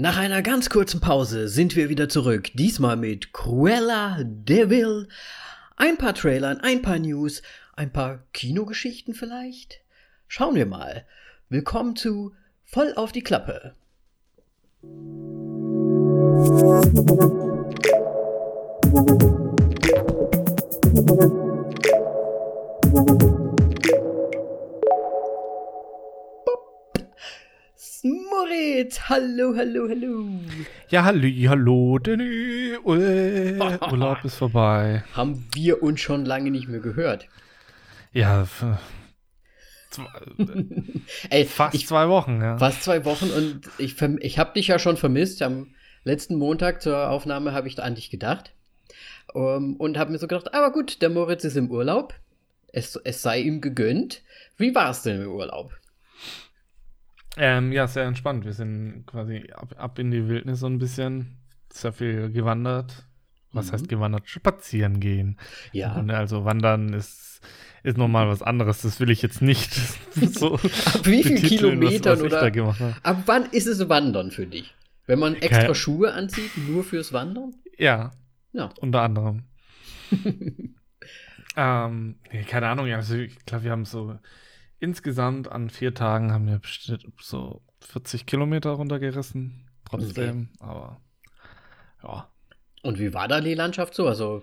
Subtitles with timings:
[0.00, 2.48] Nach einer ganz kurzen Pause sind wir wieder zurück.
[2.54, 5.08] Diesmal mit Cruella Devil.
[5.76, 7.42] Ein paar Trailern, ein paar News,
[7.76, 9.82] ein paar Kinogeschichten vielleicht?
[10.26, 11.04] Schauen wir mal.
[11.50, 12.32] Willkommen zu
[12.64, 13.74] Voll auf die Klappe.
[28.40, 30.28] Moritz, hallo, hallo, hallo.
[30.88, 32.74] Ja, hallo, hallo, Danny.
[32.84, 35.04] Urlaub ist vorbei.
[35.14, 37.26] Haben wir uns schon lange nicht mehr gehört.
[38.12, 38.46] Ja,
[41.30, 42.56] Ey, fast ich, zwei Wochen, ja.
[42.56, 45.42] Fast zwei Wochen und ich, ich habe dich ja schon vermisst.
[45.42, 48.54] Am letzten Montag zur Aufnahme habe ich an dich gedacht.
[49.34, 52.14] Um, und habe mir so gedacht, aber gut, der Moritz ist im Urlaub.
[52.72, 54.22] Es, es sei ihm gegönnt.
[54.56, 55.79] Wie war es denn im Urlaub?
[57.36, 58.44] Ähm, ja, sehr entspannt.
[58.44, 61.36] Wir sind quasi ab, ab in die Wildnis so ein bisschen.
[61.72, 63.06] Sehr viel gewandert.
[63.52, 63.72] Was Mhm.
[63.72, 64.28] heißt gewandert?
[64.28, 65.38] Spazieren gehen.
[65.72, 65.94] Ja.
[65.94, 67.40] Und also wandern ist,
[67.84, 68.82] ist nochmal was anderes.
[68.82, 69.72] Das will ich jetzt nicht
[70.14, 70.60] so Ab
[71.04, 72.96] wie viel betiteln, Kilometern was, was oder-.
[73.04, 74.74] Ab wann ist es Wandern für dich?
[75.06, 77.54] Wenn man extra Keine- Schuhe anzieht, nur fürs Wandern?
[77.78, 78.10] Ja,
[78.52, 78.70] Ja.
[78.80, 79.44] unter anderem.
[81.56, 84.18] ähm, nee, keine Ahnung, also ich glaube, wir haben so
[84.80, 89.68] insgesamt an vier Tagen haben wir bestimmt so 40 Kilometer runtergerissen.
[89.84, 91.00] Trotzdem, aber
[92.02, 92.28] ja.
[92.82, 94.06] Und wie war da die Landschaft so?
[94.06, 94.42] Also,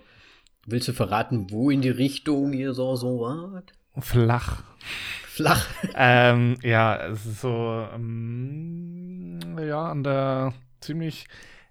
[0.66, 3.72] willst du verraten, wo in die Richtung ihr so, so wart?
[3.98, 4.62] Flach.
[5.26, 5.66] Flach.
[5.94, 11.26] ähm, ja, es ist so, ähm, ja, an der, ziemlich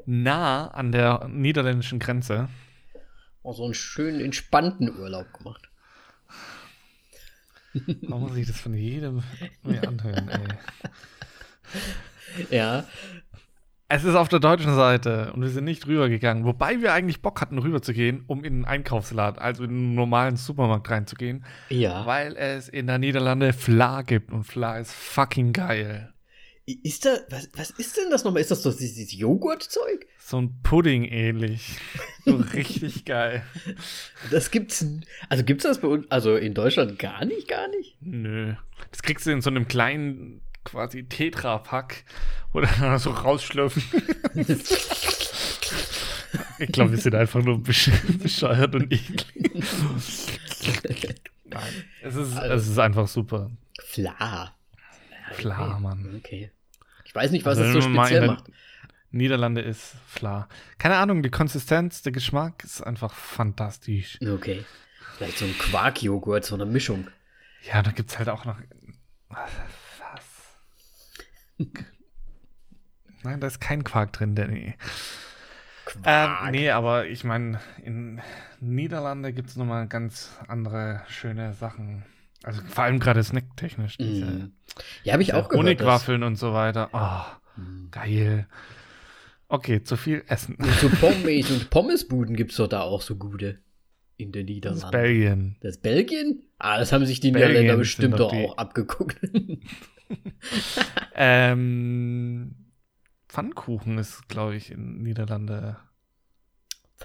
[0.06, 2.50] nah an der niederländischen Grenze.
[3.44, 5.70] Oh, so einen schönen, entspannten Urlaub gemacht.
[8.08, 9.24] Warum muss ich das von jedem
[9.64, 10.48] mir anhören, ey?
[12.50, 12.86] Ja.
[13.90, 16.44] Es ist auf der deutschen Seite und wir sind nicht rübergegangen.
[16.44, 20.90] Wobei wir eigentlich Bock hatten, rüberzugehen, um in einen Einkaufsladen, also in einen normalen Supermarkt
[20.90, 21.46] reinzugehen.
[21.70, 22.06] Ja.
[22.06, 26.14] Weil es in der Niederlande Fla gibt und Fla ist fucking geil.
[26.84, 28.42] Ist da, was, was ist denn das nochmal?
[28.42, 30.06] Ist das so dieses Joghurtzeug?
[30.20, 31.78] So ein Pudding ähnlich.
[32.26, 33.42] So richtig geil.
[34.32, 34.86] Das gibt's,
[35.30, 37.96] also gibt's das bei uns, also in Deutschland gar nicht, gar nicht?
[38.02, 38.54] Nö.
[38.92, 42.04] Das kriegst du in so einem kleinen, quasi Tetra-Pack,
[42.52, 43.82] wo du dann so rausschlürfen.
[46.60, 47.90] ich glaube, wir sind einfach nur besch
[48.22, 49.32] bescheuert und eklig.
[51.46, 51.64] Nein,
[52.04, 53.52] es ist, Also- es ist einfach super.
[53.86, 54.54] Fla.
[55.32, 55.82] Fla, okay.
[55.82, 56.16] Mann.
[56.18, 56.52] Okay.
[57.18, 58.46] Ich weiß nicht, was Also es so speziell macht.
[59.10, 60.48] Niederlande ist Fla.
[60.78, 64.20] Keine Ahnung, die Konsistenz, der Geschmack ist einfach fantastisch.
[64.22, 64.64] Okay.
[65.18, 67.08] Vielleicht so ein Quarkjoghurt, so eine Mischung.
[67.64, 68.58] Ja, da gibt es halt auch noch.
[69.30, 69.50] Was?
[73.24, 74.76] Nein, da ist kein Quark drin, Danny.
[74.76, 74.76] Ähm,
[76.04, 76.52] Quark.
[76.52, 78.22] nee, aber ich meine, in
[78.60, 82.04] Niederlande gibt es nochmal ganz andere schöne Sachen.
[82.44, 83.98] Also vor allem gerade snacktechnisch.
[84.00, 84.52] Mm.
[85.04, 85.66] Ja, habe ich auch gehört.
[85.66, 86.90] Honigwaffeln und so weiter.
[86.94, 87.90] Oh, Mm.
[87.90, 88.48] geil.
[89.48, 90.56] Okay, zu viel Essen.
[90.56, 93.60] Und so Pommes und Pommesbuden gibt es doch da auch so gute
[94.18, 94.86] in den Das Niederlanden.
[94.86, 95.56] ist Belgien.
[95.62, 96.44] Das Belgien?
[96.60, 99.18] Ah, das haben sich die Belgien Niederländer bestimmt doch doch auch abgeguckt.
[101.16, 102.56] Ähm,
[103.28, 105.78] Pfannkuchen ist, glaube ich, in Niederlande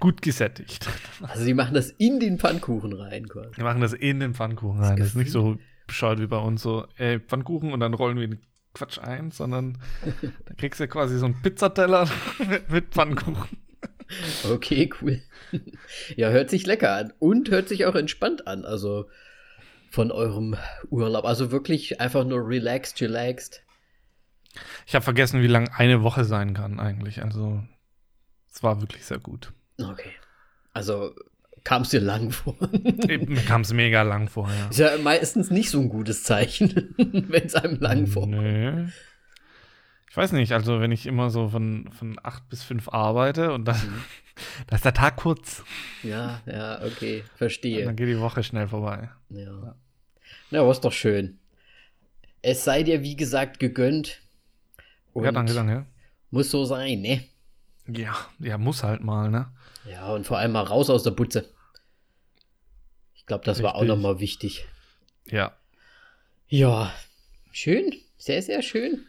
[0.00, 0.88] gut gesättigt.
[1.22, 3.56] Also die machen das in den Pfannkuchen rein quasi.
[3.56, 4.96] Wir machen das in den Pfannkuchen rein.
[4.96, 8.28] Das ist nicht so bescheuert wie bei uns so, ey, Pfannkuchen und dann rollen wir
[8.28, 8.40] den
[8.74, 9.78] Quatsch ein, sondern
[10.46, 12.08] da kriegst du quasi so einen Pizzateller
[12.68, 13.58] mit Pfannkuchen.
[14.50, 15.22] Okay, cool.
[16.16, 18.64] Ja, hört sich lecker an und hört sich auch entspannt an.
[18.64, 19.08] Also
[19.90, 20.56] von eurem
[20.90, 21.24] Urlaub.
[21.24, 23.62] Also wirklich einfach nur relaxed, relaxed.
[24.86, 27.22] Ich habe vergessen, wie lang eine Woche sein kann eigentlich.
[27.22, 27.62] Also
[28.52, 29.52] es war wirklich sehr gut.
[29.80, 30.10] Okay.
[30.72, 31.14] Also
[31.64, 32.56] kam es dir lang vor.
[33.08, 34.70] Mir kam es mega lang vorher.
[34.70, 38.36] Ist ja meistens nicht so ein gutes Zeichen, wenn es einem lang vorkommt.
[38.36, 38.86] Nö.
[40.14, 43.64] Ich weiß nicht, also wenn ich immer so von, von 8 bis 5 arbeite und
[43.64, 44.04] dann, Mhm.
[44.68, 45.64] da ist der Tag kurz.
[46.04, 47.84] Ja, ja, okay, Und verstehe.
[47.84, 49.10] dann geht die Woche schnell vorbei.
[49.30, 49.74] Ja.
[50.52, 51.40] Na, aber ist doch schön.
[52.42, 54.20] Es sei dir, wie gesagt, gegönnt.
[55.16, 55.84] ja, danke, danke.
[56.30, 57.24] Muss so sein, ne?
[57.88, 59.50] Ja, ja, muss halt mal, ne?
[59.90, 61.50] Ja, und vor allem mal raus aus der Butze.
[63.16, 63.96] Ich glaube, das war auch Richtig.
[63.96, 64.64] nochmal wichtig.
[65.26, 65.56] Ja.
[66.46, 66.94] Ja,
[67.50, 67.92] schön.
[68.16, 69.04] Sehr, sehr schön.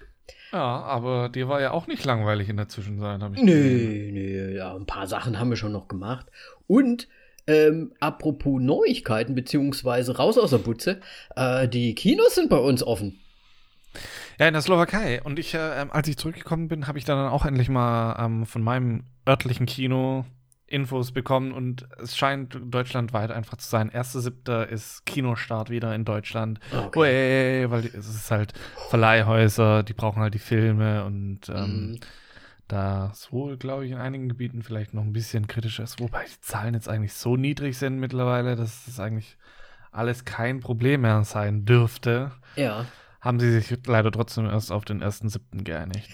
[0.56, 4.14] Ja, aber dir war ja auch nicht langweilig in der Zwischenzeit, habe ich gesehen.
[4.14, 6.28] Nö, nö, ja, ein paar Sachen haben wir schon noch gemacht.
[6.66, 7.10] Und
[7.46, 11.02] ähm, apropos Neuigkeiten, beziehungsweise raus aus der Butze,
[11.36, 13.20] äh, die Kinos sind bei uns offen.
[14.40, 15.22] Ja, in der Slowakei.
[15.22, 18.46] Und ich, äh, ähm, als ich zurückgekommen bin, habe ich dann auch endlich mal ähm,
[18.46, 20.24] von meinem örtlichen Kino
[20.68, 23.92] Infos bekommen und es scheint deutschlandweit einfach zu sein.
[23.92, 24.64] 1.7.
[24.66, 26.60] ist Kinostart wieder in Deutschland.
[26.72, 27.66] Okay.
[27.66, 28.54] Ui, weil es ist halt
[28.90, 32.00] Verleihhäuser, die brauchen halt die Filme und ähm, Mhm.
[32.68, 36.24] da es wohl, glaube ich, in einigen Gebieten vielleicht noch ein bisschen kritischer ist, wobei
[36.26, 39.38] die Zahlen jetzt eigentlich so niedrig sind mittlerweile, dass es eigentlich
[39.92, 42.86] alles kein Problem mehr sein dürfte, Ja.
[43.22, 45.64] haben sie sich leider trotzdem erst auf den 1.7.
[45.64, 46.10] geeinigt.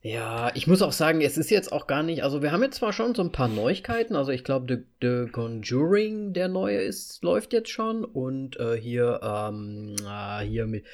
[0.00, 2.76] Ja, ich muss auch sagen, es ist jetzt auch gar nicht, also wir haben jetzt
[2.76, 4.84] zwar schon so ein paar Neuigkeiten, also ich glaube, The,
[5.24, 10.84] The Conjuring, der neue ist, läuft jetzt schon und äh, hier, ähm, ah, hier mit,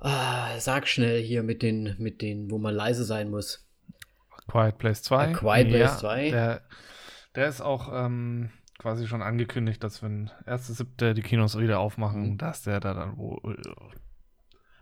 [0.00, 3.64] ah, sag schnell hier mit den, mit den, wo man leise sein muss.
[4.48, 5.16] Quiet Place 2.
[5.16, 6.30] A Quiet Place 2.
[6.30, 6.60] Der,
[7.36, 11.14] der ist auch ähm, quasi schon angekündigt, dass wenn 1.7.
[11.14, 12.38] die Kinos wieder aufmachen, Mhm.
[12.38, 13.56] dass der da dann wohl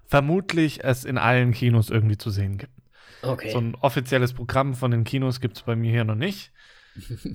[0.07, 2.73] vermutlich es in allen Kinos irgendwie zu sehen gibt.
[3.27, 3.51] Okay.
[3.51, 6.53] So ein offizielles Programm von den Kinos gibt es bei mir hier noch nicht.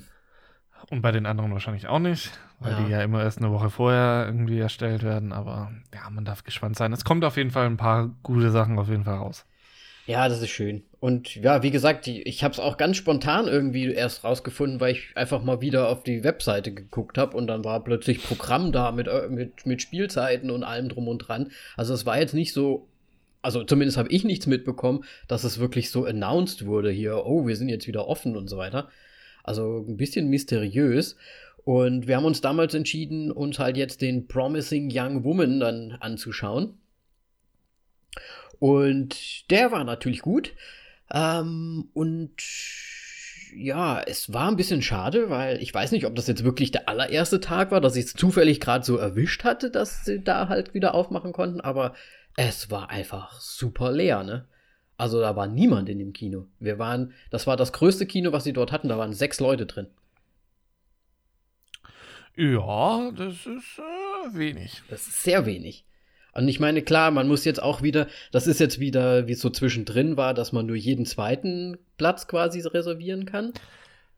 [0.89, 2.79] Und bei den anderen wahrscheinlich auch nicht, weil Ja.
[2.83, 5.33] die ja immer erst eine Woche vorher irgendwie erstellt werden.
[5.33, 6.93] Aber ja, man darf gespannt sein.
[6.93, 9.45] Es kommt auf jeden Fall ein paar gute Sachen auf jeden Fall raus.
[10.07, 10.83] Ja, das ist schön.
[10.99, 15.15] Und ja, wie gesagt, ich habe es auch ganz spontan irgendwie erst rausgefunden, weil ich
[15.15, 19.07] einfach mal wieder auf die Webseite geguckt habe und dann war plötzlich Programm da mit,
[19.07, 21.51] äh, mit, mit Spielzeiten und allem drum und dran.
[21.77, 22.88] Also es war jetzt nicht so,
[23.41, 27.55] also zumindest habe ich nichts mitbekommen, dass es wirklich so announced wurde hier, oh, wir
[27.55, 28.89] sind jetzt wieder offen und so weiter.
[29.43, 31.15] Also ein bisschen mysteriös.
[31.63, 36.77] Und wir haben uns damals entschieden, uns halt jetzt den Promising Young Woman dann anzuschauen.
[38.59, 40.53] Und der war natürlich gut.
[41.11, 42.31] Ähm, und
[43.55, 46.87] ja, es war ein bisschen schade, weil ich weiß nicht, ob das jetzt wirklich der
[46.87, 50.73] allererste Tag war, dass ich es zufällig gerade so erwischt hatte, dass sie da halt
[50.73, 51.93] wieder aufmachen konnten, aber
[52.47, 54.47] es war einfach super leer, ne?
[54.95, 56.47] Also da war niemand in dem Kino.
[56.59, 59.65] Wir waren, das war das größte Kino, was sie dort hatten, da waren sechs Leute
[59.65, 59.87] drin.
[62.37, 64.83] Ja, das ist äh, wenig.
[64.89, 65.83] Das ist sehr wenig.
[66.33, 69.41] Und ich meine, klar, man muss jetzt auch wieder, das ist jetzt wieder, wie es
[69.41, 73.51] so zwischendrin war, dass man nur jeden zweiten Platz quasi reservieren kann.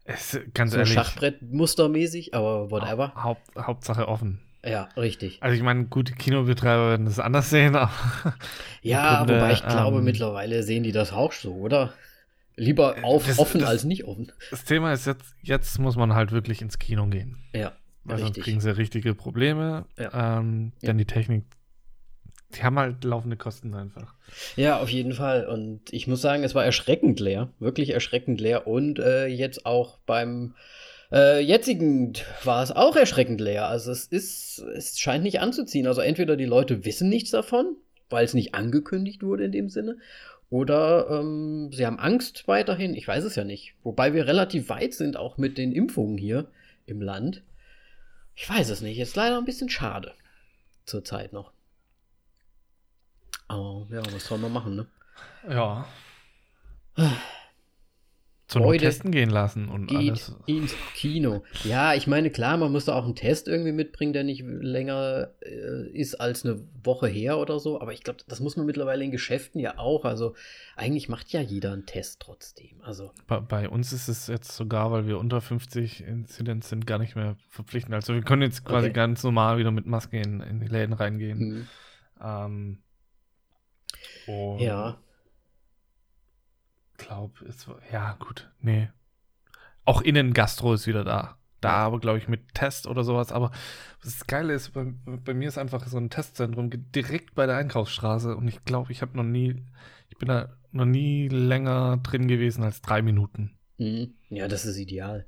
[0.03, 3.15] Es, ganz so ehrlich, Schachbrettmustermäßig, aber whatever.
[3.15, 4.41] Haupt, Hauptsache offen.
[4.63, 5.41] Ja, richtig.
[5.41, 7.91] Also ich meine, gute Kinobetreiber werden das anders sehen, aber
[8.83, 11.93] Ja, Grunde, wobei ich glaube, ähm, mittlerweile sehen die das auch so, oder?
[12.57, 14.31] Lieber auf, das- offen das- als nicht offen.
[14.51, 17.37] das Thema ist jetzt, jetzt muss man halt wirklich ins Kino gehen.
[17.55, 17.71] Ja,
[18.03, 18.43] Weil sonst richtig.
[18.43, 19.85] kriegen sie richtige Probleme.
[19.97, 20.87] Ähm, Ja.
[20.87, 21.45] Denn die Technik,
[22.53, 24.13] die haben halt laufende Kosten einfach.
[24.57, 25.47] Ja, auf jeden Fall.
[25.47, 27.49] Und ich muss sagen, es war erschreckend leer.
[27.59, 28.67] Wirklich erschreckend leer.
[28.67, 30.53] Und äh, jetzt auch beim
[31.11, 32.13] äh, jetzigen
[32.43, 33.67] war es auch erschreckend leer.
[33.67, 35.87] Also es ist, es scheint nicht anzuziehen.
[35.87, 37.75] Also entweder die Leute wissen nichts davon,
[38.09, 39.97] weil es nicht angekündigt wurde in dem Sinne.
[40.49, 42.93] Oder ähm, sie haben Angst weiterhin.
[42.93, 43.75] Ich weiß es ja nicht.
[43.83, 46.47] Wobei wir relativ weit sind, auch mit den Impfungen hier
[46.85, 47.43] im Land.
[48.35, 48.99] Ich weiß es nicht.
[48.99, 50.13] Ist leider ein bisschen schade.
[50.85, 51.51] Zurzeit noch.
[53.47, 54.87] Aber ja, was soll man machen, ne?
[55.49, 55.87] Ja.
[58.51, 60.35] Zu Not Leute, testen gehen lassen und Geht alles.
[60.45, 61.41] ins Kino.
[61.63, 65.29] Ja, ich meine, klar, man muss da auch einen Test irgendwie mitbringen, der nicht länger
[65.41, 67.79] äh, ist als eine Woche her oder so.
[67.79, 70.03] Aber ich glaube, das muss man mittlerweile in Geschäften ja auch.
[70.03, 70.35] Also
[70.75, 72.81] eigentlich macht ja jeder einen Test trotzdem.
[72.81, 76.97] Also Bei, bei uns ist es jetzt sogar, weil wir unter 50 Inzidenz sind, gar
[76.99, 77.95] nicht mehr verpflichtend.
[77.95, 78.93] Also wir können jetzt quasi Okay.
[78.93, 81.39] ganz normal wieder mit Maske in, in die Läden reingehen.
[81.39, 81.67] hm,
[82.21, 82.77] Ähm,
[84.59, 84.97] ja.
[87.05, 88.89] Glaube, es war, ja, gut, nee.
[89.85, 91.37] Auch Innen-Gastro ist wieder da.
[91.59, 93.31] Da aber, glaube ich, mit Test oder sowas.
[93.31, 93.51] Aber
[94.03, 98.35] das Geile ist, bei, bei mir ist einfach so ein Testzentrum direkt bei der Einkaufsstraße.
[98.35, 99.63] Und ich glaube, ich habe noch nie,
[100.09, 103.51] ich bin da noch nie länger drin gewesen als drei Minuten.
[103.77, 105.27] Hm, ja, das ist ideal.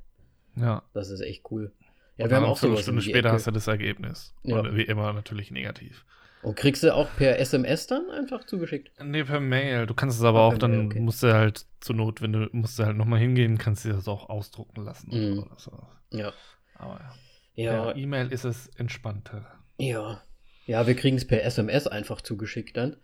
[0.56, 0.84] Ja.
[0.94, 1.72] Das ist echt cool.
[2.18, 2.84] Ja, wir haben auch eine sowas.
[2.84, 3.32] Stunde später Ecke.
[3.34, 4.34] hast du das Ergebnis.
[4.44, 4.60] Ja.
[4.60, 6.06] Und wie immer natürlich negativ.
[6.43, 8.91] Und kriegst du auch per SMS dann einfach zugeschickt?
[9.03, 9.85] Nee, per Mail.
[9.85, 11.00] Du kannst es aber Ah, auch dann, Mail, okay.
[11.00, 14.07] musst du halt zur Not, wenn du musst du halt nochmal hingehen, kannst du das
[14.07, 15.09] auch ausdrucken lassen.
[15.09, 15.39] Mhm.
[15.43, 15.71] Oder so.
[16.12, 16.33] Ja.
[16.75, 17.13] Aber ja.
[17.55, 19.45] Ja, Per E-Mail ist es entspannter.
[19.77, 20.21] Ja.
[20.65, 22.97] Ja, wir kriegen es per SMS einfach zugeschickt dann.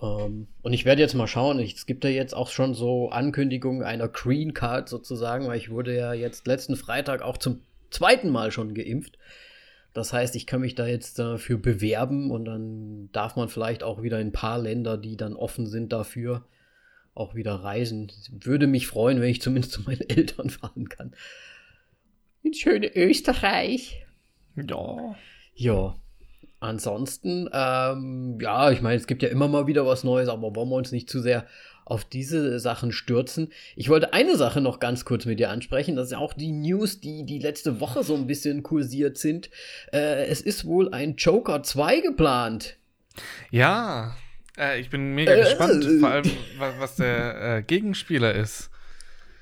[0.00, 1.58] Ähm, und ich werde jetzt mal schauen.
[1.58, 5.70] Ich, es gibt ja jetzt auch schon so Ankündigungen einer Green Card sozusagen, weil ich
[5.70, 9.16] wurde ja jetzt letzten Freitag auch zum zweiten Mal schon geimpft.
[9.92, 14.02] Das heißt, ich kann mich da jetzt dafür bewerben und dann darf man vielleicht auch
[14.02, 16.46] wieder in ein paar Länder, die dann offen sind dafür,
[17.14, 18.10] auch wieder reisen.
[18.30, 21.14] Würde mich freuen, wenn ich zumindest zu meinen Eltern fahren kann.
[22.42, 24.06] In schöne Österreich.
[24.56, 25.14] Ja.
[25.54, 25.94] Ja.
[26.58, 30.68] Ansonsten, ähm, ja, ich meine, es gibt ja immer mal wieder was Neues, aber wollen
[30.68, 31.44] wir uns nicht zu sehr
[31.84, 33.52] auf diese Sachen stürzen.
[33.76, 35.96] Ich wollte eine Sache noch ganz kurz mit dir ansprechen.
[35.96, 39.50] Das ist ja auch die News, die die letzte Woche so ein bisschen kursiert sind.
[39.92, 42.76] Äh, es ist wohl ein Joker 2 geplant.
[43.50, 44.16] Ja,
[44.58, 46.30] äh, ich bin mega äh, gespannt, vor allem
[46.78, 48.70] was der äh, Gegenspieler ist.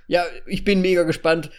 [0.06, 1.50] Ja, ich bin mega gespannt,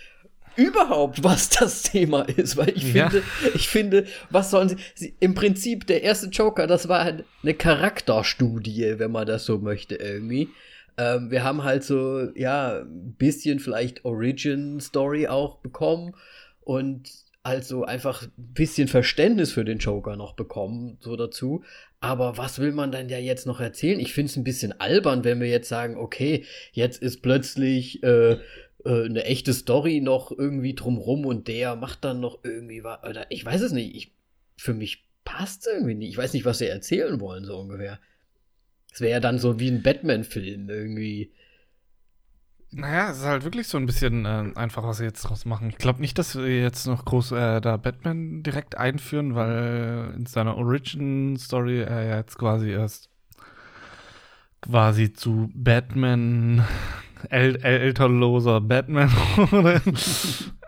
[0.56, 3.10] überhaupt, was das Thema ist, weil ich ja.
[3.10, 7.26] finde, ich finde, was sollen sie, sie, im Prinzip der erste Joker, das war halt
[7.44, 10.50] eine Charakterstudie, wenn man das so möchte irgendwie.
[10.98, 16.16] Ähm, wir haben halt so, ja, ein bisschen vielleicht Origin-Story auch bekommen
[16.62, 17.10] und
[17.44, 21.64] also einfach ein bisschen Verständnis für den Joker noch bekommen, so dazu.
[22.00, 24.00] Aber was will man dann ja jetzt noch erzählen?
[24.00, 28.34] Ich finde es ein bisschen albern, wenn wir jetzt sagen, okay, jetzt ist plötzlich äh,
[28.34, 28.40] äh,
[28.86, 33.04] eine echte Story noch irgendwie drumrum und der macht dann noch irgendwie was.
[33.04, 33.96] Oder ich weiß es nicht.
[33.96, 34.12] Ich,
[34.58, 36.10] für mich passt es irgendwie nicht.
[36.10, 38.00] Ich weiß nicht, was sie erzählen wollen, so ungefähr.
[38.92, 41.32] Es wäre ja dann so wie ein Batman-Film irgendwie.
[42.74, 45.70] Naja, es ist halt wirklich so ein bisschen äh, einfach, was sie jetzt draus machen.
[45.70, 50.26] Ich glaube nicht, dass wir jetzt noch groß äh, da Batman direkt einführen, weil in
[50.26, 53.10] seiner Origin-Story er ja jetzt quasi erst
[54.62, 56.66] quasi zu Batman
[57.30, 59.12] äl elternloser Batman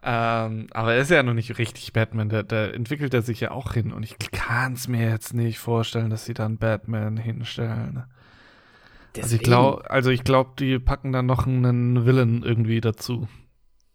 [0.03, 2.30] ähm, aber er ist ja noch nicht richtig Batman.
[2.30, 3.94] Da, da entwickelt er sich ja auch hin.
[3.94, 8.03] Und ich kann es mir jetzt nicht vorstellen, dass sie dann Batman hinstellen.
[9.15, 9.24] Deswegen.
[9.24, 13.27] Also ich glaube, also ich glaub, die packen dann noch einen Villain irgendwie dazu.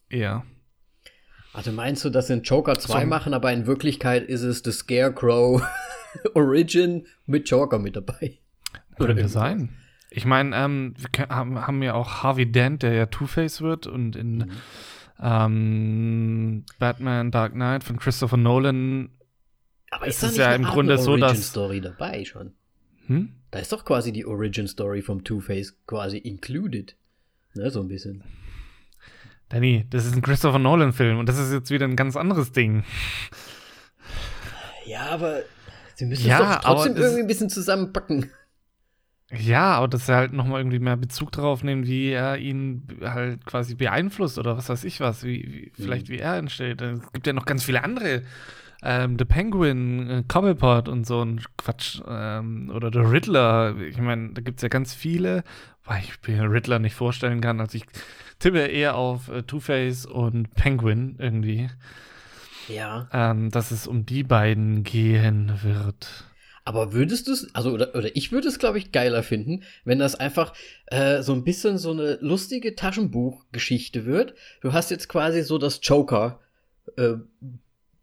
[0.08, 0.44] Eher.
[1.52, 3.06] Also meinst du, dass sie einen Joker 2 so.
[3.06, 5.62] machen, aber in Wirklichkeit ist es The Scarecrow
[6.34, 8.38] Origin mit Joker mit dabei?
[8.96, 9.76] Könnte sein.
[10.10, 14.38] Ich meine, ähm, wir haben, ja auch Harvey Dent, der ja Two-Face wird und in
[14.38, 14.50] mhm.
[15.20, 19.10] ähm, Batman Dark Knight von Christopher Nolan
[19.90, 22.52] aber ist, ist es ja im Grunde so, dass Story dabei schon.
[23.08, 23.32] Hm?
[23.50, 26.94] Da ist doch quasi die Origin Story vom Two-Face quasi included.
[27.54, 28.22] Ne, so ein bisschen.
[29.48, 32.84] Danny, das ist ein Christopher Nolan-Film und das ist jetzt wieder ein ganz anderes Ding.
[34.86, 35.40] Ja, aber
[35.94, 38.30] sie müssen ja, es doch trotzdem irgendwie ein bisschen zusammenpacken.
[39.30, 43.44] Ja, aber dass er halt nochmal irgendwie mehr Bezug darauf nimmt, wie er ihn halt
[43.44, 46.12] quasi beeinflusst oder was weiß ich was, wie, wie vielleicht mhm.
[46.12, 46.80] wie er entsteht.
[46.80, 48.22] Es gibt ja noch ganz viele andere.
[48.82, 52.00] Ähm, The Penguin, äh, Cobblepot und so ein Quatsch.
[52.06, 53.76] Ähm, oder The Riddler.
[53.78, 55.42] Ich meine, da gibt es ja ganz viele,
[55.84, 57.60] weil ich mir Riddler nicht vorstellen kann.
[57.60, 57.84] Also ich
[58.38, 61.68] tippe eher auf äh, Two-Face und Penguin irgendwie.
[62.68, 63.08] Ja.
[63.12, 66.24] Ähm, dass es um die beiden gehen wird.
[66.64, 69.98] Aber würdest du es, also oder, oder ich würde es, glaube ich, geiler finden, wenn
[69.98, 70.52] das einfach
[70.88, 74.34] äh, so ein bisschen so eine lustige Taschenbuchgeschichte wird.
[74.60, 76.40] Du hast jetzt quasi so das Joker,
[76.98, 77.14] äh,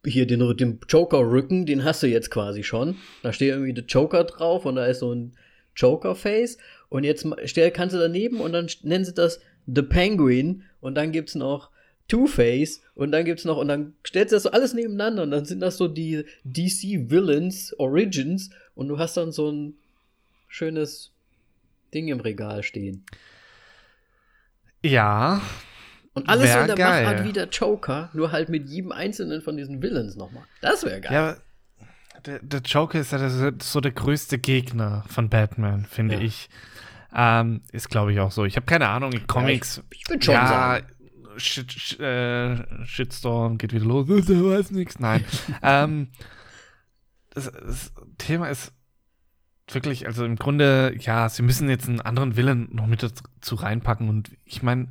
[0.05, 2.97] hier den, den Joker-Rücken, den hast du jetzt quasi schon.
[3.23, 5.33] Da steht irgendwie der Joker drauf und da ist so ein
[5.75, 6.57] Joker-Face.
[6.89, 11.11] Und jetzt stell, kannst du daneben und dann nennen sie das The Penguin und dann
[11.11, 11.71] gibt es noch
[12.07, 15.45] Two-Face und dann gibt's noch, und dann stellst du das so alles nebeneinander und dann
[15.45, 19.73] sind das so die DC Villains Origins und du hast dann so ein
[20.47, 21.11] schönes
[21.93, 23.05] Ding im Regal stehen.
[24.83, 25.41] Ja.
[26.15, 27.03] Und alles so in der geil.
[27.03, 30.43] Machart wie der Joker, nur halt mit jedem einzelnen von diesen Villains nochmal.
[30.61, 31.13] Das wäre geil.
[31.13, 31.35] Ja,
[32.25, 36.21] der, der, Joker ist ja so der größte Gegner von Batman, finde ja.
[36.21, 36.49] ich.
[37.13, 38.45] Ähm, ist, glaube ich, auch so.
[38.45, 39.77] Ich habe keine Ahnung, in Comics.
[39.77, 40.79] Ja, ich, ich würde schon ja,
[41.37, 44.99] Shit, Shit, äh, Shitstorm geht wieder los, der weiß nichts.
[44.99, 45.23] Nein.
[45.61, 46.09] ähm,
[47.33, 48.71] das, das, Thema ist
[49.69, 54.07] wirklich, also im Grunde, ja, sie müssen jetzt einen anderen Willen noch mit dazu reinpacken.
[54.07, 54.87] Und ich meine,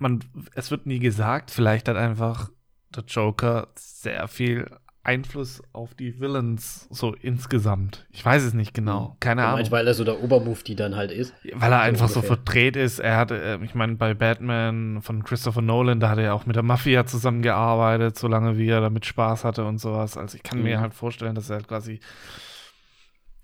[0.00, 0.20] man,
[0.54, 2.50] es wird nie gesagt, vielleicht hat einfach
[2.94, 4.66] der Joker sehr viel
[5.02, 8.06] Einfluss auf die Villains so insgesamt?
[8.10, 9.10] Ich weiß es nicht genau.
[9.10, 9.16] Hm.
[9.20, 9.56] Keine Ahnung.
[9.56, 11.34] Meinst, weil er so der Obermufti dann halt ist?
[11.54, 12.98] Weil er einfach so, so verdreht ist.
[12.98, 16.46] Er hatte, äh, ich meine, bei Batman von Christopher Nolan, da hat er ja auch
[16.46, 20.16] mit der Mafia zusammengearbeitet, solange wie er damit Spaß hatte und sowas.
[20.16, 20.64] Also ich kann mhm.
[20.64, 22.00] mir halt vorstellen, dass er halt quasi,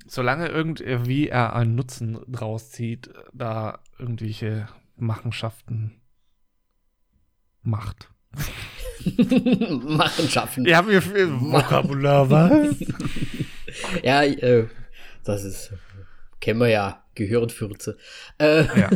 [0.06, 6.02] solange irgendwie er einen Nutzen draus zieht, da irgendwelche Machenschaften
[7.66, 8.08] macht.
[9.82, 10.64] Machen, schaffen.
[10.64, 12.76] Wir haben hier viel Vokabular, was?
[14.02, 14.66] ja, äh,
[15.24, 15.72] das ist
[16.46, 17.98] kennen wir ja, Gehirnfürze.
[18.38, 18.88] Äh, Ja.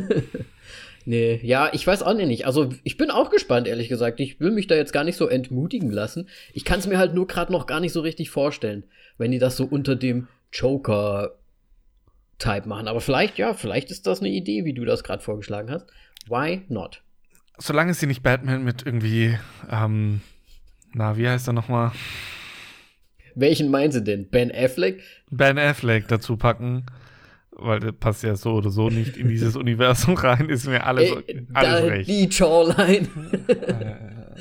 [1.04, 2.46] nee, ja, ich weiß auch nicht.
[2.46, 4.20] Also ich bin auch gespannt, ehrlich gesagt.
[4.20, 6.28] Ich will mich da jetzt gar nicht so entmutigen lassen.
[6.52, 8.84] Ich kann es mir halt nur gerade noch gar nicht so richtig vorstellen,
[9.18, 12.86] wenn die das so unter dem Joker-Type machen.
[12.86, 15.88] Aber vielleicht, ja, vielleicht ist das eine Idee, wie du das gerade vorgeschlagen hast.
[16.28, 17.02] Why not?
[17.60, 19.36] Solange sie nicht Batman mit irgendwie,
[19.70, 20.22] ähm,
[20.94, 21.92] na, wie heißt er nochmal?
[23.34, 24.28] Welchen meinen sie denn?
[24.30, 25.02] Ben Affleck?
[25.30, 26.86] Ben Affleck dazu packen,
[27.52, 31.10] weil der passt ja so oder so nicht in dieses Universum rein, ist mir alles,
[31.26, 32.08] Ey, alles da, recht.
[32.08, 33.08] Die Jawline.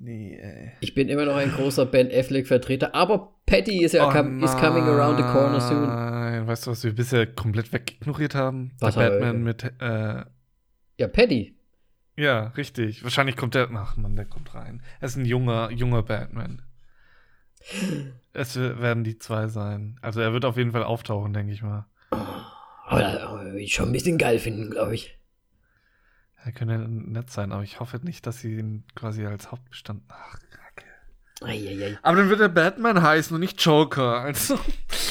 [0.00, 0.72] nee, ey.
[0.80, 4.56] Ich bin immer noch ein großer Ben Affleck-Vertreter, aber Patty ist ja Oh com is
[4.56, 5.86] coming around the corner soon.
[5.86, 8.72] Nein, weißt du, was wir bisher komplett wegignoriert haben?
[8.80, 9.42] Was der haben wir Batman denn?
[9.44, 10.24] mit, äh,
[11.00, 11.54] Ja, Patty.
[12.16, 13.02] ja, richtig.
[13.02, 14.82] Wahrscheinlich kommt der, ach man, der kommt rein.
[15.00, 16.60] Er ist ein junger, junger Batman.
[18.34, 19.98] Es werden die zwei sein.
[20.02, 21.86] Also er wird auf jeden Fall auftauchen, denke ich mal.
[22.10, 25.16] Aber das aber ich schon ein bisschen geil finden, glaube ich.
[26.44, 30.02] Er könnte nett sein, aber ich hoffe nicht, dass sie ihn quasi als Hauptbestand.
[30.08, 30.86] Ach, kacke.
[31.42, 31.98] Eieiei.
[32.02, 34.20] Aber dann wird er Batman heißen und nicht Joker.
[34.20, 34.58] Also.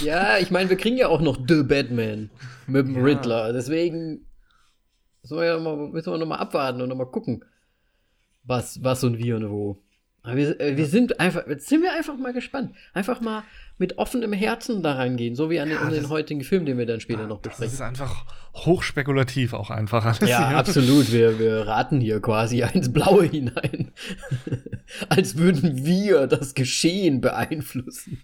[0.03, 2.29] Ja, ich meine, wir kriegen ja auch noch The Batman
[2.67, 3.03] mit dem Ja.
[3.03, 3.53] Riddler.
[3.53, 4.25] Deswegen
[5.29, 7.43] müssen wir, ja noch mal, müssen wir noch mal abwarten und noch mal gucken,
[8.43, 9.81] was, was und wie und wo.
[10.21, 12.75] Aber wir, äh, wir sind einfach, jetzt sind wir einfach mal gespannt.
[12.93, 13.43] Einfach mal
[13.77, 16.77] mit offenem Herzen da reingehen, so wie an den, Ja, an den heutigen Film, den
[16.77, 17.85] wir dann später noch Das ist besprechen.
[17.85, 20.19] einfach hochspekulativ auch einfach alles.
[20.29, 20.57] Ja, hier.
[20.57, 21.11] absolut.
[21.13, 23.91] Wir, wir raten hier quasi ins Blaue hinein.
[25.09, 28.21] Als würden wir das Geschehen beeinflussen.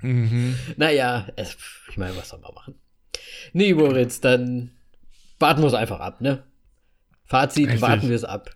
[0.00, 0.54] Mhm.
[0.76, 2.74] Naja, ich meine, was soll man machen?
[3.52, 4.70] Nee, Moritz, dann
[5.40, 6.44] warten wir es einfach ab, ne?
[7.24, 7.82] Fazit, Richtig.
[7.82, 8.50] warten wir es ab.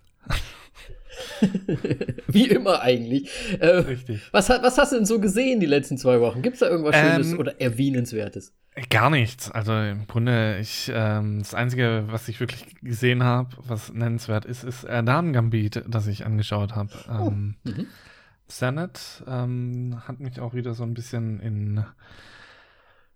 [2.27, 3.29] Wie immer eigentlich.
[3.59, 4.21] Äh, Richtig.
[4.31, 6.41] was, was hast du denn so gesehen die letzten zwei Wochen?
[6.41, 8.53] Gibt es da irgendwas Schönes Ähm, oder Erwähnenswertes?
[8.89, 9.49] Gar nichts.
[9.51, 14.63] Also im Grunde, ich, ähm, das Einzige, was ich wirklich gesehen habe, was nennenswert ist,
[14.65, 16.91] ist äh, Damen-Gambit, das ich angeschaut habe.
[17.09, 17.87] Ähm, Mhm.
[18.47, 19.23] Sehr nett.
[19.27, 21.83] Ähm, hat mich auch wieder so ein bisschen in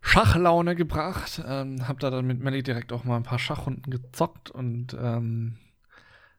[0.01, 1.41] Schachlaune gebracht.
[1.45, 5.57] Ähm, hab da dann mit Melly direkt auch mal ein paar Schachrunden gezockt und ähm,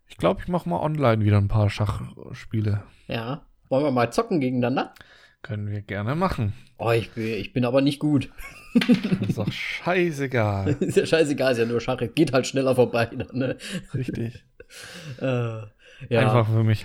[0.06, 2.82] ich glaube, ich mache mal online wieder ein paar Schachspiele.
[3.06, 3.46] Ja.
[3.68, 4.92] Wollen wir mal zocken gegeneinander?
[5.42, 6.52] Können wir gerne machen.
[6.78, 8.30] Oh, ich bin, ich bin aber nicht gut.
[9.28, 10.68] ist doch scheißegal.
[10.80, 12.02] ist ja scheißegal, ist ja nur Schach.
[12.14, 13.06] Geht halt schneller vorbei.
[13.06, 13.56] Dann, ne?
[13.94, 14.44] Richtig.
[15.20, 15.60] äh,
[16.08, 16.20] ja.
[16.20, 16.84] Einfach für mich.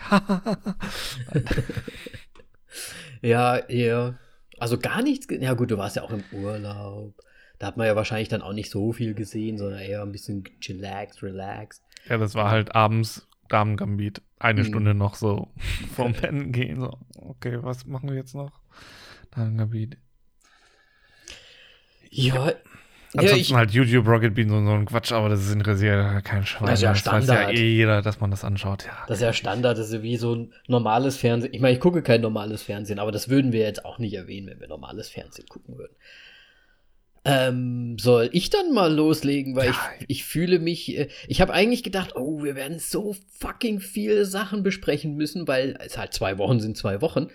[3.26, 4.14] Ja, ja.
[4.60, 5.28] Also gar nichts.
[5.30, 7.14] Ja, gut, du warst ja auch im Urlaub.
[7.60, 10.44] Da hat man ja wahrscheinlich dann auch nicht so viel gesehen, sondern eher ein bisschen
[10.60, 11.82] chillaxed, relaxed.
[12.10, 14.22] ja, das war halt abends Damen-Gambit.
[14.40, 14.66] Eine Mhm.
[14.68, 15.50] Stunde noch so
[15.96, 16.80] vorm Pennen gehen.
[16.80, 18.60] So, okay, was machen wir jetzt noch?
[19.32, 19.98] Damen-Gambit.
[22.10, 22.48] Ja.
[22.48, 22.54] Ja,
[23.20, 26.46] Ansonsten ich, halt YouTube, Rocket Beans und so ein Quatsch, aber das interessiert ja kein
[26.46, 26.68] Schwein.
[26.68, 27.54] Das ist ja weiß ja Standard.
[27.54, 28.86] eh jeder, dass man das anschaut.
[28.86, 29.06] Ja.
[29.08, 31.54] das ist ja Standard, das ist wie so ein normales Fernsehen.
[31.54, 34.48] Ich meine, ich gucke kein normales Fernsehen, aber das würden wir jetzt auch nicht erwähnen,
[34.48, 35.96] wenn wir normales Fernsehen gucken würden.
[37.28, 39.76] Ähm, soll ich dann mal loslegen, weil Ja.
[40.00, 44.26] ich, ich fühle mich, äh, ich habe eigentlich gedacht, oh, wir werden so fucking viele
[44.26, 47.30] Sachen besprechen müssen, weil es halt zwei Wochen sind, zwei Wochen.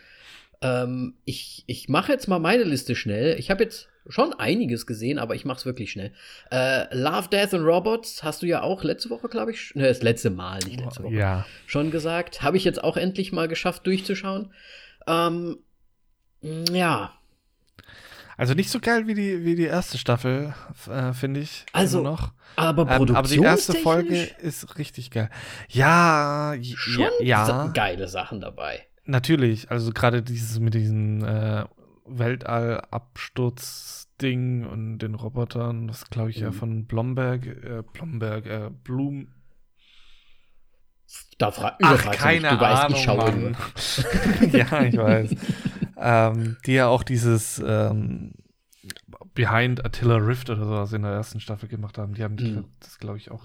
[0.62, 3.38] Ähm, ich ich mache jetzt mal meine Liste schnell.
[3.38, 6.12] Ich habe jetzt schon einiges gesehen, aber ich mache es wirklich schnell.
[6.50, 10.02] Äh, Love, Death and Robots hast du ja auch letzte Woche, glaube ich, ne, das
[10.02, 11.46] letzte Mal, nicht letzte Woche, Ja.
[11.66, 12.42] schon gesagt.
[12.42, 14.52] Habe ich jetzt auch endlich mal geschafft durchzuschauen.
[15.06, 15.58] Ähm,
[16.42, 17.12] ja,
[18.36, 20.54] Also nicht so geil wie die, wie die erste Staffel,
[20.90, 21.66] äh, finde ich.
[21.72, 22.32] Also, noch.
[22.56, 25.28] aber Ähm, aber die erste Folge ist richtig geil.
[25.68, 28.86] Ja, schon ja geile Sachen dabei.
[29.10, 29.70] Natürlich.
[29.70, 31.64] Also gerade dieses mit diesem äh,
[32.06, 36.54] Weltallabsturz-Ding und den Robotern, das glaube ich ja Mhm.
[36.54, 39.28] von Blomberg, äh, Blomberg, äh, Blum.
[41.38, 43.56] Da fra Ach, keine Du weißt, Ahnung, ich schaue Mann.
[44.52, 45.34] ja, ich weiß.
[45.96, 48.34] ähm, die ja auch dieses ähm,
[49.34, 52.14] Behind Attila Rift oder sowas in der ersten Staffel gemacht haben.
[52.14, 52.64] Die haben Mhm.
[52.80, 53.44] das, glaube ich, auch,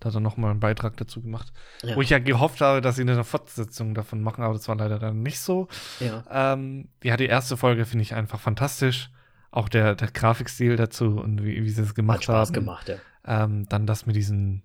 [0.00, 1.52] da hat er nochmal einen Beitrag dazu gemacht.
[1.82, 1.94] Ja.
[1.96, 4.98] Wo ich ja gehofft habe, dass sie eine Fortsetzung davon machen, aber das war leider
[4.98, 5.68] dann nicht so.
[6.00, 6.24] Ja.
[6.30, 9.10] Ähm, ja, die erste Folge finde ich einfach fantastisch.
[9.50, 12.54] Auch der, der Grafikstil dazu und wie, wie sie es gemacht Hat Spaß haben.
[12.54, 12.96] gemacht, ja.
[13.26, 14.62] Ähm, dann das mit diesen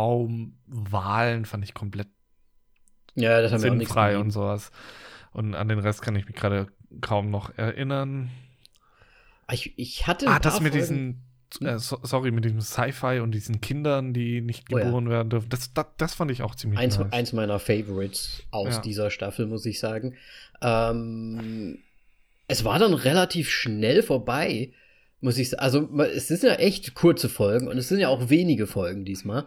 [0.00, 2.08] Weltraumwahlen fand ich komplett
[3.14, 4.70] Ja, das haben wir auch sinnfrei und sowas.
[5.32, 6.66] Und an den Rest kann ich mich gerade
[7.00, 8.30] kaum noch erinnern.
[9.52, 11.22] Ich, ich hatte Ah, das mit Folgen-
[11.58, 14.84] diesen, äh, so, sorry, mit diesem Sci-Fi und diesen Kindern, die nicht Oh ja.
[14.84, 15.48] geboren werden dürfen.
[15.48, 17.12] Das, das, das fand ich auch ziemlich eins, nice.
[17.12, 18.80] eins meiner Favorites aus Ja.
[18.80, 20.14] dieser Staffel, muss ich sagen.
[20.62, 21.78] Ähm,
[22.48, 24.72] es war dann relativ schnell vorbei,
[25.20, 25.62] muss ich sagen.
[25.62, 29.46] Also, es sind ja echt kurze Folgen und es sind ja auch wenige Folgen diesmal.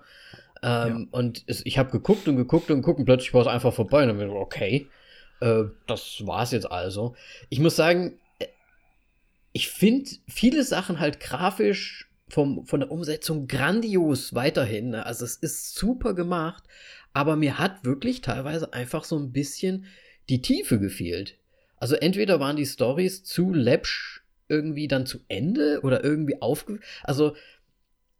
[0.62, 1.17] Ähm, ja.
[1.19, 4.01] Und es, ich habe geguckt und geguckt und geguckt und plötzlich war es einfach vorbei.
[4.03, 4.88] Und dann bin ich, okay,
[5.43, 7.15] äh, das war's jetzt also.
[7.49, 8.47] Ich muss sagen, äh,
[9.51, 14.91] ich finde viele Sachen halt grafisch vom, von der Umsetzung grandios weiterhin.
[14.91, 15.06] Ne?
[15.06, 16.63] Also es ist super gemacht,
[17.12, 19.86] aber mir hat wirklich teilweise einfach so ein bisschen
[20.29, 21.38] die Tiefe gefehlt.
[21.75, 26.79] Also entweder waren die Stories zu läppsch irgendwie dann zu Ende oder irgendwie aufge...
[27.03, 27.36] Also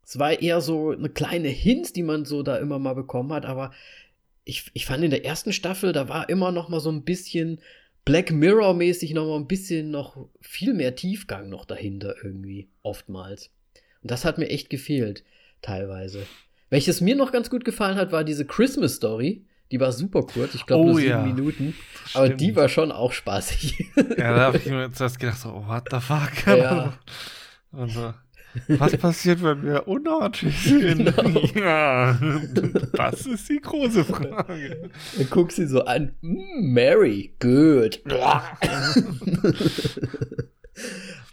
[0.06, 3.46] es war eher so eine kleine Hint, die man so da immer mal bekommen hat,
[3.46, 3.72] aber
[4.46, 7.60] ich, ich fand in der ersten Staffel, da war immer noch mal so ein bisschen
[8.06, 13.50] Black Mirror-mäßig noch mal ein bisschen noch viel mehr Tiefgang noch dahinter irgendwie, oftmals.
[14.02, 15.24] Und das hat mir echt gefehlt,
[15.62, 16.26] teilweise.
[16.70, 19.46] Welches mir noch ganz gut gefallen hat, war diese Christmas Story.
[19.72, 21.22] Die war super kurz, ich glaube oh, nur sieben ja.
[21.22, 21.74] Minuten.
[22.14, 23.92] Aber die war schon auch spaßig.
[23.96, 26.46] Ja, da habe ich mir zuerst gedacht, so, what the fuck?
[26.46, 27.00] Ja.
[27.72, 28.14] Und so,
[28.68, 31.14] was passiert, wenn wir unartig sind?
[31.24, 31.40] Genau.
[31.56, 32.18] Ja,
[32.94, 34.90] das ist die große Frage.
[35.18, 36.14] Dann guckst sie so an.
[36.22, 38.02] Mm, Mary, good.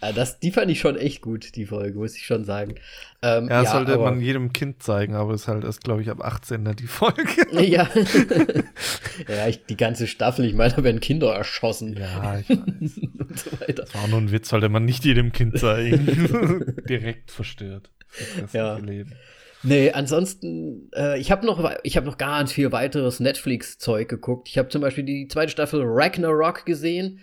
[0.02, 2.76] Ah, das, die fand ich schon echt gut, die Folge, muss ich schon sagen.
[3.20, 6.08] Ähm, ja, ja, sollte man jedem Kind zeigen, aber es ist halt erst, glaube ich,
[6.08, 7.22] ab 18 ne, die Folge.
[7.60, 7.88] Ja,
[9.28, 11.98] ja ich, die ganze Staffel, ich meine, da werden Kinder erschossen.
[11.98, 12.58] Ja, ich weiß.
[12.58, 13.82] Und so weiter.
[13.82, 16.74] Das war nur ein Witz, sollte man nicht jedem Kind zeigen.
[16.88, 17.90] Direkt verstört.
[18.52, 18.78] Ja.
[18.78, 19.12] Leben.
[19.62, 24.48] Nee, ansonsten, äh, ich habe noch, ich hab noch ganz viel weiteres Netflix-Zeug geguckt.
[24.48, 27.20] Ich habe zum Beispiel die zweite Staffel Ragnarok gesehen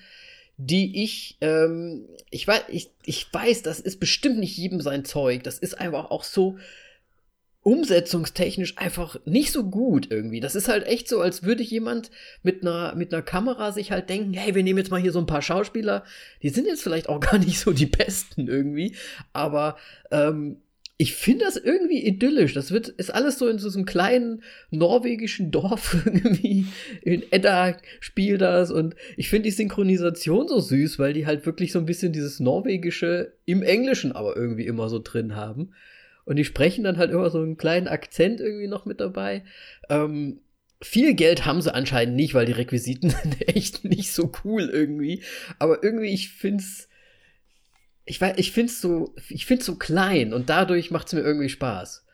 [0.58, 5.44] die ich, ähm, ich weiß, ich, ich weiß, das ist bestimmt nicht jedem sein Zeug.
[5.44, 6.58] Das ist einfach auch so
[7.62, 10.40] umsetzungstechnisch einfach nicht so gut irgendwie.
[10.40, 14.10] Das ist halt echt so, als würde jemand mit einer, mit einer Kamera sich halt
[14.10, 16.06] denken, hey, wir nehmen jetzt mal hier so ein paar Schauspieler,
[16.42, 18.96] die sind jetzt vielleicht auch gar nicht so die besten irgendwie,
[19.34, 19.78] aber
[20.12, 20.62] ähm,
[21.00, 22.54] ich finde das irgendwie idyllisch.
[22.54, 26.66] Das wird, ist alles so in so einem kleinen norwegischen Dorf irgendwie.
[27.04, 31.72] In Edda spielt das und ich finde die Synchronisation so süß, weil die halt wirklich
[31.72, 35.74] so ein bisschen dieses Norwegische im Englischen aber irgendwie immer so drin haben.
[36.26, 39.44] Und die sprechen dann halt immer so einen kleinen Akzent irgendwie noch mit dabei.
[39.90, 40.42] Ähm,
[40.82, 45.24] viel Geld haben sie anscheinend nicht, weil die Requisiten sind echt nicht so cool irgendwie.
[45.60, 46.90] Aber irgendwie, ich finde es
[48.08, 52.06] ich weiß, ich find's so, ich find's so klein und dadurch macht's mir irgendwie Spaß.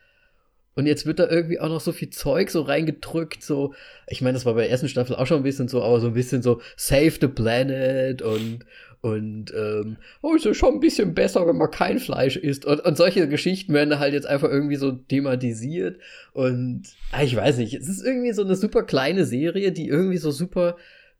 [0.74, 3.74] Und jetzt wird da irgendwie auch noch so viel Zeug so reingedrückt, so,
[4.08, 6.08] ich meine, das war bei der ersten Staffel auch schon ein bisschen so, aber so
[6.08, 8.66] ein bisschen so Save the Planet und,
[9.00, 12.64] und, ähm, oh, ist ja schon ein bisschen besser, wenn man kein Fleisch isst.
[12.64, 16.00] Und, und solche Geschichten werden halt jetzt einfach irgendwie so thematisiert.
[16.32, 20.18] Und, ah, ich weiß nicht, es ist irgendwie so eine super kleine Serie, die irgendwie
[20.18, 20.76] so super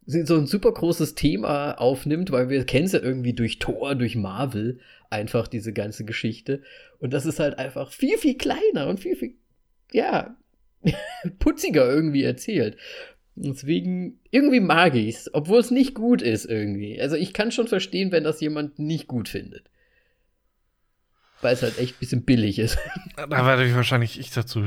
[0.06, 4.16] so ein super großes Thema aufnimmt, weil wir kennen es ja irgendwie durch Thor, durch
[4.16, 6.62] Marvel, einfach diese ganze Geschichte.
[6.98, 9.34] Und das ist halt einfach viel, viel kleiner und viel, viel,
[9.92, 10.36] ja,
[11.38, 12.76] putziger irgendwie erzählt.
[13.36, 17.00] Deswegen, irgendwie mag ich's, obwohl es nicht gut ist irgendwie.
[17.00, 19.70] Also ich kann schon verstehen, wenn das jemand nicht gut findet.
[21.40, 22.78] Weil es halt echt ein bisschen billig ist.
[23.16, 24.64] Da werde ich wahrscheinlich ich dazu.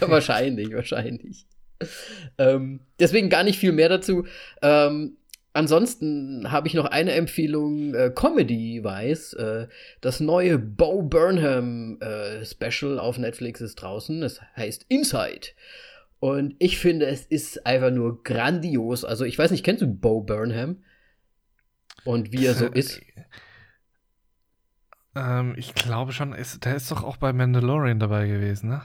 [0.00, 1.46] ja, wahrscheinlich, wahrscheinlich
[2.38, 4.26] ähm, deswegen gar nicht viel mehr dazu.
[4.62, 5.16] Ähm,
[5.52, 9.34] ansonsten habe ich noch eine Empfehlung, äh, Comedy-weiß.
[9.34, 9.68] Äh,
[10.00, 14.22] das neue Bo Burnham äh, Special auf Netflix ist draußen.
[14.22, 15.48] Es heißt Inside.
[16.18, 19.04] Und ich finde, es ist einfach nur grandios.
[19.04, 20.82] Also, ich weiß nicht, kennst du Bo Burnham?
[22.04, 23.00] Und wie er so äh, ist?
[25.14, 28.82] Ähm, ich glaube schon, ist, der ist doch auch bei Mandalorian dabei gewesen, ne?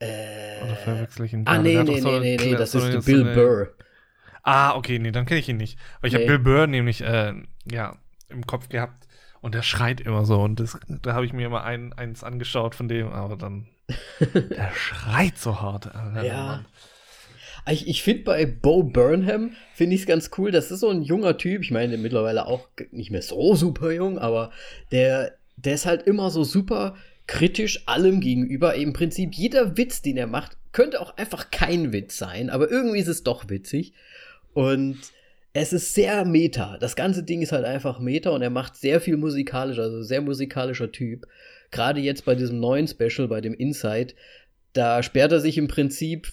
[0.00, 1.42] Äh, Oder verwechsel ich ihn?
[1.46, 3.74] Ah, nee, nee, so nee, nee, nee, das ist Bill so Burr.
[4.42, 5.78] Ah, okay, nee, dann kenne ich ihn nicht.
[5.98, 6.20] Aber ich nee.
[6.20, 7.34] habe Bill Burr nämlich, äh,
[7.70, 7.96] ja,
[8.28, 9.08] im Kopf gehabt
[9.40, 12.74] und der schreit immer so und das, da habe ich mir immer ein, eins angeschaut
[12.74, 13.66] von dem, aber dann,
[14.20, 15.90] der schreit so hart.
[16.22, 16.64] ja.
[17.70, 21.02] Ich, ich finde bei Bo Burnham, finde ich es ganz cool, das ist so ein
[21.02, 24.52] junger Typ, ich meine mittlerweile auch nicht mehr so super jung, aber
[24.90, 26.94] der, der ist halt immer so super
[27.28, 28.74] kritisch allem gegenüber.
[28.74, 32.98] Im Prinzip jeder Witz, den er macht, könnte auch einfach kein Witz sein, aber irgendwie
[32.98, 33.92] ist es doch witzig.
[34.54, 34.98] Und
[35.52, 36.78] es ist sehr meta.
[36.78, 40.20] Das ganze Ding ist halt einfach meta und er macht sehr viel musikalisch, also sehr
[40.20, 41.26] musikalischer Typ.
[41.70, 44.14] Gerade jetzt bei diesem neuen Special, bei dem Inside,
[44.72, 46.32] da sperrt er sich im Prinzip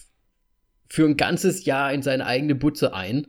[0.88, 3.26] für ein ganzes Jahr in seine eigene Butze ein,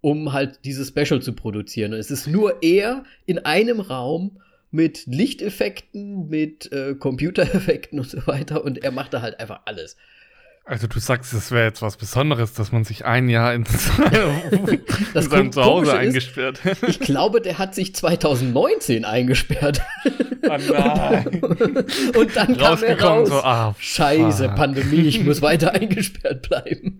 [0.00, 1.92] um halt dieses Special zu produzieren.
[1.92, 4.40] Und es ist nur er in einem Raum
[4.76, 9.96] mit Lichteffekten, mit äh, Computereffekten und so weiter und er macht da halt einfach alles.
[10.68, 13.64] Also du sagst, es wäre jetzt was Besonderes, dass man sich ein Jahr in,
[15.14, 16.60] in seinem Zuhause eingesperrt.
[16.66, 19.80] Ist, ich glaube, der hat sich 2019 eingesperrt.
[20.42, 21.40] Oh nein.
[22.18, 23.28] Und dann kam er raus.
[23.28, 26.98] So, ah, Scheiße, Pandemie, ich muss weiter eingesperrt bleiben.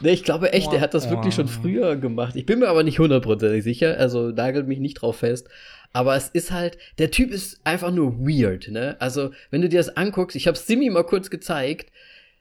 [0.00, 2.34] nee, ich glaube echt, der hat das wirklich schon früher gemacht.
[2.34, 5.48] Ich bin mir aber nicht hundertprozentig sicher, also nagelt mich nicht drauf fest.
[5.96, 8.96] Aber es ist halt, der Typ ist einfach nur weird, ne?
[9.00, 11.90] Also, wenn du dir das anguckst, ich habe Simi mal kurz gezeigt.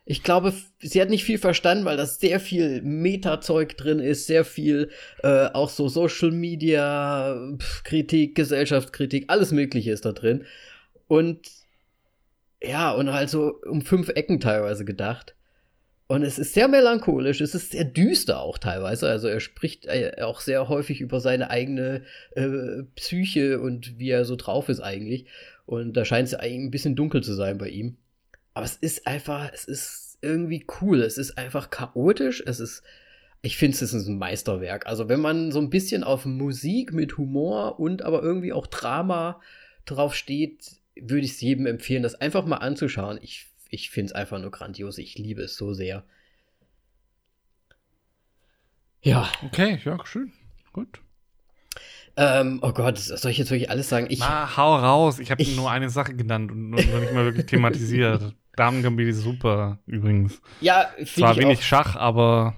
[0.04, 4.44] Ich glaube, sie hat nicht viel verstanden, weil da sehr viel Meta-Zeug drin ist, sehr
[4.44, 4.90] viel
[5.24, 10.44] äh, auch so Social Media Kritik, Gesellschaftskritik, alles Mögliche ist da drin.
[11.08, 11.48] Und
[12.62, 15.35] ja, und halt so um fünf Ecken teilweise gedacht.
[16.08, 19.10] Und es ist sehr melancholisch, es ist sehr düster auch teilweise.
[19.10, 22.04] Also er spricht äh, auch sehr häufig über seine eigene
[22.36, 25.26] äh, Psyche und wie er so drauf ist eigentlich.
[25.66, 27.98] Und da scheint es eigentlich ein bisschen dunkel zu sein bei ihm.
[28.54, 31.02] Aber es ist einfach, es ist irgendwie cool.
[31.02, 32.44] Es ist einfach chaotisch.
[32.46, 32.84] Es ist,
[33.42, 34.86] ich finde, es ist ein Meisterwerk.
[34.86, 39.42] Also wenn man so ein bisschen auf Musik mit Humor und aber irgendwie auch Drama
[39.86, 43.18] drauf steht, würde ich es jedem empfehlen, das einfach mal anzuschauen.
[43.22, 44.98] Ich ich finde es einfach nur grandios.
[44.98, 46.04] Ich liebe es so sehr.
[49.02, 49.30] Ja.
[49.44, 50.34] Okay, ja, schön.
[50.74, 51.02] Gut.
[52.18, 54.08] Ähm, oh Gott, soll ich jetzt wirklich alles sagen?
[54.10, 55.20] Ich, Na, hau raus.
[55.20, 58.34] Ich habe nur eine Sache genannt und noch nicht mal wirklich thematisiert.
[58.56, 60.42] Damen-Gambit ist super, übrigens.
[60.62, 61.64] Ja, Zwar wenig auch.
[61.64, 62.56] Schach, aber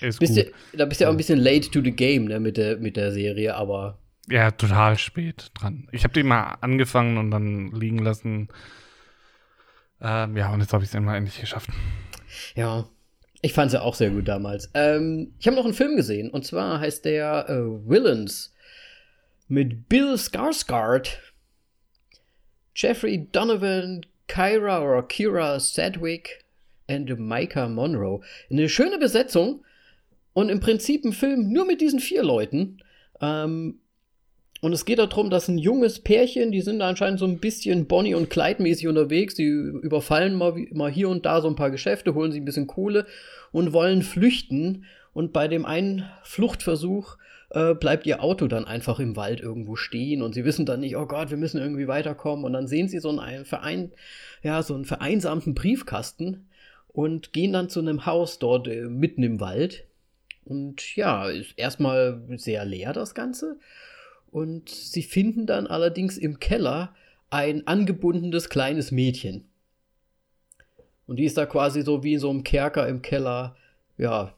[0.00, 0.52] ist bist gut.
[0.72, 2.78] Du, da bist du ja auch ein bisschen late to the game, ne, mit der,
[2.78, 3.98] mit der Serie, aber.
[4.30, 5.86] Ja, total spät dran.
[5.92, 8.48] Ich habe die mal angefangen und dann liegen lassen.
[10.02, 11.70] Ähm, ja, und jetzt habe ich es immer endlich geschafft.
[12.56, 12.88] Ja,
[13.40, 14.70] ich fand es ja auch sehr gut damals.
[14.74, 18.52] Ähm, ich habe noch einen Film gesehen und zwar heißt der äh, Villains
[19.48, 21.18] mit Bill Skarsgård,
[22.74, 26.44] Jeffrey Donovan, Kyra oder Kira Sedgwick
[26.88, 28.22] und Micah Monroe.
[28.50, 29.64] Eine schöne Besetzung
[30.32, 32.82] und im Prinzip ein Film nur mit diesen vier Leuten.
[33.20, 33.78] Ähm,
[34.62, 38.14] und es geht darum, dass ein junges Pärchen, die sind anscheinend so ein bisschen Bonnie
[38.14, 42.14] und Clyde mäßig unterwegs, die überfallen mal, mal hier und da so ein paar Geschäfte,
[42.14, 43.04] holen sich ein bisschen Kohle
[43.50, 44.84] und wollen flüchten.
[45.14, 47.16] Und bei dem einen Fluchtversuch
[47.50, 50.96] äh, bleibt ihr Auto dann einfach im Wald irgendwo stehen und sie wissen dann nicht,
[50.96, 52.44] oh Gott, wir müssen irgendwie weiterkommen.
[52.44, 53.90] Und dann sehen sie so einen Verein,
[54.44, 56.46] ja, so einen vereinsamten Briefkasten
[56.86, 59.86] und gehen dann zu einem Haus dort äh, mitten im Wald.
[60.44, 63.58] Und ja, ist erstmal sehr leer das Ganze.
[64.32, 66.94] Und sie finden dann allerdings im Keller
[67.30, 69.44] ein angebundenes kleines Mädchen.
[71.06, 73.56] Und die ist da quasi so wie in so einem Kerker im Keller,
[73.98, 74.34] ja,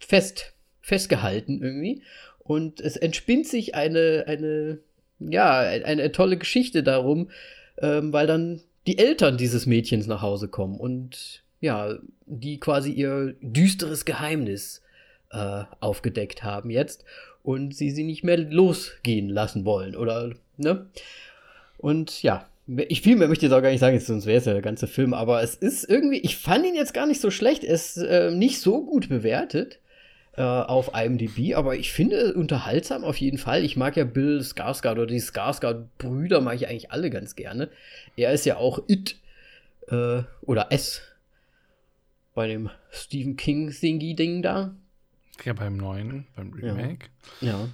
[0.00, 2.02] fest, festgehalten irgendwie.
[2.40, 4.80] Und es entspinnt sich eine, eine,
[5.20, 7.30] ja, eine tolle Geschichte darum,
[7.78, 13.36] ähm, weil dann die Eltern dieses Mädchens nach Hause kommen und ja, die quasi ihr
[13.40, 14.82] düsteres Geheimnis
[15.30, 17.04] äh, aufgedeckt haben jetzt
[17.42, 20.86] und sie sie nicht mehr losgehen lassen wollen oder ne?
[21.78, 22.46] Und ja,
[22.88, 24.86] ich viel mehr möchte ich auch gar nicht sagen, sonst wäre es ja der ganze
[24.86, 27.96] Film, aber es ist irgendwie, ich fand ihn jetzt gar nicht so schlecht, er ist
[27.96, 29.80] äh, nicht so gut bewertet
[30.36, 33.64] äh, auf IMDb, aber ich finde unterhaltsam auf jeden Fall.
[33.64, 37.68] Ich mag ja Bill Skarsgård oder die Skarsgård-Brüder mag ich eigentlich alle ganz gerne.
[38.16, 39.16] Er ist ja auch It
[39.88, 41.02] äh, oder S
[42.34, 44.74] bei dem Stephen King-Thingy-Ding da.
[45.44, 47.08] Ja, beim neuen, beim Remake.
[47.40, 47.48] Ja.
[47.48, 47.68] ja.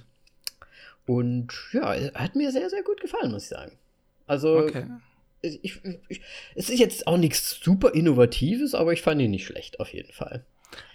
[1.05, 3.77] Und ja, hat mir sehr, sehr gut gefallen, muss ich sagen.
[4.25, 4.85] Also, okay.
[5.41, 6.21] ich, ich,
[6.55, 10.11] es ist jetzt auch nichts super Innovatives, aber ich fand ihn nicht schlecht, auf jeden
[10.11, 10.45] Fall.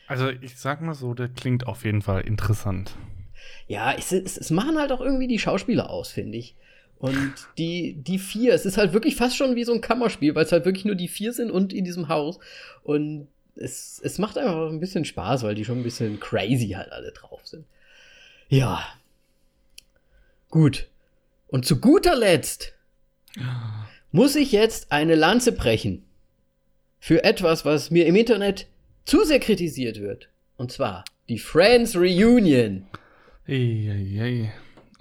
[0.07, 2.95] Also, ich sag mal so, der klingt auf jeden Fall interessant.
[3.67, 6.57] Ja, es, es, es machen halt auch irgendwie die Schauspieler aus, finde ich.
[6.99, 10.45] Und die, die vier, es ist halt wirklich fast schon wie so ein Kammerspiel, weil
[10.45, 12.39] es halt wirklich nur die vier sind und in diesem Haus.
[12.85, 16.93] Und es, es macht einfach ein bisschen Spaß, weil die schon ein bisschen crazy halt
[16.93, 17.65] alle drauf sind.
[18.49, 18.85] Ja.
[20.51, 20.89] Gut.
[21.49, 22.75] Und zu guter Letzt
[24.11, 26.05] muss ich jetzt eine Lanze brechen.
[26.99, 28.67] Für etwas, was mir im Internet
[29.05, 30.29] zu sehr kritisiert wird.
[30.57, 32.87] Und zwar die Friends Reunion.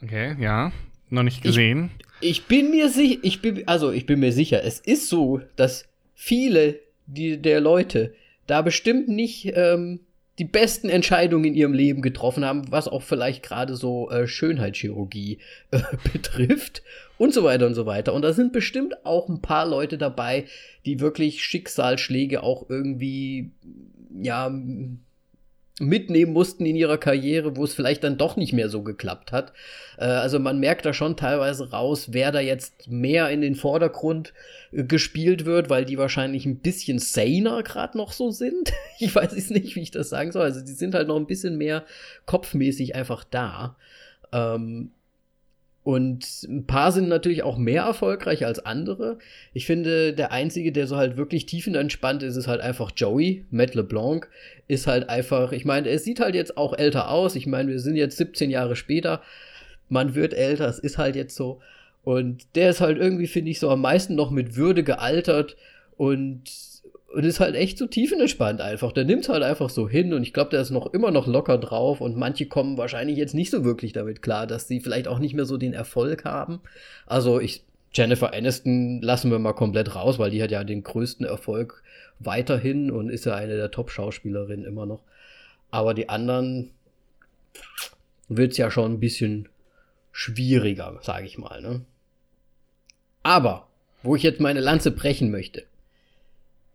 [0.01, 0.71] Okay, ja.
[1.09, 1.91] Noch nicht gesehen.
[2.21, 5.41] Ich, ich bin mir sicher, ich bin, also ich bin mir sicher, es ist so,
[5.57, 5.85] dass
[6.15, 8.15] viele die, der Leute
[8.51, 10.01] da bestimmt nicht ähm,
[10.37, 15.39] die besten Entscheidungen in ihrem Leben getroffen haben, was auch vielleicht gerade so äh, Schönheitschirurgie
[15.71, 15.79] äh,
[16.11, 16.83] betrifft
[17.17, 18.13] und so weiter und so weiter.
[18.13, 20.47] Und da sind bestimmt auch ein paar Leute dabei,
[20.85, 23.51] die wirklich Schicksalsschläge auch irgendwie,
[24.21, 24.51] ja,
[25.81, 29.51] mitnehmen mussten in ihrer Karriere, wo es vielleicht dann doch nicht mehr so geklappt hat.
[29.97, 34.33] Äh, also man merkt da schon teilweise raus, wer da jetzt mehr in den Vordergrund
[34.71, 38.71] äh, gespielt wird, weil die wahrscheinlich ein bisschen saner gerade noch so sind.
[38.99, 40.43] ich weiß es nicht, wie ich das sagen soll.
[40.43, 41.83] Also die sind halt noch ein bisschen mehr
[42.25, 43.75] kopfmäßig einfach da.
[44.31, 44.91] Ähm,
[45.83, 49.17] und ein paar sind natürlich auch mehr erfolgreich als andere.
[49.53, 53.45] Ich finde, der einzige, der so halt wirklich tiefenentspannt ist, ist halt einfach Joey.
[53.49, 54.29] Matt LeBlanc
[54.67, 57.35] ist halt einfach, ich meine, er sieht halt jetzt auch älter aus.
[57.35, 59.21] Ich meine, wir sind jetzt 17 Jahre später.
[59.89, 61.61] Man wird älter, es ist halt jetzt so.
[62.03, 65.57] Und der ist halt irgendwie, finde ich, so am meisten noch mit Würde gealtert
[65.97, 66.43] und
[67.13, 68.91] und ist halt echt so tiefenentspannt einfach.
[68.91, 71.57] Der nimmt halt einfach so hin und ich glaube, der ist noch immer noch locker
[71.57, 75.19] drauf und manche kommen wahrscheinlich jetzt nicht so wirklich damit klar, dass sie vielleicht auch
[75.19, 76.61] nicht mehr so den Erfolg haben.
[77.05, 81.25] Also ich, Jennifer Aniston lassen wir mal komplett raus, weil die hat ja den größten
[81.25, 81.83] Erfolg
[82.19, 85.01] weiterhin und ist ja eine der Top-Schauspielerinnen immer noch.
[85.69, 86.71] Aber die anderen
[88.29, 89.49] wird es ja schon ein bisschen
[90.11, 91.61] schwieriger, sage ich mal.
[91.61, 91.81] Ne?
[93.23, 93.67] Aber,
[94.03, 95.63] wo ich jetzt meine Lanze brechen möchte,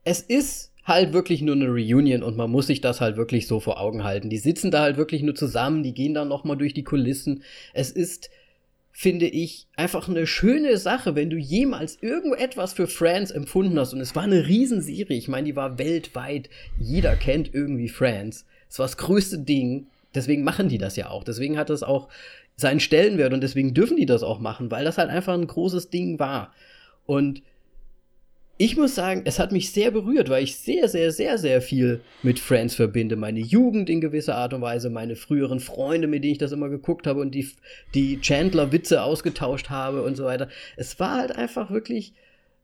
[0.07, 3.59] es ist halt wirklich nur eine Reunion und man muss sich das halt wirklich so
[3.59, 4.31] vor Augen halten.
[4.31, 7.43] Die sitzen da halt wirklich nur zusammen, die gehen dann noch mal durch die Kulissen.
[7.75, 8.31] Es ist
[8.93, 14.01] finde ich einfach eine schöne Sache, wenn du jemals irgendetwas für Friends empfunden hast und
[14.01, 15.19] es war eine Riesenserie.
[15.19, 16.49] Ich meine, die war weltweit.
[16.79, 18.47] Jeder kennt irgendwie Friends.
[18.71, 19.89] Es war das größte Ding.
[20.15, 21.25] Deswegen machen die das ja auch.
[21.25, 22.09] Deswegen hat das auch
[22.55, 25.91] seinen Stellenwert und deswegen dürfen die das auch machen, weil das halt einfach ein großes
[25.91, 26.55] Ding war.
[27.05, 27.43] Und
[28.59, 32.01] ich muss sagen, es hat mich sehr berührt, weil ich sehr, sehr, sehr, sehr viel
[32.23, 33.17] mit Friends verbinde.
[33.17, 36.71] Meine Jugend in gewisser Art und Weise, meine früheren Freunde, mit denen ich das immer
[36.71, 37.51] geguckt habe und die,
[37.95, 40.49] die Chandler-Witze ausgetauscht habe und so weiter.
[40.77, 42.15] Es war halt einfach wirklich,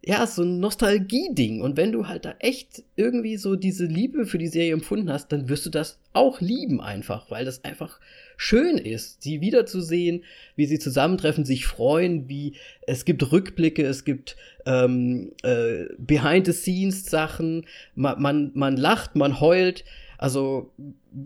[0.02, 1.60] ja, so ein Nostalgie-Ding.
[1.60, 5.30] Und wenn du halt da echt irgendwie so diese Liebe für die Serie empfunden hast,
[5.30, 8.00] dann wirst du das auch lieben einfach, weil das einfach
[8.42, 10.24] schön ist, sie wiederzusehen,
[10.56, 12.54] wie sie zusammentreffen, sich freuen, wie
[12.86, 19.84] es gibt Rückblicke, es gibt ähm, äh, Behind-the-Scenes-Sachen, man, man, man lacht, man heult.
[20.18, 20.72] Also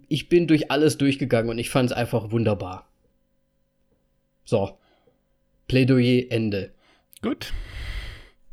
[0.09, 2.87] ich bin durch alles durchgegangen und ich fand es einfach wunderbar.
[4.45, 4.79] So.
[5.69, 6.71] Plädoyer Ende.
[7.23, 7.53] Gut.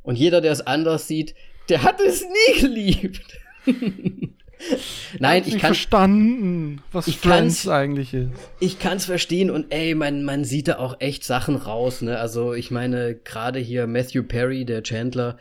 [0.04, 1.36] Und jeder, der es anders sieht,
[1.67, 3.39] der hat es nie geliebt.
[5.19, 8.32] Nein, ich kann verstanden, was ich Friends eigentlich ist.
[8.60, 12.02] Ich kann es verstehen und ey, man, man sieht da auch echt Sachen raus.
[12.02, 12.17] Ne?
[12.17, 15.38] Also ich meine, gerade hier Matthew Perry, der Chandler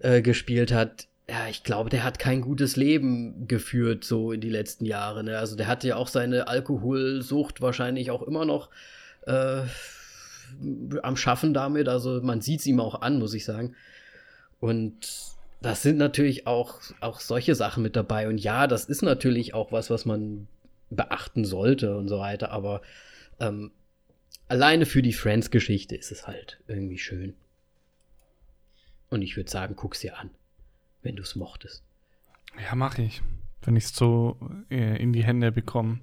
[0.00, 4.50] äh, gespielt hat, ja, ich glaube, der hat kein gutes Leben geführt so in die
[4.50, 5.22] letzten Jahre.
[5.22, 5.38] Ne?
[5.38, 8.68] Also der hatte ja auch seine Alkoholsucht wahrscheinlich auch immer noch
[9.26, 9.62] äh,
[11.02, 11.88] am Schaffen damit.
[11.88, 13.76] Also man sieht es ihm auch an, muss ich sagen.
[14.58, 15.08] Und
[15.60, 18.28] das sind natürlich auch, auch solche Sachen mit dabei.
[18.28, 20.48] Und ja, das ist natürlich auch was, was man
[20.88, 22.50] beachten sollte und so weiter.
[22.50, 22.80] Aber
[23.38, 23.70] ähm,
[24.48, 27.34] alleine für die Friends-Geschichte ist es halt irgendwie schön.
[29.10, 30.30] Und ich würde sagen, guck's dir an,
[31.02, 31.82] wenn du es mochtest.
[32.64, 33.22] Ja, mache ich.
[33.62, 34.38] Wenn ich es so
[34.70, 36.00] äh, in die Hände bekomme.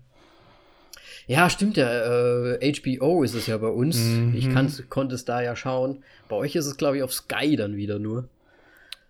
[1.26, 2.54] Ja, stimmt ja.
[2.54, 3.98] Äh, HBO ist es ja bei uns.
[3.98, 4.36] Mhm.
[4.36, 4.50] Ich
[4.89, 6.04] konnte es da ja schauen.
[6.30, 8.30] Bei euch ist es, glaube ich, auf Sky dann wieder nur.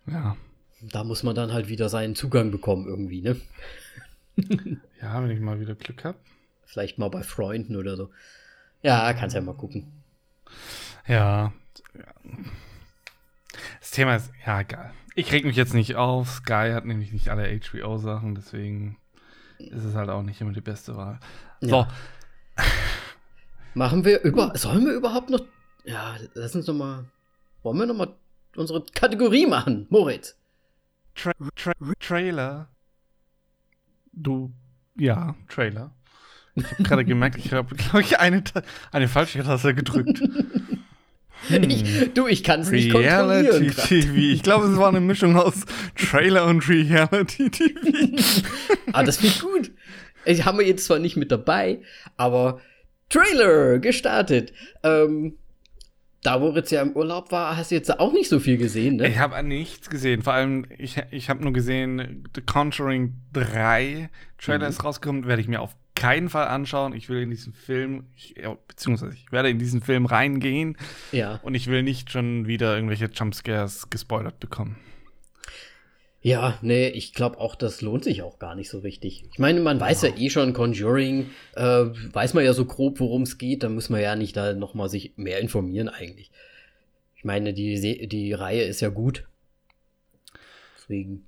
[0.10, 0.36] Ja.
[0.82, 3.36] Da muss man dann halt wieder seinen Zugang bekommen irgendwie, ne?
[5.02, 6.17] ja, wenn ich mal wieder Glück habe.
[6.65, 8.10] Vielleicht mal bei Freunden oder so.
[8.84, 9.91] Ja, kannst ja mal gucken.
[11.08, 11.54] Ja.
[13.80, 14.93] Das Thema ist, ja, egal.
[15.15, 16.30] Ich reg mich jetzt nicht auf.
[16.30, 18.98] Sky hat nämlich nicht alle HBO-Sachen, deswegen
[19.58, 21.20] ist es halt auch nicht immer die beste Wahl.
[21.62, 21.78] So.
[21.78, 21.88] Ja.
[23.74, 24.56] Machen wir über.
[24.56, 25.41] Sollen wir überhaupt noch.
[25.86, 27.06] Ja, lass uns noch mal.
[27.63, 28.13] Wollen wir noch mal
[28.58, 30.36] unsere Kategorie machen, Moritz.
[31.15, 32.70] Tra Tra Trailer.
[34.12, 34.52] Du,
[34.96, 35.91] ja, Trailer.
[36.56, 38.43] Ich habe gerade gemerkt, ich habe, glaube ich, eine,
[38.91, 40.20] eine falsche Taste gedrückt.
[40.20, 40.84] Hm.
[41.50, 43.30] Ich, du, ich kann es nicht kontrollieren.
[43.30, 44.15] Reality TV.
[44.15, 45.65] Ich glaube, es war eine Mischung aus
[45.96, 48.43] Trailer und Reality TV.
[48.91, 49.72] ah, das finde ich gut.
[50.26, 51.82] Ich haben wir jetzt zwar nicht mit dabei,
[52.17, 52.60] aber
[53.10, 54.52] Trailer gestartet.
[54.82, 55.38] Ähm,
[56.23, 59.08] da Moritz ja im Urlaub war, hast du jetzt auch nicht so viel gesehen, ne?
[59.08, 60.23] Ich habe nichts gesehen.
[60.23, 64.69] Vor allem, ich, ich habe nur gesehen, The Conjuring 3 Trailer mhm.
[64.69, 66.93] ist rausgekommen, werde ich mir auf keinen Fall anschauen.
[66.93, 68.36] Ich will in diesen Film, ich,
[68.68, 70.78] beziehungsweise ich werde in diesen Film reingehen.
[71.11, 71.39] Ja.
[71.43, 74.78] Und ich will nicht schon wieder irgendwelche Jumpscares gespoilert bekommen.
[76.22, 79.24] Ja, nee, ich glaube auch, das lohnt sich auch gar nicht so richtig.
[79.32, 82.99] Ich meine, man weiß ja, ja eh schon, Conjuring, äh, weiß man ja so grob,
[82.99, 86.32] worum es geht, da muss man ja nicht da nochmal sich mehr informieren eigentlich.
[87.15, 89.28] Ich meine, die, die Reihe ist ja gut.
[90.78, 91.28] Deswegen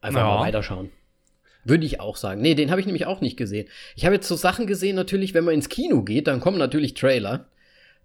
[0.00, 0.26] einfach ja.
[0.26, 0.90] mal weiterschauen.
[1.64, 2.40] Würde ich auch sagen.
[2.40, 3.68] Nee, den habe ich nämlich auch nicht gesehen.
[3.96, 6.94] Ich habe jetzt so Sachen gesehen, natürlich, wenn man ins Kino geht, dann kommen natürlich
[6.94, 7.48] Trailer.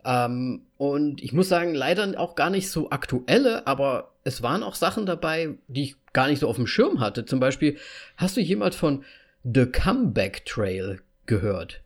[0.03, 4.75] Ähm, und ich muss sagen, leider auch gar nicht so aktuelle, aber es waren auch
[4.75, 7.25] Sachen dabei, die ich gar nicht so auf dem Schirm hatte.
[7.25, 7.77] Zum Beispiel,
[8.17, 9.03] hast du jemals von
[9.43, 11.81] The Comeback Trail gehört?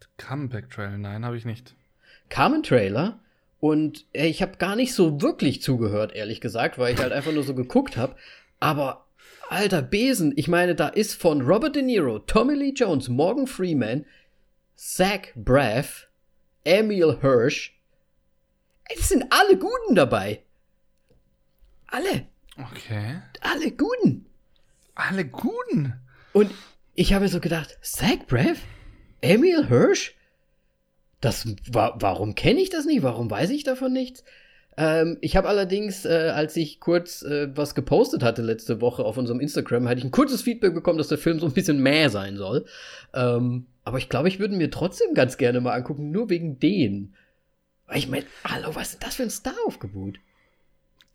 [0.00, 1.74] The Comeback Trail, nein, habe ich nicht.
[2.28, 3.20] Kam ein Trailer
[3.60, 7.44] und ich habe gar nicht so wirklich zugehört, ehrlich gesagt, weil ich halt einfach nur
[7.44, 8.16] so geguckt habe.
[8.60, 9.06] Aber
[9.48, 14.04] alter Besen, ich meine, da ist von Robert De Niro, Tommy Lee Jones, Morgan Freeman,
[14.74, 16.08] Zach Braff,
[16.64, 17.78] Emil Hirsch.
[18.94, 20.42] Es sind alle Guten dabei.
[21.92, 22.26] Alle.
[22.58, 23.20] Okay.
[23.42, 24.24] Alle Guten.
[24.94, 25.92] Alle Guten.
[26.32, 26.50] Und
[26.94, 28.58] ich habe so gedacht, Zach Braff?
[29.20, 30.14] Emil Hirsch?
[31.20, 33.02] Das, wa warum kenne ich das nicht?
[33.02, 34.24] Warum weiß ich davon nichts?
[34.78, 39.18] Ähm, ich habe allerdings, äh, als ich kurz äh, was gepostet hatte letzte Woche auf
[39.18, 42.08] unserem Instagram, hatte ich ein kurzes Feedback bekommen, dass der Film so ein bisschen mehr
[42.08, 42.64] sein soll.
[43.12, 47.14] Ähm, aber ich glaube, ich würde mir trotzdem ganz gerne mal angucken, nur wegen denen.
[47.86, 50.18] Weil ich meine, hallo, was ist das für ein Star-Aufgebot?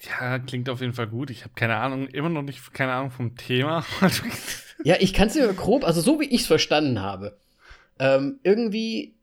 [0.04, 1.30] Ja, klingt auf jeden Fall gut.
[1.30, 3.84] Ich habe keine Ahnung, immer noch nicht keine Ahnung vom Thema.
[4.84, 7.38] ja, ich kann es dir grob, also so wie ich es verstanden habe.
[8.00, 9.16] Ähm, irgendwie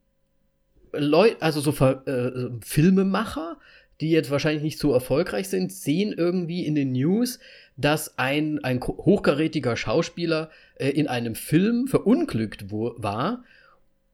[0.93, 3.59] Leute, also so äh, Filmemacher,
[4.01, 7.39] die jetzt wahrscheinlich nicht so erfolgreich sind, sehen irgendwie in den News,
[7.77, 13.45] dass ein, ein hochkarätiger Schauspieler äh, in einem Film verunglückt war,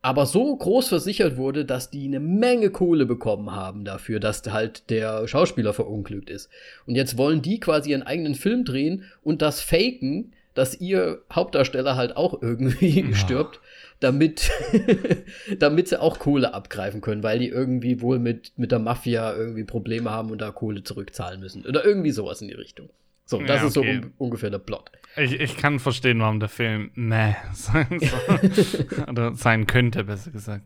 [0.03, 4.89] aber so groß versichert wurde, dass die eine Menge Kohle bekommen haben dafür, dass halt
[4.89, 6.49] der Schauspieler verunglückt ist.
[6.87, 11.97] Und jetzt wollen die quasi ihren eigenen Film drehen und das faken, dass ihr Hauptdarsteller
[11.97, 13.15] halt auch irgendwie ja.
[13.15, 13.61] stirbt,
[14.01, 14.51] damit,
[15.59, 19.65] damit sie auch Kohle abgreifen können, weil die irgendwie wohl mit, mit der Mafia irgendwie
[19.65, 21.67] Probleme haben und da Kohle zurückzahlen müssen.
[21.67, 22.89] Oder irgendwie sowas in die Richtung.
[23.31, 24.91] So, das ja, ist so un ungefähr der Plot.
[25.17, 29.07] Ich, ich kann verstehen, warum der Film meh sein, soll.
[29.09, 30.65] Oder sein könnte, besser gesagt.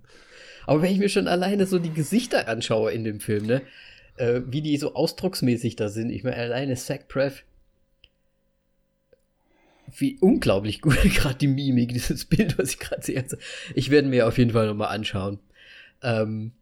[0.67, 3.61] Aber wenn ich mir schon alleine so die Gesichter anschaue in dem Film, ne,
[4.17, 7.45] äh, wie die so ausdrucksmäßig da sind, ich meine, alleine Zach Preff,
[9.95, 13.27] wie unglaublich gut gerade die Mimik, dieses Bild, was ich gerade sehe.
[13.75, 15.39] Ich werde mir auf jeden Fall nochmal anschauen.
[16.03, 16.53] Ähm,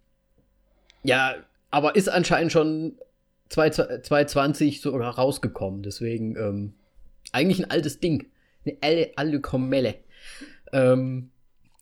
[1.04, 1.36] ja,
[1.70, 2.96] aber ist anscheinend schon
[3.52, 5.82] 2020 sogar rausgekommen.
[5.82, 6.74] Deswegen ähm,
[7.32, 8.26] eigentlich ein altes Ding.
[8.64, 9.94] Eine alte, alte Komelle.
[10.72, 11.30] Ähm,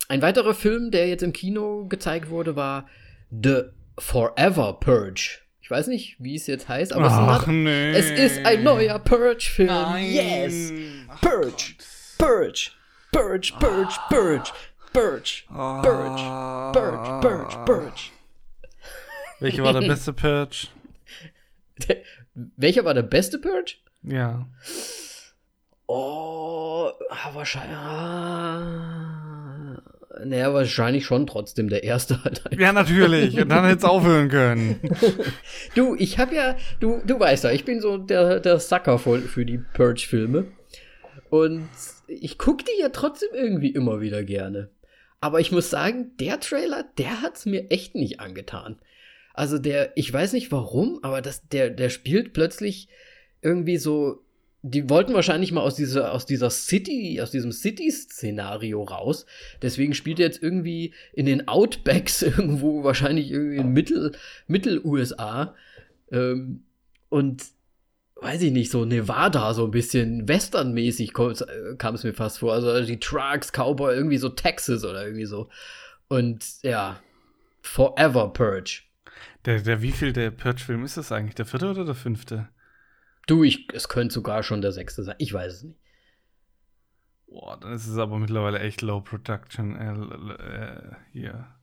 [0.08, 2.88] ein weiterer Film, der jetzt im Kino gezeigt wurde, war
[3.30, 3.62] The
[3.98, 5.38] Forever Purge.
[5.62, 7.92] Ich weiß nicht, wie es jetzt heißt, aber Ach, es, nee.
[7.92, 9.70] es, ist ein neuer Purge-Film.
[9.98, 10.72] Yes!
[11.20, 11.74] Purge!
[12.18, 12.72] Purge!
[13.12, 13.52] Purge!
[13.60, 14.00] Purge!
[14.08, 14.52] Purge!
[14.92, 15.44] Purge!
[15.48, 16.22] Purge!
[16.72, 17.20] Purge!
[17.20, 17.64] Purge!
[17.64, 18.10] Purge!
[19.38, 20.66] Welcher war der beste Purge?
[22.35, 23.76] welcher war der beste Purge?
[24.03, 24.49] Ja.
[25.87, 26.91] Oh,
[27.33, 27.76] wahrscheinlich.
[27.76, 29.20] Ah,
[30.24, 32.43] naja, wahrscheinlich schon trotzdem der erste halt.
[32.57, 33.41] Ja, natürlich.
[33.41, 34.81] Und dann hätte es aufhören können.
[35.74, 39.20] du, ich hab ja, du, du weißt ja, ich bin so der, der Sucker für,
[39.20, 40.47] für die Purge-Filme.
[41.31, 41.68] Und
[42.07, 44.70] ich gucke die ja trotzdem irgendwie immer wieder gerne.
[45.20, 48.81] Aber ich muss sagen, der Trailer, der hat's mir echt nicht angetan.
[49.41, 52.88] Also der, ich weiß nicht warum, aber das, der, der spielt plötzlich
[53.41, 54.22] irgendwie so
[54.61, 59.24] die wollten wahrscheinlich mal aus dieser, aus dieser City, aus diesem City-Szenario raus.
[59.62, 64.12] Deswegen spielt er jetzt irgendwie in den Outbacks irgendwo, wahrscheinlich irgendwie in Mittel,
[64.49, 65.55] Mittel-USA.
[66.12, 66.64] Ähm,
[67.09, 67.43] und
[68.16, 72.53] weiß ich nicht, so Nevada, so ein bisschen westernmäßig kam es mir fast vor.
[72.53, 75.49] Also die Trucks, Cowboy, irgendwie so Texas oder irgendwie so.
[76.09, 77.01] Und ja,
[77.62, 78.82] Forever Purge.
[79.47, 81.34] Der, der viel der Purge-Film ist das eigentlich?
[81.34, 82.49] Der vierte oder der fünfte?
[83.26, 85.16] Du, ich, es könnte sogar schon der sechste sein.
[85.18, 85.78] Ich weiß es nicht.
[87.26, 91.55] Boah, dann ist es aber mittlerweile echt Low Production äh, äh, hier.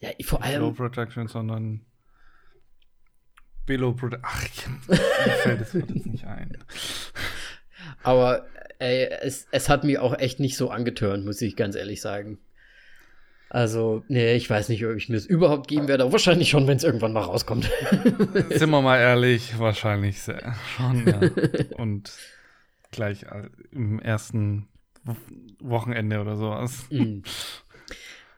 [0.00, 0.62] Ja, vor allem.
[0.62, 1.86] Low Production, sondern
[3.66, 4.80] Below Production.
[4.88, 4.88] Ach,
[5.26, 6.58] mir fällt das jetzt nicht ein.
[8.02, 8.46] Aber
[8.80, 12.38] ey, es, es hat mich auch echt nicht so angetörnt, muss ich ganz ehrlich sagen.
[13.52, 16.68] Also, nee, ich weiß nicht, ob ich mir es überhaupt geben werde, aber wahrscheinlich schon,
[16.68, 17.68] wenn es irgendwann mal rauskommt.
[18.48, 21.20] Sind wir mal ehrlich, wahrscheinlich sehr, schon, ja.
[21.76, 22.12] Und
[22.92, 23.26] gleich
[23.72, 24.68] im ersten
[25.58, 26.86] Wochenende oder sowas.
[26.90, 27.20] Mm.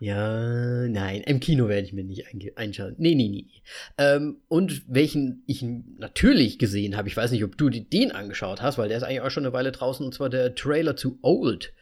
[0.01, 2.27] Ja, nein, im Kino werde ich mir nicht
[2.59, 2.97] einschauen.
[2.99, 3.47] Nee, nee, nee.
[3.99, 8.79] Ähm, und welchen ich natürlich gesehen habe, ich weiß nicht, ob du den angeschaut hast,
[8.79, 11.73] weil der ist eigentlich auch schon eine Weile draußen, und zwar der Trailer zu Old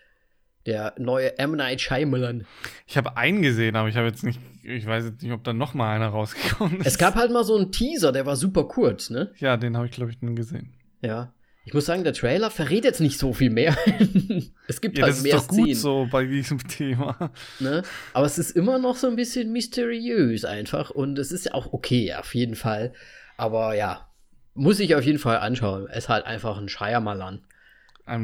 [0.67, 1.53] der neue M.
[1.53, 2.47] Night Shyamalan.
[2.87, 5.53] Ich habe einen gesehen, aber ich habe jetzt nicht, ich weiß jetzt nicht, ob da
[5.53, 6.87] noch mal einer rausgekommen ist.
[6.87, 9.33] Es gab halt mal so einen Teaser, der war super kurz, ne?
[9.39, 10.73] Ja, den habe ich, glaube ich, nie gesehen.
[11.01, 11.33] Ja.
[11.67, 13.77] Ich muss sagen, der Trailer verrät jetzt nicht so viel mehr.
[14.67, 15.75] es gibt Ja, halt das ist mehr doch gut Szenen.
[15.75, 17.31] so bei diesem Thema.
[17.61, 17.83] Ne?
[18.15, 20.91] Aber es ist immer noch so ein bisschen mysteriös einfach.
[20.91, 22.93] Und es ist ja auch okay, auf jeden Fall.
[23.37, 24.09] Aber ja,
[24.55, 25.87] muss ich auf jeden Fall anschauen.
[25.91, 27.45] Es ist halt einfach ein Shyamalan.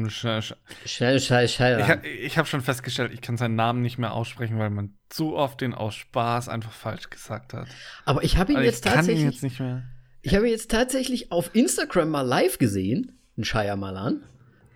[0.09, 0.53] Sch
[0.85, 1.87] Schnell, schnell, ich schnell.
[1.87, 5.35] ha- ich habe schon festgestellt, ich kann seinen Namen nicht mehr aussprechen, weil man zu
[5.35, 7.67] oft den aus Spaß einfach falsch gesagt hat.
[8.05, 9.23] Aber ich habe ihn Also jetzt ich kann ihn tatsächlich.
[9.33, 9.83] jetzt nicht mehr.
[10.21, 14.23] Ich habe ihn jetzt tatsächlich auf Instagram mal live gesehen, ein Shyamalan.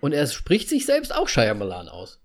[0.00, 2.20] Und er spricht sich selbst auch Shyamalan aus.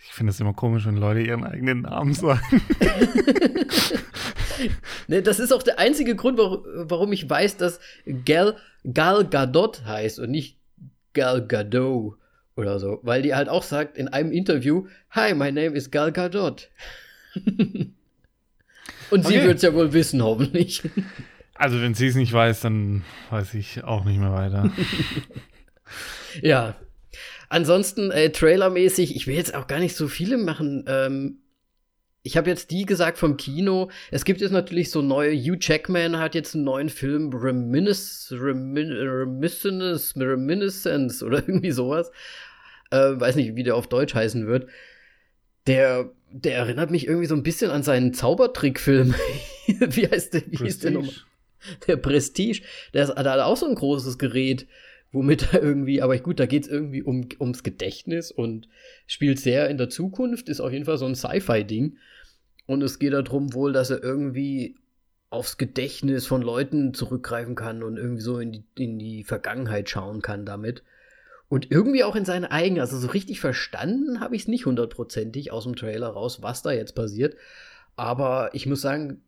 [0.00, 2.40] Ich finde es immer komisch, wenn Leute ihren eigenen Namen sagen.
[5.06, 7.80] Ne, das ist auch der einzige Grund, warum, ich weiß, dass
[8.24, 8.56] Gal,
[8.92, 10.58] Gal Gadot heißt und nicht
[11.14, 12.16] Gal Gadot
[12.56, 13.00] oder so.
[13.02, 16.68] Weil die halt auch sagt in einem Interview, Hi, my name is Gal Gadot.
[19.10, 19.44] und sie Okay.
[19.46, 20.82] wird es ja wohl wissen, hoffentlich.
[21.60, 24.70] Also, wenn sie es nicht weiß, dann weiß ich auch nicht mehr weiter.
[26.42, 26.76] Ja.
[27.48, 30.84] Ansonsten, äh, trailermäßig, ich will jetzt auch gar nicht so viele machen.
[30.86, 31.38] Ähm,
[32.28, 33.90] ich habe jetzt die gesagt vom Kino.
[34.10, 35.34] Es gibt jetzt natürlich so neue.
[35.34, 42.10] Hugh Jackman hat jetzt einen neuen Film, Reminis Remin Reminiscence, Reminiscence oder irgendwie sowas.
[42.90, 44.68] Äh, weiß nicht, wie der auf Deutsch heißen wird.
[45.66, 49.14] Der, der erinnert mich irgendwie so ein bisschen an seinen Zaubertrickfilm.
[49.66, 50.42] wie heißt der?
[50.48, 51.14] Wie hieß der nochmal?
[51.86, 52.60] Der Prestige,
[52.92, 54.66] der ist, hat auch so ein großes Gerät,
[55.12, 58.68] womit er irgendwie, aber gut, da geht es irgendwie um, ums Gedächtnis und
[59.06, 61.96] spielt sehr in der Zukunft, ist auf jeden Fall so ein Sci-Fi-Ding.
[62.68, 64.76] Und es geht darum wohl, dass er irgendwie
[65.30, 70.20] aufs Gedächtnis von Leuten zurückgreifen kann und irgendwie so in die, in die Vergangenheit schauen
[70.20, 70.82] kann damit.
[71.48, 75.50] Und irgendwie auch in seine eigene, also so richtig verstanden habe ich es nicht hundertprozentig
[75.50, 77.36] aus dem Trailer raus, was da jetzt passiert.
[77.96, 79.22] Aber ich muss sagen,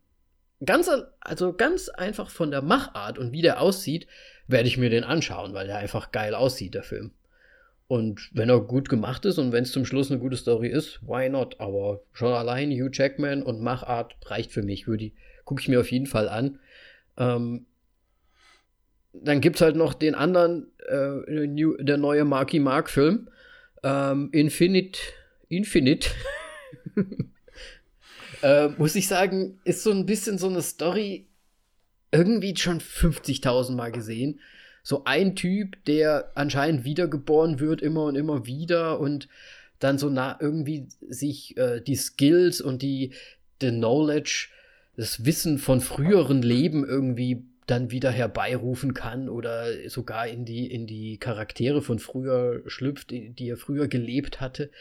[0.63, 0.87] ganz,
[1.19, 4.05] also ganz einfach von der Machart und wie der aussieht,
[4.47, 7.11] werde ich mir den anschauen, weil der einfach geil aussieht, der Film.
[7.91, 11.01] Und wenn er gut gemacht ist und wenn es zum Schluss eine gute Story ist,
[11.01, 11.59] why not?
[11.59, 14.87] Aber schon allein Hugh Jackman und Machart reicht für mich.
[14.87, 15.11] Würde
[15.43, 16.57] gucke ich mir auf jeden Fall an.
[17.17, 17.65] Ähm,
[19.11, 23.29] dann gibt es halt noch den anderen, äh, new, der neue Marky Mark Film,
[23.83, 24.97] ähm, Infinite,
[25.49, 26.11] Infinite.
[28.41, 31.27] äh, muss ich sagen, ist so ein bisschen so eine Story,
[32.13, 34.39] irgendwie schon 50.000 Mal gesehen.
[34.83, 39.27] So ein Typ, der anscheinend wiedergeboren wird, immer und immer wieder und
[39.79, 43.13] dann so nah irgendwie sich äh, die Skills und die
[43.61, 44.49] the Knowledge,
[44.95, 50.87] das Wissen von früheren Leben irgendwie dann wieder herbeirufen kann oder sogar in die, in
[50.87, 54.71] die Charaktere von früher schlüpft, die, die er früher gelebt hatte.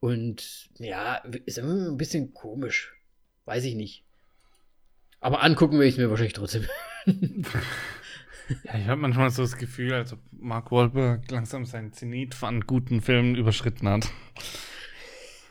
[0.00, 2.94] Und ja, ist immer ein bisschen komisch.
[3.44, 4.04] Weiß ich nicht.
[5.20, 6.66] Aber angucken will ich es mir wahrscheinlich trotzdem.
[8.64, 12.62] Ja, ich habe manchmal so das Gefühl, als ob Mark Wahlberg langsam seinen Zenit an
[12.62, 14.08] guten Filmen überschritten hat.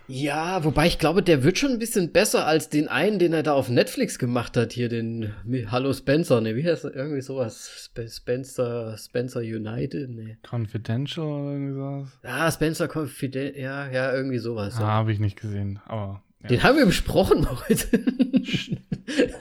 [0.08, 3.44] Ja, wobei ich glaube, der wird schon ein bisschen besser als den einen, den er
[3.44, 5.34] da auf Netflix gemacht hat, hier den
[5.68, 6.94] Hallo Spencer, ne, wie heißt das?
[6.94, 7.70] Irgendwie sowas.
[7.88, 10.38] Sp Spencer, Spencer United, ne.
[10.50, 12.08] Confidential oder irgendwie sowas?
[12.24, 14.76] Ah, Spencer Confident, ja, ja, irgendwie sowas.
[14.78, 14.88] Ah, Ja.
[14.88, 16.22] habe ich nicht gesehen, aber.
[16.44, 16.48] Ja.
[16.50, 17.88] Den haben wir besprochen heute.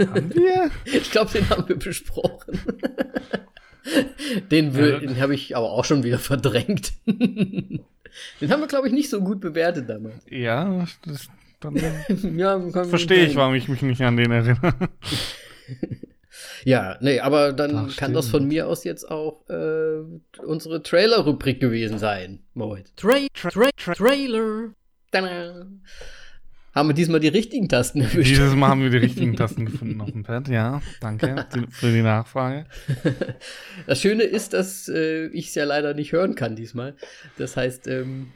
[0.09, 0.71] haben wir?
[0.85, 2.59] Ich glaube, den haben wir besprochen.
[4.51, 4.99] Den, Ja.
[4.99, 6.93] den habe ich aber auch schon wieder verdrängt.
[7.07, 10.23] Den haben wir, glaube ich, nicht so gut bewertet damals.
[10.29, 11.29] Ja, das,
[11.61, 11.77] dann
[12.37, 14.75] Ja, verstehe ich, warum ich mich nicht an den erinnere.
[16.65, 20.03] Ja, nee, aber dann Das kann das von mir aus jetzt auch äh,
[20.45, 22.41] unsere Trailer-Rubrik gewesen sein.
[22.55, 22.93] Moritz.
[22.97, 24.71] Tra tra tra Trailer.
[25.11, 25.67] Tada.
[26.75, 28.31] Haben wir diesmal die richtigen Tasten erwischt?
[28.31, 30.81] Dieses Mal haben wir die richtigen Tasten gefunden auf dem Pad, ja.
[31.01, 32.67] Danke für die Nachfrage.
[33.87, 36.95] Das Schöne ist, dass äh, ich es ja leider nicht hören kann diesmal.
[37.39, 38.29] Das heißt, ähm,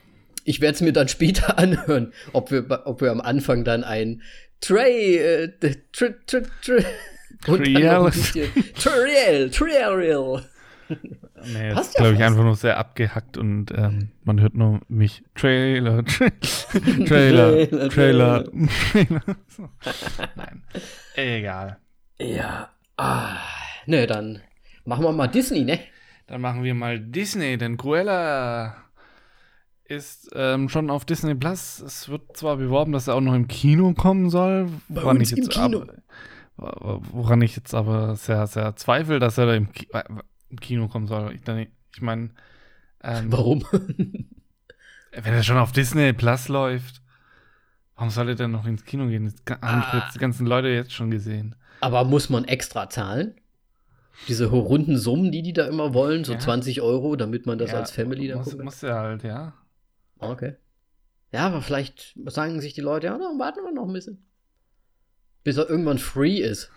[0.45, 4.23] ich werde es mir dann später anhören, ob wir, ob wir am Anfang dann ein
[4.61, 6.79] Tray, äh, d- tr, tr, tr,
[7.47, 8.13] und dann noch ein
[11.53, 14.55] Nee, das Passt ist, ja glaube ich, einfach nur sehr abgehackt und ähm, man hört
[14.55, 15.23] nur mich.
[15.35, 16.31] Trailer, Tra
[17.07, 18.45] Trailer, Trailer, Trailer,
[18.93, 19.23] Trailer.
[19.49, 19.69] So.
[20.35, 20.63] Nein.
[21.15, 21.79] Egal.
[22.19, 23.37] Ja, ah,
[23.87, 24.41] ne, dann
[24.85, 25.81] machen wir mal Disney, ne?
[26.27, 28.77] Dann machen wir mal Disney, denn Cruella
[29.85, 31.81] ist ähm, schon auf Disney Plus.
[31.81, 35.51] Es wird zwar beworben, dass er auch noch im Kino kommen soll, woran ich jetzt
[35.51, 35.85] Kino.
[36.57, 40.03] Aber, woran ich jetzt aber sehr, sehr zweifle, dass er da im, Ki äh,
[40.55, 41.35] im Kino kommen soll.
[41.35, 41.43] Ich,
[41.95, 42.31] ich meine,
[43.03, 43.65] ähm, Warum?
[43.73, 47.03] wenn er schon auf Disney Plus läuft,
[47.97, 49.33] warum soll er denn noch ins Kino gehen?
[49.47, 50.11] Das haben Ah.
[50.15, 51.55] die ganzen Leute jetzt schon gesehen.
[51.81, 53.35] Aber muss man extra zahlen?
[54.29, 56.39] Diese runden Summen, die die da immer wollen, so Ja.
[56.39, 59.55] 20 Euro, damit man das Ja, als Family dann muss, gucken muss ja halt, ja.
[60.21, 60.31] kann.
[60.31, 60.55] Okay.
[61.33, 64.25] Ja, aber vielleicht sagen sich die Leute, ja, dann warten wir noch ein bisschen.
[65.43, 66.71] Bis er irgendwann free ist.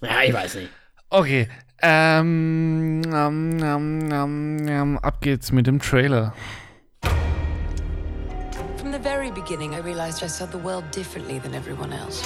[0.00, 0.70] Ja, ich weiß nicht.
[1.10, 1.48] Okay.
[1.82, 6.32] Ähm, ähm, ähm, ähm, ab geht's mit dem Trailer.
[8.78, 12.22] From the very beginning, I realized I saw the world differently than everyone else.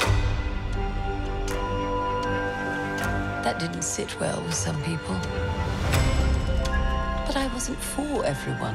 [3.42, 5.16] That didn't sit well with some people.
[7.26, 8.74] But I wasn't for everyone.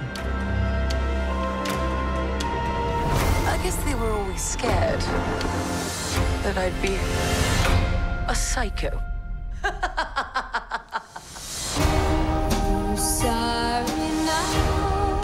[3.48, 5.02] I guess they were always scared
[6.44, 6.98] that I'd be
[8.28, 9.02] a psycho.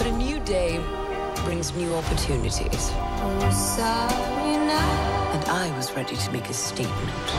[0.02, 0.84] But a new day
[1.46, 2.90] brings new opportunities.
[5.34, 7.30] And I was ready to make a statement.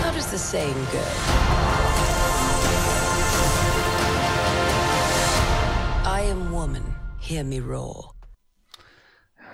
[0.00, 1.04] How does the saying go?
[6.08, 6.82] I am woman,
[7.20, 8.15] hear me roar.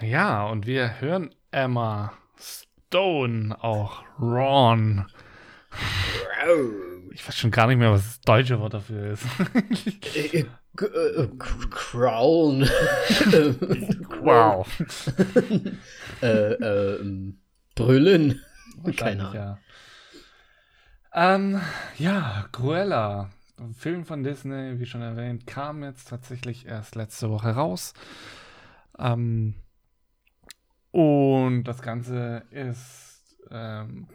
[0.03, 5.07] Ja, und wir hören Emma Stone, auch Ron.
[7.13, 9.25] Ich weiß schon gar nicht mehr, was das deutsche Wort dafür ist.
[10.17, 10.45] Äh,
[10.81, 12.63] äh, äh, Crown.
[14.23, 14.67] wow.
[16.23, 17.33] äh, äh,
[17.77, 18.41] Brüllen.
[18.97, 19.35] Keine Ahnung.
[19.35, 19.59] Ja.
[21.15, 21.61] Ähm,
[21.99, 23.31] ja, Cruella.
[23.77, 27.93] Film von Disney, wie schon erwähnt, kam jetzt tatsächlich erst letzte Woche raus.
[28.99, 29.55] Ähm,
[30.93, 34.07] und das Ganze ist ähm,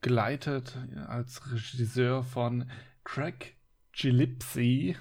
[0.00, 0.76] geleitet
[1.06, 2.68] als Regisseur von
[3.04, 3.56] Craig
[3.92, 4.96] Gillespie.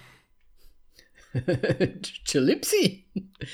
[2.26, 3.06] Chilipsi.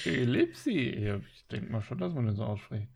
[0.03, 0.95] Gillespie?
[0.99, 2.87] Ja, ich denke mal schon, dass man das so ausspricht.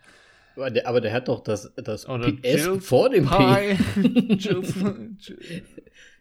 [0.56, 3.76] Aber der, aber der hat doch das, das Oder PS Jill vor dem P.
[3.76, 4.34] Pie.
[4.36, 5.16] Jill,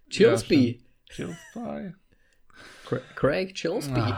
[0.09, 0.85] Chilsby.
[2.87, 4.13] Cra- Craig Chilsby.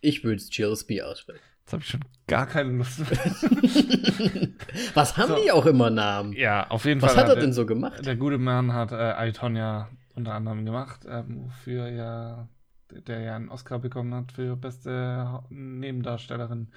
[0.00, 1.42] Ich würde es Chilsby aussprechen.
[1.64, 3.18] Jetzt habe ich schon gar keine Lust mehr.
[4.94, 5.42] Was haben So.
[5.42, 6.32] die auch immer Namen?
[6.32, 7.22] ja, auf jeden Was Fall.
[7.24, 8.04] hat er der- denn so gemacht?
[8.04, 12.48] Der gute Mann hat äh, I, Tonya unter anderem gemacht, ähm, wofür ja,
[12.90, 16.70] der ja einen Oscar bekommen hat für beste Nebendarstellerin.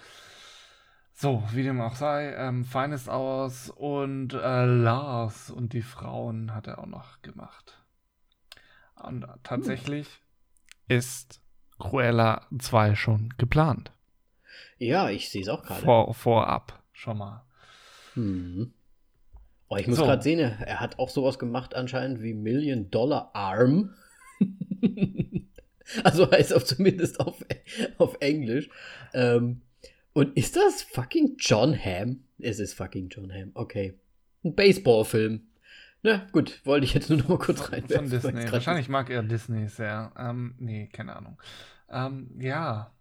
[1.13, 6.67] So, wie dem auch sei, ähm, Finest Hours und äh, Lars und die Frauen hat
[6.67, 7.83] er auch noch gemacht.
[8.95, 10.07] Und tatsächlich
[10.87, 11.41] ist
[11.79, 13.91] Cruella 2 schon geplant.
[14.79, 15.81] Ja, ich sehe es auch gerade.
[15.81, 17.43] Vor, vorab schon mal.
[18.13, 18.73] Hm.
[19.69, 20.05] Oh, ich muss So.
[20.05, 23.93] gerade sehen, er hat auch sowas gemacht anscheinend wie Million Dollar Arm.
[26.03, 27.43] also heißt auch zumindest auf,
[27.97, 28.69] auf Englisch.
[29.13, 29.61] Ähm,
[30.13, 32.23] und ist das fucking John Hamm?
[32.39, 33.93] Es ist fucking John Hamm, okay.
[34.43, 35.41] Ein Baseballfilm.
[36.03, 38.11] Na gut, wollte ich jetzt nur noch mal kurz Von reinwerfen.
[38.11, 38.51] weil Disney.
[38.51, 40.11] Wahrscheinlich mag er Disney sehr.
[40.17, 41.41] Ähm, nee, keine Ahnung.
[41.89, 42.91] Ähm, ja.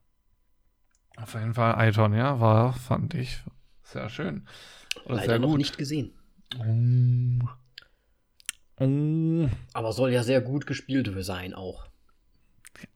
[1.17, 3.43] Auf jeden Fall, Iton, ja, war, fand ich
[3.83, 4.47] sehr schön.
[5.05, 5.59] Oder Leider sehr noch gut.
[5.59, 6.13] nicht gesehen.
[6.63, 7.41] Mm.
[8.79, 9.49] Mm.
[9.73, 11.87] Aber soll ja sehr gut gespielt sein auch.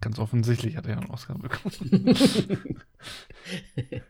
[0.00, 2.14] Ganz offensichtlich hat er einen Oscar bekommen.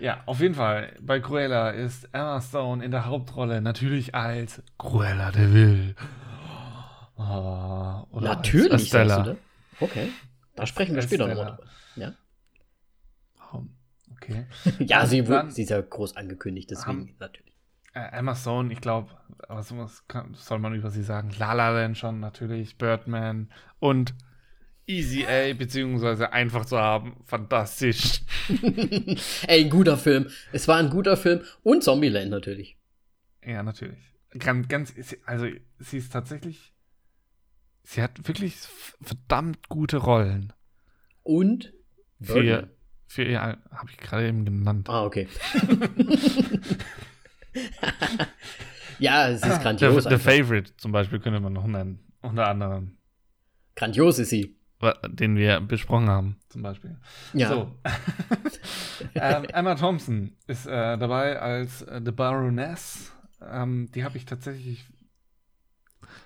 [0.00, 0.94] ja, auf jeden Fall.
[1.00, 5.94] Bei Cruella ist Emma Stone in der Hauptrolle natürlich als Cruella de Vil.
[7.16, 9.22] Ah, oder Natürlich, als Estella.
[9.22, 9.36] das?
[9.80, 10.10] Okay.
[10.54, 11.68] Da sprechen wir später nochmal drüber.
[14.26, 14.46] Ja, Okay.
[14.84, 17.52] ja sie, sie ist ja groß angekündigt, deswegen Haben- natürlich.
[17.94, 19.10] Äh, Emma Stone, ich glaube,
[19.48, 21.30] was, was kann, soll man über sie sagen?
[21.38, 24.14] La La Land schon natürlich, Birdman und
[24.86, 28.22] Easy A, beziehungsweise einfach zu haben, fantastisch.
[29.46, 30.30] Ey, ein guter Film.
[30.52, 32.78] Es war ein guter Film und Zombieland natürlich.
[33.44, 33.98] Ja, natürlich.
[34.38, 34.94] Ganz, ganz,
[35.26, 35.46] also
[35.78, 36.72] sie ist tatsächlich,
[37.82, 38.56] sie hat wirklich
[39.02, 40.52] verdammt gute Rollen
[41.22, 41.72] Und
[42.20, 42.70] für, Birdman.
[43.08, 44.88] Für ihr, habe ich gerade eben genannt.
[44.88, 45.26] Ah, okay.
[48.98, 50.04] ja, es ist The, grandios.
[50.04, 50.32] The einfach.
[50.32, 52.98] Favorite zum Beispiel könnte man noch nennen, unter anderem,
[53.78, 54.56] Grandios ist sie.
[55.08, 56.96] den wir besprochen haben, zum Beispiel.
[57.32, 57.48] Ja.
[57.48, 57.78] So.
[59.14, 63.12] ähm, Emma Thompson ist äh, dabei als äh, The Baroness.
[63.40, 64.84] Ähm, die habe ich tatsächlich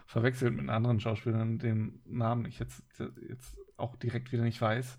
[0.07, 2.83] verwechselt mit anderen Schauspielern, den Namen ich jetzt,
[3.28, 4.99] jetzt auch direkt wieder nicht weiß.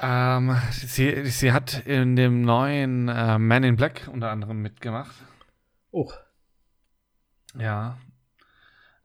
[0.00, 5.14] Ähm, sie, sie hat in dem neuen äh, Man in Black unter anderem mitgemacht.
[5.90, 6.10] Oh,
[7.58, 7.98] Ja.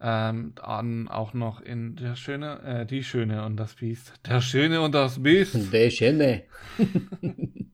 [0.02, 4.14] Ähm, dann auch noch in Der Schöne, äh, Die Schöne und das Biest.
[4.26, 5.56] Der Schöne und das Biest.
[5.74, 6.44] Der Schöne.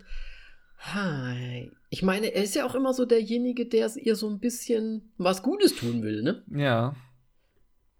[0.80, 1.72] Hi.
[1.89, 5.43] Ich meine, er ist ja auch immer so derjenige, der ihr so ein bisschen was
[5.43, 6.43] Gutes tun will, ne?
[6.47, 6.95] Ja.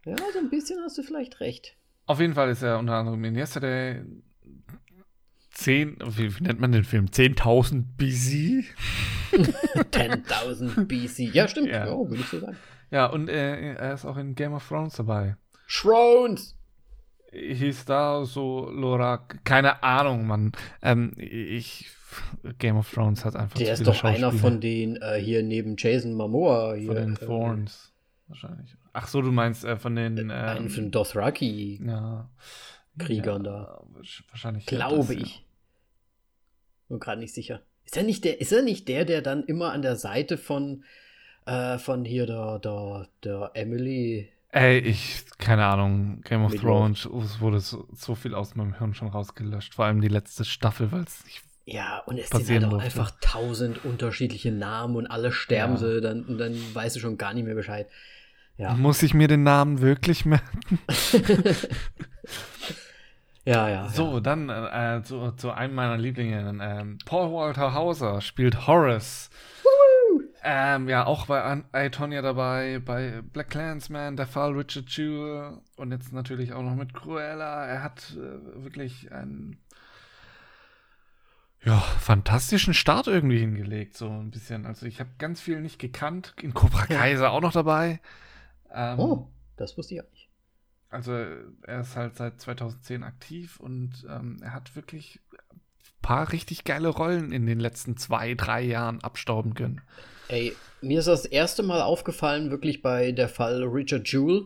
[0.05, 1.76] Ja, so ein bisschen hast du vielleicht recht.
[2.05, 4.03] Auf jeden Fall ist er unter anderem in Yesterday
[5.51, 7.05] 10, wie, wie nennt man den Film?
[7.05, 8.66] 10.000 BC?
[9.32, 11.36] 10.000 BC.
[11.36, 11.68] Ja, stimmt.
[11.68, 11.86] Ja.
[11.86, 12.57] Ja, würde ich so sagen.
[12.89, 15.36] Ja, und äh, er ist auch in Game of Thrones dabei.
[15.68, 16.57] Schrones!
[17.32, 20.52] Hieß da so Lorak, keine Ahnung, Mann.
[20.82, 21.90] Ähm, ich,
[22.60, 26.14] Game of Thrones hat einfach Der ist doch einer von den äh, hier neben Jason
[26.14, 26.74] Momoa.
[26.74, 27.94] Hier, Von den äh, Thorns,
[28.28, 28.76] wahrscheinlich.
[28.94, 30.18] Ach so, du meinst äh, von den.
[30.18, 31.82] Ähm, Einen von den Dothraki.
[31.86, 32.30] ja,
[32.98, 33.82] Kriegern ja,
[34.30, 34.66] Wahrscheinlich.
[34.66, 35.22] Glaube das, ja.
[35.22, 35.46] ich.
[36.90, 37.62] Bin gerade nicht sicher.
[37.86, 40.84] Ist er nicht der, ist er nicht der, der dann immer an der Seite von,
[41.46, 44.30] äh, von hier der, der, der Emily.
[44.52, 48.78] Ey, ich, keine Ahnung, Game of Mit Thrones, es wurde so, so viel aus meinem
[48.78, 49.76] Hirn schon rausgelöscht.
[49.76, 51.41] Vor allem die letzte Staffel, weil es nicht.
[51.66, 52.86] Ja, und es sind halt auch durfte.
[52.86, 55.78] einfach tausend unterschiedliche Namen und alle sterben Ja.
[55.78, 57.88] sie, dann, und dann weißt du schon gar nicht mehr Bescheid.
[58.58, 60.80] Ja, Muss ich mir den Namen wirklich merken?
[63.45, 63.89] ja, ja.
[63.89, 66.58] So, dann äh, zu, zu einem meiner Lieblinge.
[66.62, 69.30] Ähm, Paul Walter Hauser spielt Horace.
[70.44, 75.92] Ähm, ja, auch bei An Itonia dabei, bei Black Clansman, der Fall Richard Jewell und
[75.92, 77.66] jetzt natürlich auch noch mit Cruella.
[77.66, 79.60] Er hat äh, wirklich einen
[81.64, 84.66] ja, fantastischen Start irgendwie hingelegt, so ein bisschen.
[84.66, 86.34] Also ich habe ganz viel nicht gekannt.
[86.42, 88.02] In Cobra Kai ist er auch noch dabei.
[88.72, 88.98] Ähm, Ja.
[88.98, 90.30] Oh, das wusste ich auch nicht.
[90.89, 95.20] also er ist halt seit 2010 aktiv und ähm, er hat wirklich
[95.52, 95.62] ein
[96.02, 99.82] paar richtig geile Rollen in den letzten zwei, drei Jahren abstauben können.
[100.28, 104.44] Ey, mir ist das erste Mal aufgefallen, wirklich bei der Fall Richard Jewell.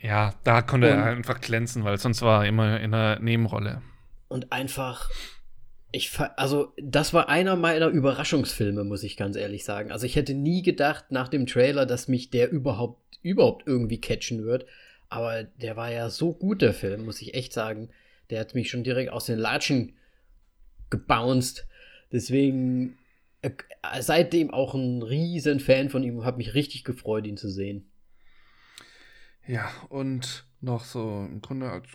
[0.00, 3.82] Ja, da konnte Und- er einfach glänzen, weil sonst war er immer in einer Nebenrolle.
[4.28, 5.10] Und einfach,
[5.92, 9.92] ich, also, das war einer meiner Überraschungsfilme, muss ich ganz ehrlich sagen.
[9.92, 14.44] Also, ich hätte nie gedacht nach dem Trailer, dass mich der überhaupt, überhaupt irgendwie catchen
[14.44, 14.64] wird.
[15.10, 17.90] Aber der war ja so gut, der Film, muss ich echt sagen.
[18.30, 19.94] Der hat mich schon direkt aus den Latschen
[20.88, 21.66] gebounced.
[22.12, 22.96] Deswegen,
[24.00, 27.90] seitdem auch ein riesen Fan von ihm, habe mich richtig gefreut, ihn zu sehen.
[29.46, 31.88] Ja, und noch so im Grunde als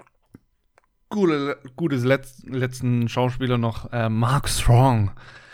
[1.10, 5.12] gute, gutes Letz letzten Schauspieler noch äh, Mark Strong.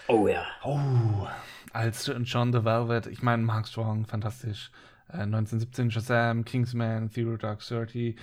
[0.07, 0.45] Oh ja.
[0.63, 1.27] Oh,
[1.73, 3.07] als John the Velvet.
[3.07, 4.71] Ich meine, Mark Strong, fantastisch.
[5.09, 8.15] Äh, 1917 Shazam, Kingsman, Theory Dark 30.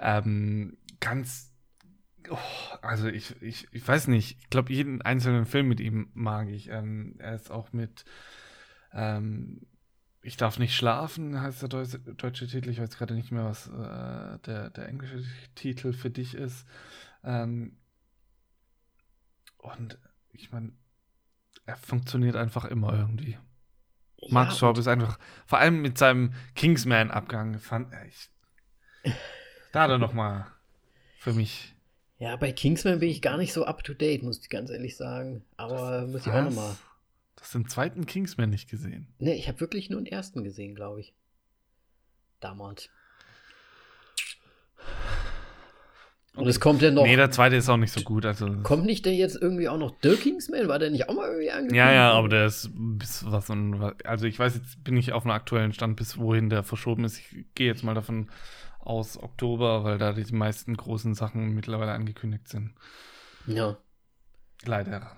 [0.00, 1.47] Ähm, ganz.
[2.30, 2.38] Oh,
[2.82, 4.38] also, ich, ich, ich weiß nicht.
[4.40, 6.68] Ich glaube, jeden einzelnen Film mit ihm mag ich.
[6.68, 8.04] Ähm, er ist auch mit.
[8.92, 9.66] Ähm,
[10.20, 12.70] ich darf nicht schlafen, heißt der deutsche, deutsche Titel.
[12.70, 15.24] Ich weiß gerade nicht mehr, was äh, der, der englische
[15.54, 16.66] Titel für dich ist.
[17.24, 17.78] Ähm,
[19.58, 19.98] und
[20.32, 20.72] ich meine,
[21.66, 23.38] er funktioniert einfach immer irgendwie.
[24.30, 28.30] Mark Ja, Straub ist einfach, vor allem mit seinem Kingsman-Abgang, fand ich.
[29.72, 30.46] Da hat er nochmal
[31.18, 31.74] für mich.
[32.18, 34.96] Ja, bei Kingsman bin ich gar nicht so up to date, muss ich ganz ehrlich
[34.96, 35.44] sagen.
[35.56, 36.54] Aber muss ich auch Was?
[36.54, 36.76] nochmal.
[37.36, 39.06] Das den zweiten Kingsman nicht gesehen.
[39.20, 41.14] Ne, ich habe wirklich nur den ersten gesehen, glaube ich.
[42.40, 42.90] Damals.
[46.34, 47.02] Und es kommt ja noch.
[47.02, 48.24] Nee, der zweite ist auch nicht so gut.
[48.24, 50.68] Also, kommt nicht der jetzt irgendwie auch noch The Kingsman?
[50.68, 51.76] War der nicht auch mal irgendwie angekündigt?
[51.76, 53.94] ja, ja, aber der ist bis was und was.
[54.04, 57.18] Also ich weiß jetzt, bin ich auf einem aktuellen Stand, bis wohin der verschoben ist.
[57.18, 58.30] Ich gehe jetzt mal davon
[58.88, 62.74] aus Oktober, weil da die meisten großen Sachen mittlerweile angekündigt sind.
[63.46, 63.78] Ja.
[64.64, 65.16] Leider.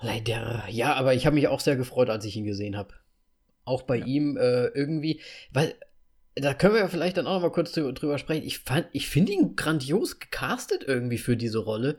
[0.00, 0.64] Leider.
[0.68, 2.94] Ja, aber ich habe mich auch sehr gefreut, als ich ihn gesehen habe.
[3.64, 4.06] Auch bei Ja.
[4.06, 5.20] ihm äh, irgendwie,
[5.52, 5.74] weil
[6.34, 8.46] da können wir ja vielleicht dann auch noch mal kurz drüber, sprechen.
[8.46, 11.98] Ich fand, ich finde ihn grandios gecastet irgendwie für diese Rolle,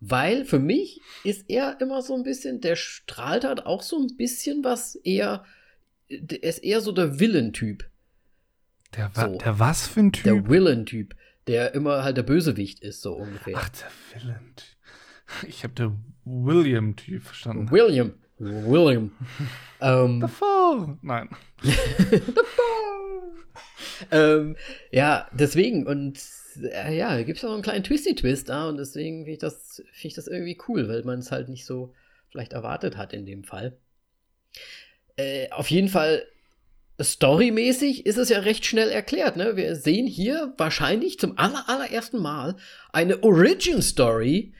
[0.00, 4.16] weil für mich ist er immer so ein bisschen, der strahlt halt auch so ein
[4.16, 5.44] bisschen was eher,
[6.08, 7.84] er ist eher so der Villain-Typ,
[8.96, 9.38] Der, wa So.
[9.38, 10.24] der was für ein Typ?
[10.24, 11.14] der Villain-Typ,
[11.46, 13.54] der immer halt der Bösewicht ist, so ungefähr.
[13.56, 14.54] Ach, der Villain.
[15.48, 17.70] Ich habe der William-Typ verstanden.
[17.70, 19.12] William, William.
[19.80, 20.98] ähm, Davor.
[21.00, 21.30] Nein.
[24.10, 24.56] ähm,
[24.90, 26.20] ja, deswegen und
[26.62, 29.82] äh, ja, da gibt es auch einen kleinen Twisty-Twist da und deswegen finde ich, das,
[29.92, 31.94] find ich das irgendwie cool, weil man es halt nicht so
[32.30, 33.78] vielleicht erwartet hat in dem Fall.
[35.16, 36.24] Äh, auf jeden Fall,
[37.00, 39.36] storymäßig ist es ja recht schnell erklärt.
[39.36, 39.56] Ne?
[39.56, 42.56] Wir sehen hier wahrscheinlich zum aller, allerersten Mal
[42.92, 44.52] eine Origin-Story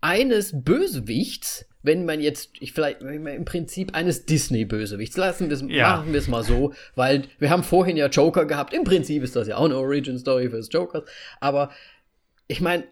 [0.00, 5.96] eines Bösewichts, wenn man jetzt, ich vielleicht im Prinzip eines Disney-Bösewichts, lassen wir es, Ja.
[5.96, 8.74] machen wir es mal so, weil wir haben vorhin ja Joker gehabt.
[8.74, 11.04] Im Prinzip ist das ja auch eine Origin-Story fürs Jokers,
[11.40, 11.70] aber
[12.48, 12.84] ich meine,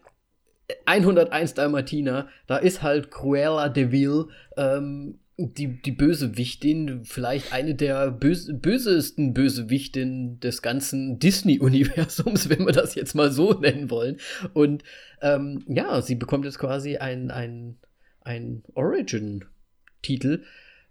[0.85, 4.25] 101 Dalmatiner, da ist halt Cruella de Vil,
[4.57, 12.73] ähm, die, die Bösewichtin, vielleicht eine der bös bösesten Bösewichtinnen des ganzen Disney-Universums, wenn wir
[12.73, 14.17] das jetzt mal so nennen wollen.
[14.53, 14.83] Und
[15.21, 17.77] ähm, ja, sie bekommt jetzt quasi ein, ein,
[18.21, 20.43] ein Origin-Titel.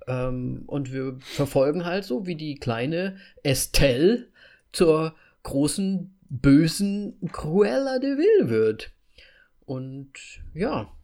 [0.06, 4.28] Ähm, und wir verfolgen halt so, wie die kleine Estelle
[4.72, 8.92] zur großen, bösen Cruella de Vil wird.
[9.64, 10.12] Und
[10.54, 10.95] ja,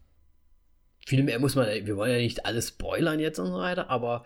[1.06, 4.24] viel mehr muss man, wir wollen ja nicht alles spoilern jetzt und so weiter, aber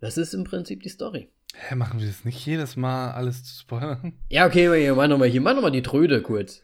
[0.00, 1.28] das ist im Prinzip die Story.
[1.54, 4.14] Hä, machen wir das nicht jedes Mal alles zu spoilern?
[4.30, 6.62] Ja, okay, wir machen nochmal hier, mach nochmal die Tröde kurz.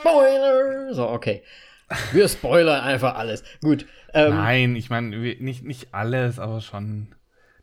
[0.00, 0.94] Spoiler!
[0.94, 1.42] So, okay.
[2.12, 3.42] Wir spoilern einfach alles.
[3.62, 3.86] Gut.
[4.14, 7.14] Ähm, Nein, ich meine, nicht, nicht alles, aber schon.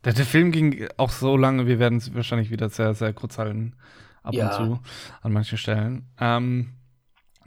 [0.05, 3.37] Der, der Film ging auch so lange, wir werden es wahrscheinlich wieder sehr, sehr kurz
[3.37, 3.73] halten.
[4.23, 4.57] Ab Ja.
[4.57, 4.79] und zu.
[5.21, 6.07] An manchen Stellen.
[6.19, 6.73] Ähm,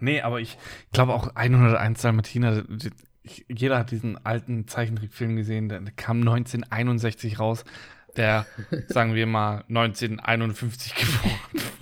[0.02, 0.58] nee, aber ich
[0.92, 2.64] glaube auch 101 Dalmatiner.
[3.48, 7.64] Jeder hat diesen alten Zeichentrickfilm gesehen, der, kam 1961 raus,
[8.16, 8.46] der,
[8.88, 11.38] sagen wir mal, 1951 geboren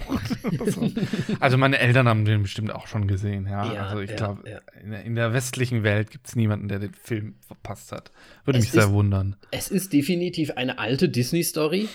[0.06, 1.06] wurde.
[1.40, 3.72] Also meine Eltern haben den bestimmt auch schon gesehen, ja.
[3.72, 4.58] Ja, also ich ja, glaube, ja.
[4.82, 8.10] in, der- in der westlichen Welt gibt es niemanden, der den Film verpasst hat.
[8.44, 9.36] Würde Es mich sehr ist- wundern.
[9.50, 11.88] Es ist definitiv eine alte Disney-Story.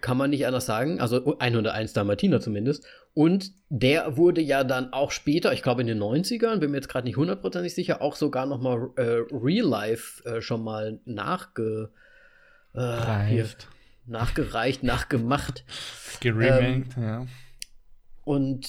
[0.00, 1.00] Kann man nicht anders sagen.
[1.00, 2.84] Also 101 Dalmatiner zumindest.
[3.14, 6.88] Und der wurde ja dann auch später, ich glaube in den 90ern, bin mir jetzt
[6.88, 11.90] gerade nicht hundertprozentig sicher, auch sogar noch mal äh, Real Life äh, schon mal nachge,
[12.74, 12.78] äh,
[13.26, 13.68] hier, Reicht.
[14.06, 15.64] nachgereicht, nachgemacht.
[16.20, 17.26] Geremaked, ja.
[18.24, 18.68] Und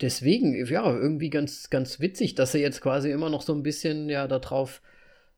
[0.00, 4.08] deswegen, ja, irgendwie ganz, ganz witzig, dass sie jetzt quasi immer noch so ein bisschen
[4.08, 4.82] ja darauf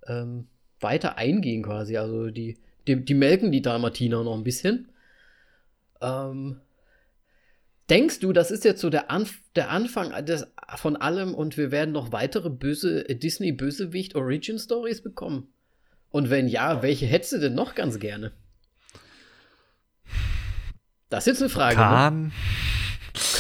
[0.07, 0.47] ähm,
[0.81, 1.97] weiter eingehen, quasi.
[1.97, 4.89] Also die, die, die melken die Dalmatiner noch ein bisschen.
[6.01, 6.61] Ähm,
[7.91, 11.71] denkst du, das ist jetzt so der, Anf der Anfang des, von allem und wir
[11.71, 15.49] werden noch weitere böse äh, Disney-Bösewicht Origin Stories bekommen?
[16.11, 18.33] Und wenn ja, welche hättest du denn noch ganz gerne?
[21.09, 21.77] Das ist jetzt eine Frage.
[21.77, 21.83] Ne?
[21.83, 22.33] Kahn?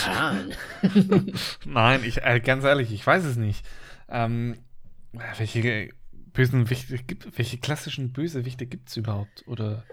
[0.04, 0.52] Kahn.
[1.64, 3.64] Nein, ich, äh, ganz ehrlich, ich weiß es nicht.
[4.08, 4.58] Ähm,
[5.12, 5.90] welche
[6.32, 6.98] bösen Wichte
[7.34, 9.44] welche klassischen Bösewichte gibt es überhaupt?
[9.46, 9.84] Oder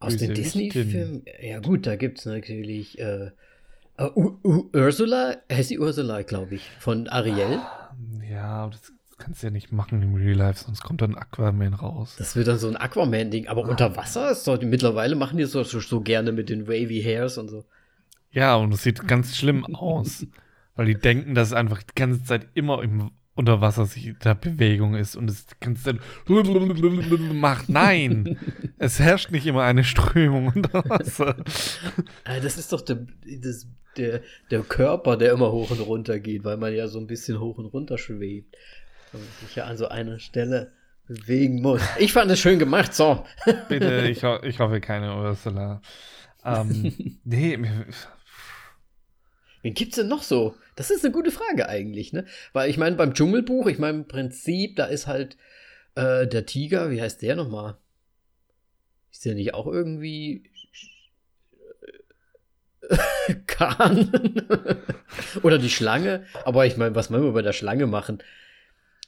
[0.00, 0.34] Aus den.
[0.34, 1.22] Disney-Filmen?
[1.40, 3.30] Ja, gut, da gibt es natürlich äh,
[3.98, 7.60] äh, U U Ursula, heißt die Ursula, glaube ich, von Ariel.
[8.28, 11.74] ja, aber das kannst du ja nicht machen im Real Life, sonst kommt dann Aquaman
[11.74, 12.16] raus.
[12.18, 15.52] Das wird dann so ein Aquaman-Ding, aber unter Wasser ist doch, mittlerweile machen die es
[15.52, 17.64] doch so, so gerne mit den wavy Hairs und so.
[18.32, 20.26] Ja, und es sieht ganz schlimm aus,
[20.76, 24.94] weil die denken, dass es einfach die ganze Zeit immer im Unterwasser sich da Bewegung
[24.94, 25.96] ist und es ganze Zeit
[27.34, 27.68] macht.
[27.68, 28.38] Nein,
[28.78, 31.36] es herrscht nicht immer eine Strömung unter Wasser.
[32.24, 33.66] Äh, das ist doch der, das,
[33.96, 34.20] der,
[34.50, 37.58] der Körper, der immer hoch und runter geht, weil man ja so ein bisschen hoch
[37.58, 38.56] und runter schwebt.
[39.12, 40.72] Und sich ja an so einer Stelle
[41.08, 41.82] bewegen muss.
[41.98, 43.24] Ich fand es schön gemacht, so.
[43.68, 45.82] Bitte, ich, ho ich hoffe keine Ursula.
[46.44, 47.86] Ähm, nee, mir,
[49.62, 50.54] Wen gibt's denn noch so?
[50.76, 52.24] Das ist eine gute Frage eigentlich, ne?
[52.52, 55.36] Weil ich meine, beim Dschungelbuch, ich meine, im Prinzip, da ist halt
[55.94, 57.76] äh, der Tiger, wie heißt der nochmal?
[59.12, 60.44] Ist der nicht auch irgendwie
[63.46, 64.10] Kahn?
[65.42, 66.24] Oder die Schlange?
[66.44, 68.22] Aber ich meine, was wollen wir bei der Schlange machen?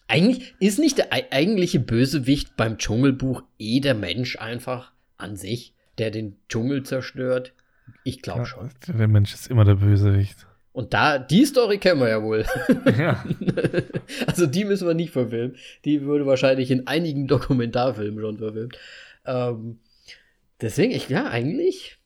[0.08, 5.74] Eigentlich ist nicht der ei- eigentliche Bösewicht beim Dschungelbuch eh der Mensch einfach an sich,
[5.98, 7.54] der den Dschungel zerstört?
[8.04, 8.70] Ich glaube schon.
[8.86, 10.46] der Mensch ist immer der Bösewicht.
[10.72, 12.46] Und da, die Story kennen wir ja wohl.
[12.98, 13.22] Ja.
[14.26, 15.56] also die müssen wir nicht verfilmen.
[15.84, 18.78] Die wurde wahrscheinlich in einigen Dokumentarfilmen schon verfilmt.
[19.26, 19.80] Ähm,
[20.60, 21.98] deswegen, ich, ja, eigentlich.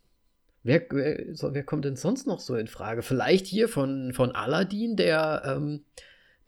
[0.64, 1.16] Wer, wer,
[1.55, 3.03] wer kommt denn sonst noch so in Frage?
[3.03, 5.84] Vielleicht hier von, von Aladdin, der, ähm,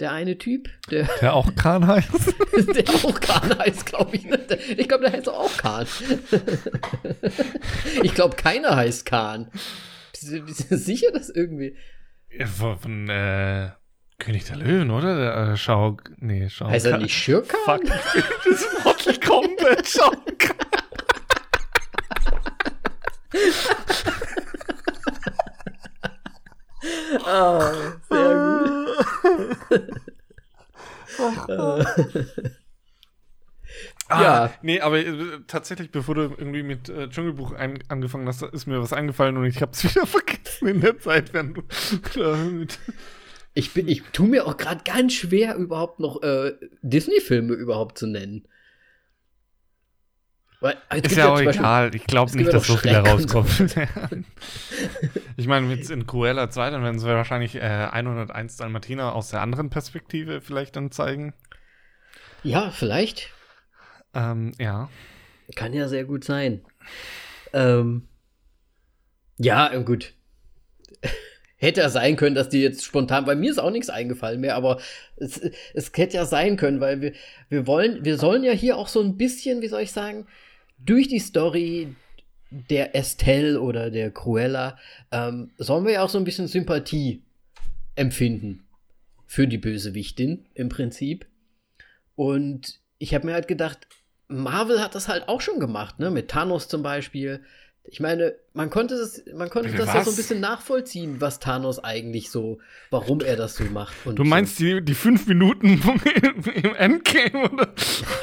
[0.00, 2.34] der eine Typ, der, Der auch Khan heißt.
[2.74, 4.24] der auch Kahn heißt, glaube ich.
[4.24, 4.38] ne?
[4.76, 5.86] Ich glaube, der heißt auch Kahn.
[8.02, 9.50] ich glaube, keiner heißt Kahn.
[10.12, 11.76] Bist du, bist du sicher, dass irgendwie.
[12.30, 13.70] Ja, Von, äh,
[14.18, 15.16] König der Löwen, oder?
[15.16, 15.96] Der, äh, Schau.
[16.18, 16.68] Nee, Schau.
[16.68, 17.58] Heißt er nicht Schirkan?
[17.64, 17.82] Fuck.
[17.86, 18.14] Das
[18.46, 19.86] ist Mortal Kombat.
[19.88, 20.12] Schau.
[27.26, 27.72] Ah,
[28.08, 28.47] sehr gut.
[34.08, 34.54] Ah, Ja.
[34.62, 38.80] Nee, aber äh, tatsächlich, bevor du irgendwie mit äh, Dschungelbuch ein, angefangen hast, ist mir
[38.80, 41.62] was eingefallen und ich hab's wieder vergessen in der Zeit, wenn du.
[43.54, 48.06] Ich, bin, ich tue mir auch gerade ganz schwer, überhaupt noch äh, Disney-Filme überhaupt zu
[48.06, 48.46] nennen.
[50.60, 51.94] Weil, Ist ja auch Beispiel- egal.
[51.94, 52.98] Ich glaube nicht, dass so viel so.
[52.98, 53.76] rauskommt.
[55.36, 59.40] ich meine, jetzt in Cruella 2, dann werden sie wahrscheinlich äh, 101 Dalmatiner aus der
[59.40, 61.32] anderen Perspektive vielleicht dann zeigen.
[62.42, 63.30] Ja, vielleicht.
[64.14, 64.88] Ähm, ja.
[65.54, 66.64] Kann ja sehr gut sein.
[67.52, 68.08] Ähm,
[69.38, 70.14] ja, äh, gut.
[71.56, 74.54] Hätte ja sein können, dass die jetzt spontan, bei mir ist auch nichts eingefallen mehr,
[74.54, 74.80] aber
[75.16, 75.40] es,
[75.74, 77.12] es hätte ja sein können, weil wir,
[77.48, 80.28] wir wollen, wir sollen ja hier auch so ein bisschen, wie soll ich sagen,
[80.78, 81.94] durch die Story
[82.50, 84.78] der Estelle oder der Cruella,
[85.12, 87.22] ähm, sollen wir ja auch so ein bisschen Sympathie
[87.94, 88.64] empfinden
[89.26, 91.26] für die Bösewichtin im Prinzip.
[92.14, 93.86] Und ich habe mir halt gedacht,
[94.28, 96.10] Marvel hat das halt auch schon gemacht, ne?
[96.10, 97.42] Mit Thanos zum Beispiel.
[97.90, 101.40] Ich meine, man konnte das, man konnte Bitte das ja so ein bisschen nachvollziehen, was
[101.40, 102.60] Thanos eigentlich so,
[102.90, 103.94] warum er das so macht.
[104.04, 105.80] Und Du meinst die, die fünf Minuten
[106.54, 107.72] im Endgame oder,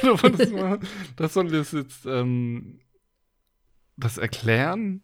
[0.02, 0.78] oder was das war?
[1.16, 2.80] Das soll das jetzt ähm,
[3.96, 5.02] das erklären?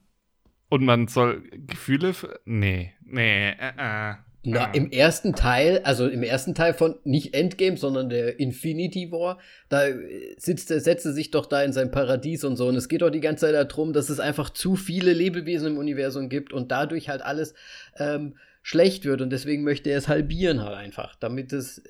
[0.68, 2.14] Und man soll Gefühle.
[2.44, 4.14] Nee, nee, äh, äh.
[4.44, 4.76] Na, äh.
[4.76, 9.38] im ersten Teil, also im ersten Teil von nicht Endgame, sondern der Infinity War,
[9.68, 12.66] da äh, sitzt er, setzt er sich doch da in sein Paradies und so.
[12.66, 15.78] Und es geht doch die ganze Zeit darum, dass es einfach zu viele Lebewesen im
[15.78, 17.54] Universum gibt und dadurch halt alles
[17.98, 19.20] ähm, schlecht wird.
[19.20, 21.82] Und deswegen möchte er es halbieren halt einfach, damit es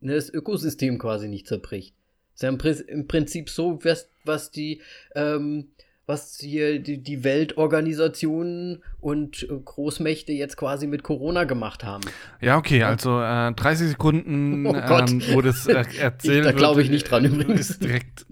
[0.00, 1.94] ne, das Ökosystem quasi nicht zerbricht.
[2.34, 4.80] Ist ja im Prinzip so, was, was die
[5.14, 5.68] ähm,
[6.10, 12.02] was hier die, die Weltorganisationen und äh, Großmächte jetzt quasi mit Corona gemacht haben.
[12.40, 16.90] Ja, okay, also äh, 30 Sekunden, Oh ähm, wo das äh, erzählt da glaube ich
[16.90, 17.70] nicht dran übrigens.
[17.70, 18.26] Ist direkt.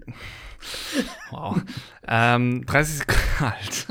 [1.31, 1.61] Wow.
[2.07, 3.19] ähm, 30 Sekunden.
[3.39, 3.87] Halt.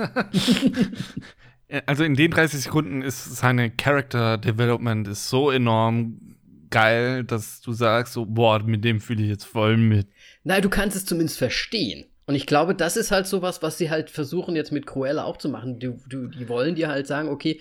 [1.87, 6.37] also in den 30 Sekunden ist seine Character Development ist so enorm
[6.71, 10.09] geil, dass du sagst so, boah, mit dem fühle ich jetzt voll mit.
[10.45, 12.05] Nein, du kannst es zumindest verstehen.
[12.29, 15.39] Und ich glaube, das ist halt sowas, was sie halt versuchen jetzt mit Cruella auch
[15.39, 15.79] zu machen.
[15.81, 17.59] Du, du, die wollen dir halt sagen, okay,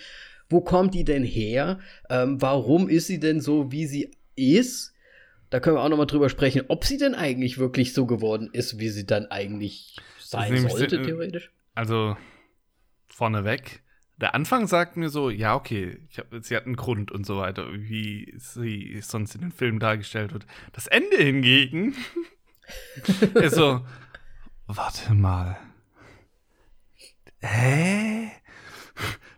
[0.50, 1.80] wo kommt die denn her?
[2.10, 4.94] Ähm, warum ist sie denn so, wie sie ist?
[5.50, 8.50] Da können wir auch noch mal drüber sprechen, ob sie denn eigentlich wirklich so geworden
[8.52, 11.50] ist, wie sie dann eigentlich sein sollte, sehr- theoretisch.
[11.74, 12.18] Also
[13.08, 13.82] vorneweg.
[14.18, 17.38] Der Anfang sagt mir so, ja, okay, ich hab, sie hat einen Grund und so
[17.38, 20.46] weiter, wie sie sonst in den Filmen dargestellt wird.
[20.74, 21.96] Das Ende hingegen
[23.36, 23.82] ist so,
[24.68, 25.58] warte mal.
[27.40, 28.32] Hä?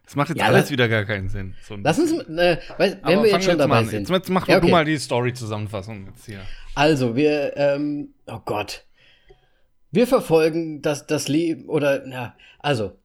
[0.06, 1.56] Das macht jetzt Ja, alles wieder gar keinen Sinn.
[1.62, 4.00] So Lass uns, äh, weil, wenn wir jetzt schon mal dabei sind.
[4.00, 4.72] Jetzt, jetzt mach Ja, du okay.
[4.72, 6.42] mal die Story-Zusammenfassung jetzt hier.
[6.74, 8.86] Also, wir, ähm, oh Gott.
[9.92, 12.98] Wir verfolgen das, das Leben, oder, na, also,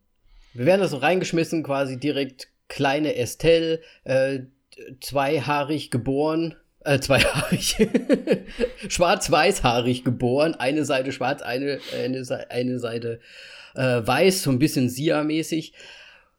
[0.55, 4.41] wir werden da so reingeschmissen, quasi direkt kleine Estelle, äh,
[5.01, 6.55] zweihaarig geboren,
[6.85, 7.77] äh, zweihaarig,
[8.89, 13.21] schwarz-weißhaarig geboren, eine Seite schwarz, eine, eine, eine Seite
[13.75, 15.73] äh, weiß, so ein bisschen Sia-mäßig.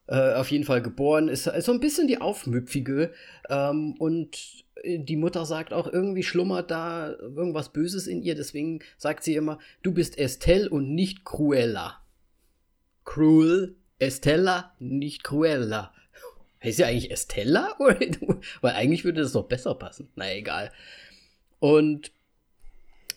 [0.08, 3.12] Äh, auf jeden Fall geboren, ist, ist so ein bisschen die Aufmüpfige.
[3.48, 8.36] Ähm, und äh, die Mutter sagt auch, irgendwie schlummert da irgendwas Böses in ihr.
[8.36, 12.02] Deswegen sagt sie immer, du bist Estelle und nicht Cruella.
[13.04, 15.92] Cruel, Estella, nicht Cruella.
[16.62, 17.74] Heißt sie eigentlich Estella?
[17.78, 20.08] Weil eigentlich würde das doch besser passen.
[20.14, 20.72] Na egal.
[21.58, 22.12] Und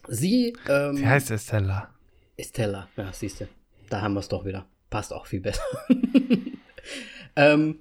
[0.08, 0.56] sie.
[0.68, 1.94] Ähm, Sie heißt Estella.
[2.38, 3.48] Estella, ja, siehst du.
[3.90, 4.66] Da haben wir es doch wieder.
[4.90, 5.64] Passt auch viel besser.
[7.36, 7.80] ähm,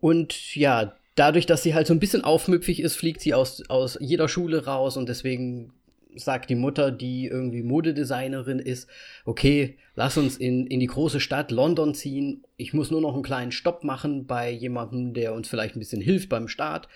[0.00, 3.98] und ja, dadurch, dass sie halt so ein bisschen aufmüpfig ist, fliegt sie aus, aus
[4.00, 5.72] jeder Schule raus und deswegen
[6.16, 8.88] sagt die Mutter, die irgendwie Modedesignerin ist,
[9.24, 12.44] okay, lass uns in, in die große Stadt London ziehen.
[12.56, 16.02] Ich muss nur noch einen kleinen Stopp machen bei jemandem, der uns vielleicht ein bisschen
[16.02, 16.88] hilft beim Start.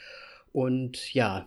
[0.53, 1.47] Und ja,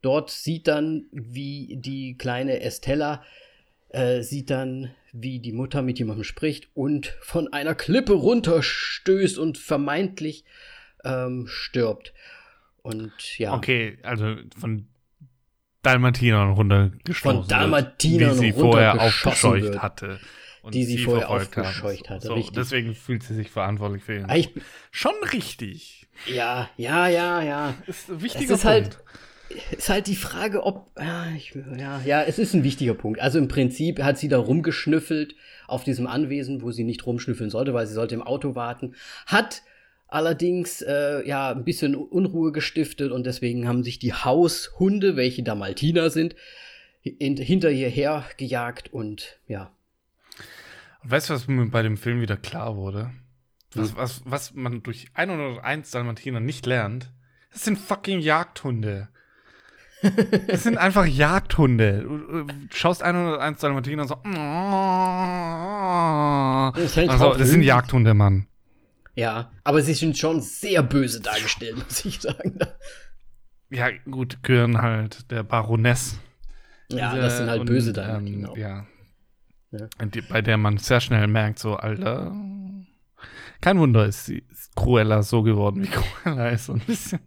[0.00, 3.22] dort sieht dann, wie die kleine Estella
[3.90, 9.58] äh, sieht dann, wie die Mutter mit jemandem spricht und von einer Klippe runterstößt und
[9.58, 10.44] vermeintlich
[11.04, 12.14] ähm, stirbt.
[12.82, 13.54] Und ja.
[13.54, 14.88] Okay, also von
[15.82, 20.20] Dalmatinern runtergestoßen Von Dalmatinern wird, die sie vorher aufgescheucht wird, hatte.
[20.72, 22.28] die sie, sie vorher aufgescheucht hatte.
[22.28, 22.54] So, richtig.
[22.54, 24.26] Deswegen fühlt sie sich verantwortlich für ihn.
[24.28, 24.50] Ah, ich,
[24.90, 26.06] Schon richtig.
[26.26, 27.74] Ja, ja, ja, ja.
[27.86, 29.04] Ist ein wichtiger es ist halt Punkt.
[29.50, 30.90] Halt, ist halt die Frage, ob.
[30.98, 33.20] Ja, ich, ja, ja, es ist ein wichtiger Punkt.
[33.20, 35.34] Also im Prinzip hat sie da rumgeschnüffelt
[35.66, 38.94] auf diesem Anwesen, wo sie nicht rumschnüffeln sollte, weil sie sollte im Auto warten.
[39.26, 39.62] Hat
[40.12, 46.10] allerdings äh, ja ein bisschen Unruhe gestiftet und deswegen haben sich die Haushunde, welche Dalmatiner
[46.10, 46.36] sind,
[47.02, 49.72] in, hinter ihr her gejagt und ja.
[51.02, 53.10] Weißt du, was mir bei dem Film wieder klar wurde?
[53.74, 53.96] Was, hm.
[53.96, 57.10] was, was man durch 101 Dalmatiner nicht lernt,
[57.52, 59.08] das sind fucking Jagdhunde.
[60.48, 62.02] Das sind einfach Jagdhunde.
[62.02, 64.16] Du schaust 101 Dalmatiner und so.
[66.74, 68.46] Das, also, das sind Jagdhunde, Mann.
[69.14, 72.58] Ja, aber sie sind schon sehr böse dargestellt, muss ich sagen.
[73.70, 76.18] Ja, gut, gehören halt der Baroness.
[76.90, 78.18] Ja, das sind halt und, böse da.
[78.18, 78.56] Ähm, genau.
[78.56, 78.86] Ja.
[79.70, 79.88] ja.
[80.28, 82.34] Bei der man sehr schnell merkt, so, Alter.
[83.60, 85.86] Kein Wunder, ist, ist Cruella so geworden, wie
[86.24, 87.20] Cruella ist, so ein bisschen.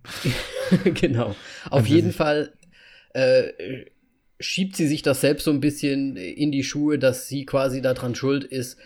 [0.84, 1.30] genau.
[1.66, 2.54] Auf also jeden Fall
[3.14, 3.86] äh,
[4.40, 8.16] schiebt sie sich das selbst so ein bisschen in die Schuhe, dass sie quasi daran
[8.16, 8.78] schuld ist,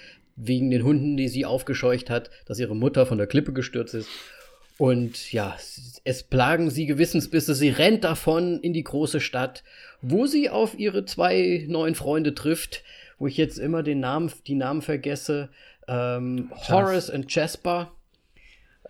[0.42, 4.10] wegen den Hunden, die sie aufgescheucht hat, dass ihre Mutter von der Klippe gestürzt ist.
[4.78, 5.58] Und ja,
[6.06, 7.54] es plagen sie Gewissensbisse.
[7.54, 9.64] Sie rennt davon in die große Stadt,
[10.02, 12.84] wo sie auf ihre zwei neuen Freunde trifft,
[13.18, 15.50] wo ich jetzt immer den Namen, die Namen vergesse.
[15.90, 17.92] Ähm, Horace und Jasper.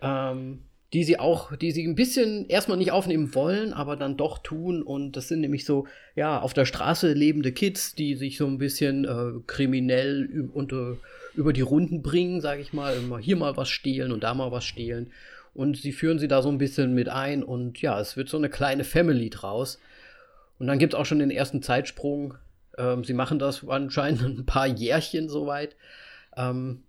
[0.00, 0.60] Ähm,
[0.92, 4.82] die sie auch, die sie ein bisschen erstmal nicht aufnehmen wollen, aber dann doch tun.
[4.82, 5.86] Und das sind nämlich so,
[6.16, 10.96] ja, auf der Straße lebende Kids, die sich so ein bisschen äh, kriminell unter
[11.40, 14.52] über die Runden bringen, sage ich mal, immer hier mal was stehlen und da mal
[14.52, 15.10] was stehlen.
[15.54, 18.36] Und sie führen sie da so ein bisschen mit ein und ja, es wird so
[18.36, 19.78] eine kleine Family draus.
[20.58, 22.34] Und dann gibt es auch schon den ersten Zeitsprung.
[22.76, 25.76] Ähm, sie machen das anscheinend ein paar Jährchen soweit.
[26.36, 26.82] Ähm,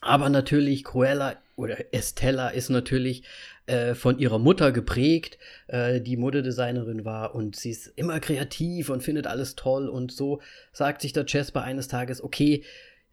[0.00, 3.24] aber natürlich, Cruella oder Estella ist natürlich
[3.66, 9.02] äh, von ihrer Mutter geprägt, äh, die Modedesignerin war und sie ist immer kreativ und
[9.02, 10.40] findet alles toll und so
[10.72, 12.62] sagt sich der Jasper eines Tages, okay,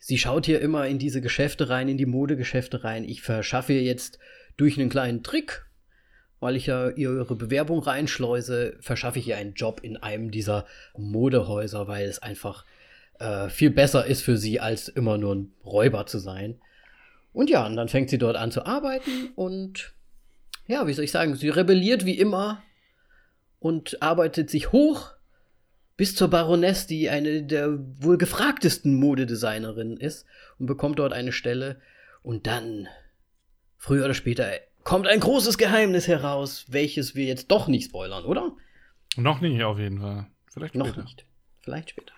[0.03, 3.05] sie schaut hier immer in diese Geschäfte rein, in die Modegeschäfte rein.
[3.05, 4.19] Ich verschaffe ihr jetzt
[4.57, 5.65] durch einen kleinen Trick,
[6.41, 10.65] weil ich ja ihre Bewerbung reinschleuse, verschaffe ich ihr einen Job in einem dieser
[10.97, 12.65] Modehäuser, weil es einfach
[13.19, 16.59] äh, viel besser ist für sie, als immer nur ein Räuber zu sein.
[17.31, 19.93] Und ja, und dann fängt sie dort an zu arbeiten und
[20.67, 22.61] ja, wie soll ich sagen, sie rebelliert wie immer
[23.59, 25.13] und arbeitet sich hoch
[25.95, 30.25] bis zur Baroness, die eine der wohl gefragtesten Modedesignerinnen ist
[30.59, 31.79] und bekommt dort eine Stelle.
[32.21, 32.87] Und dann,
[33.77, 34.49] früher oder später,
[34.83, 38.53] kommt ein großes Geheimnis heraus, welches wir jetzt doch nicht spoilern, oder?
[39.15, 40.27] Noch nicht, auf jeden Fall.
[40.51, 40.87] Vielleicht später.
[40.87, 41.25] Noch nicht.
[41.61, 42.13] Vielleicht später.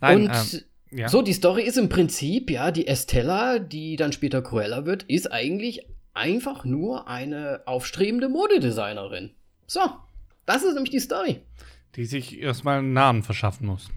[0.00, 1.08] Nein, und ähm, ja.
[1.08, 5.32] so, die Story ist im Prinzip, ja, die Estella, die dann später Cruella wird, ist
[5.32, 9.30] eigentlich einfach nur eine aufstrebende Modedesignerin.
[9.66, 9.80] So,
[10.46, 11.42] das ist nämlich die Story.
[11.96, 13.90] Die sich erstmal einen Namen verschaffen muss.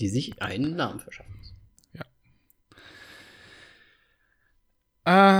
[0.00, 1.54] Die sich einen Namen verschaffen muss.
[1.94, 2.04] Ja.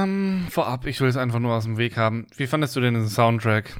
[0.05, 2.27] Ähm, vorab, ich will es einfach nur aus dem Weg haben.
[2.37, 3.77] Wie fandest du denn den Soundtrack?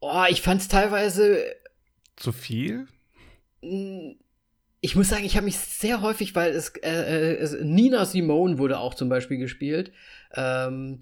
[0.00, 1.44] Oh, ich fand es teilweise.
[2.16, 2.86] Zu viel?
[4.80, 8.58] Ich muss sagen, ich habe mich sehr häufig, weil es, äh, äh es, Nina Simone
[8.58, 9.92] wurde auch zum Beispiel gespielt.
[10.34, 11.00] Ähm,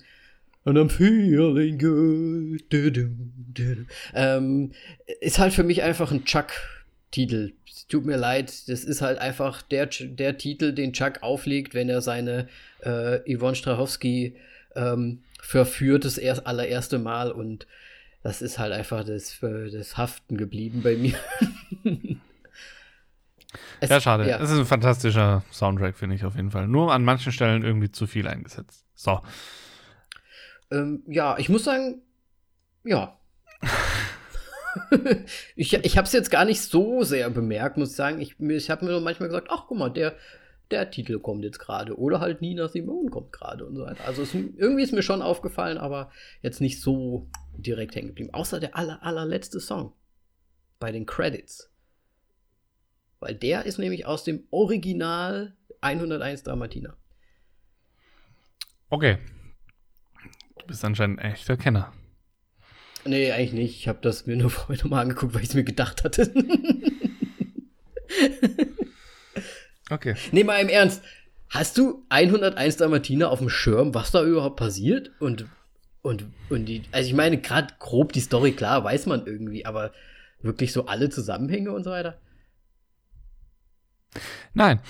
[0.69, 2.63] And I'm feeling good.
[2.69, 3.09] Du, du,
[3.55, 4.73] du, ähm,
[5.21, 7.55] ist halt für mich einfach ein Chuck-Titel.
[7.89, 12.03] Tut mir leid, das ist halt einfach der, der Titel, den Chuck auflegt, wenn er
[12.03, 12.49] seine
[12.81, 14.37] äh, Yvonne Strachowski
[14.77, 17.33] ähm, verführt, das erst, allererste Mal.
[17.33, 17.67] Und
[18.23, 21.15] das ist halt einfach das, äh, das Haften geblieben bei mir.
[23.81, 24.31] es, ja, schade.
[24.31, 26.69] Es ist ein fantastischer Soundtrack, finde ich auf jeden Fall.
[26.69, 28.85] Nur an manchen Stellen irgendwie zu viel eingesetzt.
[28.95, 29.23] So.
[30.71, 32.03] Ähm, ja, ich muss sagen,
[32.85, 33.19] ja.
[35.57, 38.21] ich ich habe es jetzt gar nicht so sehr bemerkt, muss ich sagen.
[38.21, 40.15] Ich, ich habe mir nur manchmal gesagt, ach guck mal, der,
[40.71, 41.99] der Titel kommt jetzt gerade.
[41.99, 44.05] Oder halt Nina Simone kommt gerade und so weiter.
[44.07, 46.11] Also es, irgendwie ist mir schon aufgefallen, aber
[46.43, 48.35] jetzt nicht so direkt hängen geblieben.
[48.35, 49.93] Außer der aller, allerletzte Song.
[50.79, 51.73] Bei den Credits.
[53.21, 56.97] Weil der ist nämlich aus dem Original 101 Dalmatiner.
[58.91, 59.19] Okay.
[60.69, 61.95] Du bist anscheinend ein echter Kenner.
[63.07, 63.81] Nee, eigentlich nicht.
[63.81, 66.31] Ich habe das mir nur vorhin nochmal angeguckt, weil ich es mir gedacht hatte.
[69.91, 70.17] Okay.
[70.33, 71.03] nee, mal im Ernst.
[71.49, 75.13] Hast du 101 Dalmatiner auf dem Schirm, was da überhaupt passiert?
[75.19, 75.47] Und,
[76.03, 79.93] und, und die, also ich meine, gerade grob die Story, klar, weiß man irgendwie, aber
[80.43, 82.19] wirklich so alle Zusammenhänge und so weiter?
[84.55, 84.81] Nein.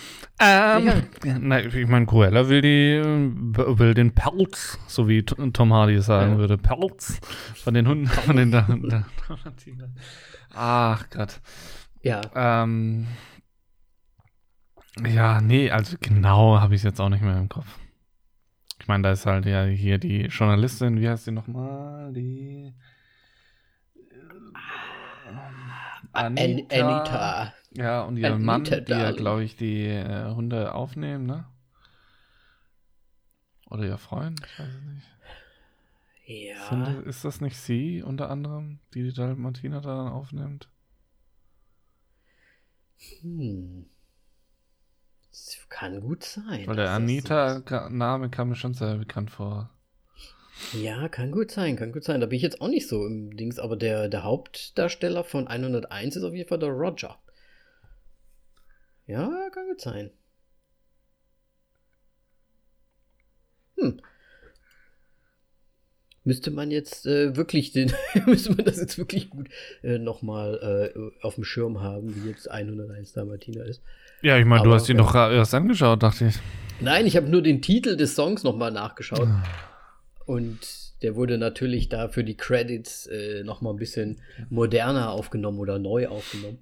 [0.40, 1.08] Ähm,
[1.40, 6.38] nein, ich meine, Cruella will die, will den Pelz, so wie Tom Hardy sagen Ja.
[6.38, 7.20] würde, Pelz
[7.62, 9.06] von den Hunden, von den Da- Da-.
[10.54, 11.40] Ach Gott.
[12.02, 12.20] Ja.
[12.34, 13.08] Ähm,
[15.06, 17.66] ja, nee, also genau habe ich es jetzt auch nicht mehr im Kopf.
[18.80, 22.12] Ich meine, da ist halt ja hier die Journalistin, wie heißt sie nochmal?
[22.12, 22.72] Die
[26.12, 27.52] An Anita.
[27.78, 29.16] Ja, und ihr Mann, die ja, darling.
[29.16, 31.46] glaube ich, die äh, Hunde aufnehmen, ne?
[33.70, 35.06] Oder ihr Freund, ich weiß es nicht.
[36.26, 36.68] Ja.
[36.68, 40.68] Sind, ist das nicht sie unter anderem, die die Dalmatiner da dann aufnimmt?
[43.20, 43.86] Hm.
[45.30, 46.66] Das kann gut sein.
[46.66, 49.70] Weil der Anita-Name kam mir schon sehr bekannt vor.
[50.72, 52.20] Ja, kann gut sein, kann gut sein.
[52.20, 56.16] Da bin ich jetzt auch nicht so im Dings, aber der, der Hauptdarsteller von 101
[56.16, 57.16] ist auf jeden Fall der Roger.
[59.08, 60.10] Ja, kann gut sein.
[63.78, 64.00] Hm.
[66.24, 67.90] Müsste man jetzt äh, wirklich den,
[68.26, 69.48] müsste man das jetzt wirklich gut
[69.82, 73.82] äh, nochmal äh, auf dem Schirm haben, wie jetzt 101 Dalmatiner ist.
[74.20, 76.34] Ja, ich meine, du hast ihn doch erst angeschaut, dachte ich.
[76.80, 79.28] Nein, ich habe nur den Titel des Songs nochmal nachgeschaut.
[80.26, 80.58] Und
[81.00, 84.20] der wurde natürlich da für die Credits äh, nochmal ein bisschen
[84.50, 86.58] moderner aufgenommen oder neu aufgenommen.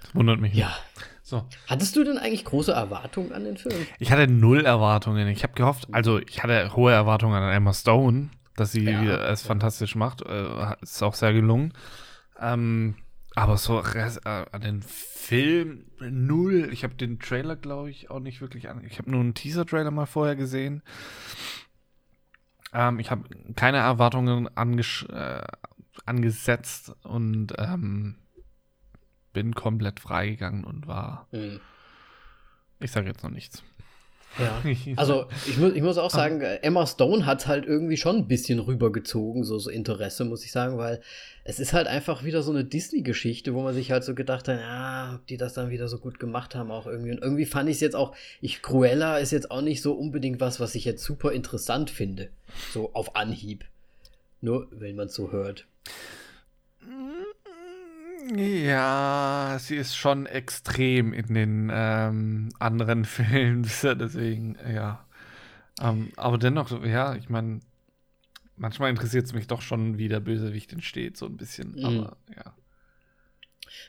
[0.00, 0.54] Das wundert mich.
[0.54, 0.74] Ja.
[1.26, 1.48] So.
[1.66, 3.86] Hattest du denn eigentlich große Erwartungen an den Film?
[3.98, 5.26] Ich hatte null Erwartungen.
[5.28, 9.40] Ich habe gehofft, also ich hatte hohe Erwartungen an Emma Stone, dass sie Ja, es
[9.40, 10.20] fantastisch macht.
[10.20, 11.72] Äh, ist auch sehr gelungen.
[12.38, 12.96] Ähm,
[13.34, 14.10] aber so äh,
[14.52, 16.68] an den Film null.
[16.70, 18.84] Ich habe den Trailer, glaube ich, auch nicht wirklich an.
[18.84, 20.82] Ich habe nur einen Teaser-Trailer mal vorher gesehen.
[22.74, 23.24] Ähm, ich habe
[23.56, 25.42] keine Erwartungen äh,
[26.04, 28.16] angesetzt und ähm,
[29.34, 31.28] bin komplett freigegangen und war.
[31.32, 31.60] Hm.
[32.80, 33.62] Ich sage jetzt noch nichts.
[34.38, 34.62] Ja.
[34.96, 38.58] Also ich, mu ich muss auch sagen, Emma Stone hat halt irgendwie schon ein bisschen
[38.58, 41.00] rübergezogen, so, so Interesse, muss ich sagen, weil
[41.44, 44.60] es ist halt einfach wieder so eine Disney-Geschichte, wo man sich halt so gedacht hat,
[44.60, 47.12] ja, ob die das dann wieder so gut gemacht haben auch irgendwie.
[47.12, 50.40] Und irgendwie fand ich es jetzt auch, ich, Cruella ist jetzt auch nicht so unbedingt
[50.40, 52.30] was, was ich jetzt super interessant finde.
[52.72, 53.64] So auf Anhieb.
[54.40, 55.66] Nur wenn man es so hört.
[58.32, 65.06] Ja, sie ist schon extrem in den ähm, anderen Filmen, deswegen, ja.
[65.80, 67.60] Ähm, aber dennoch, ja, ich meine,
[68.56, 71.72] manchmal interessiert es mich doch schon, wie der Bösewicht entsteht, so ein bisschen.
[71.72, 71.84] Mhm.
[71.84, 72.54] Aber ja.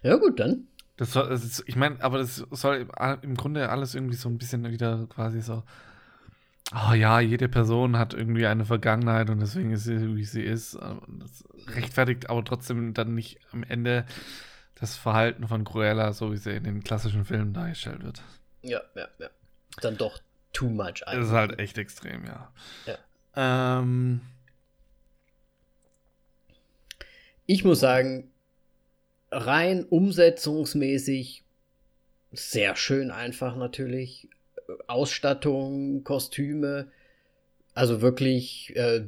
[0.03, 0.67] Ja, gut, dann.
[0.97, 2.87] Das soll, das ist, ich meine, aber das soll
[3.21, 5.63] im Grunde alles irgendwie so ein bisschen wieder quasi so.
[6.73, 10.75] Oh ja, jede Person hat irgendwie eine Vergangenheit und deswegen ist sie, wie sie ist.
[10.75, 14.05] Das rechtfertigt aber trotzdem dann nicht am Ende
[14.75, 18.21] das Verhalten von Cruella, so wie sie in den klassischen Filmen dargestellt wird.
[18.61, 19.29] Ja, ja, ja.
[19.81, 20.19] Dann doch
[20.53, 21.03] too much.
[21.05, 22.51] Das ist halt echt extrem, ja.
[22.87, 23.79] Ja.
[23.79, 24.21] Ähm,
[27.47, 28.31] Ich muss sagen,
[29.31, 31.43] rein umsetzungsmäßig
[32.31, 34.29] sehr schön einfach natürlich.
[34.87, 36.91] Ausstattung, Kostüme,
[37.73, 39.05] also wirklich äh,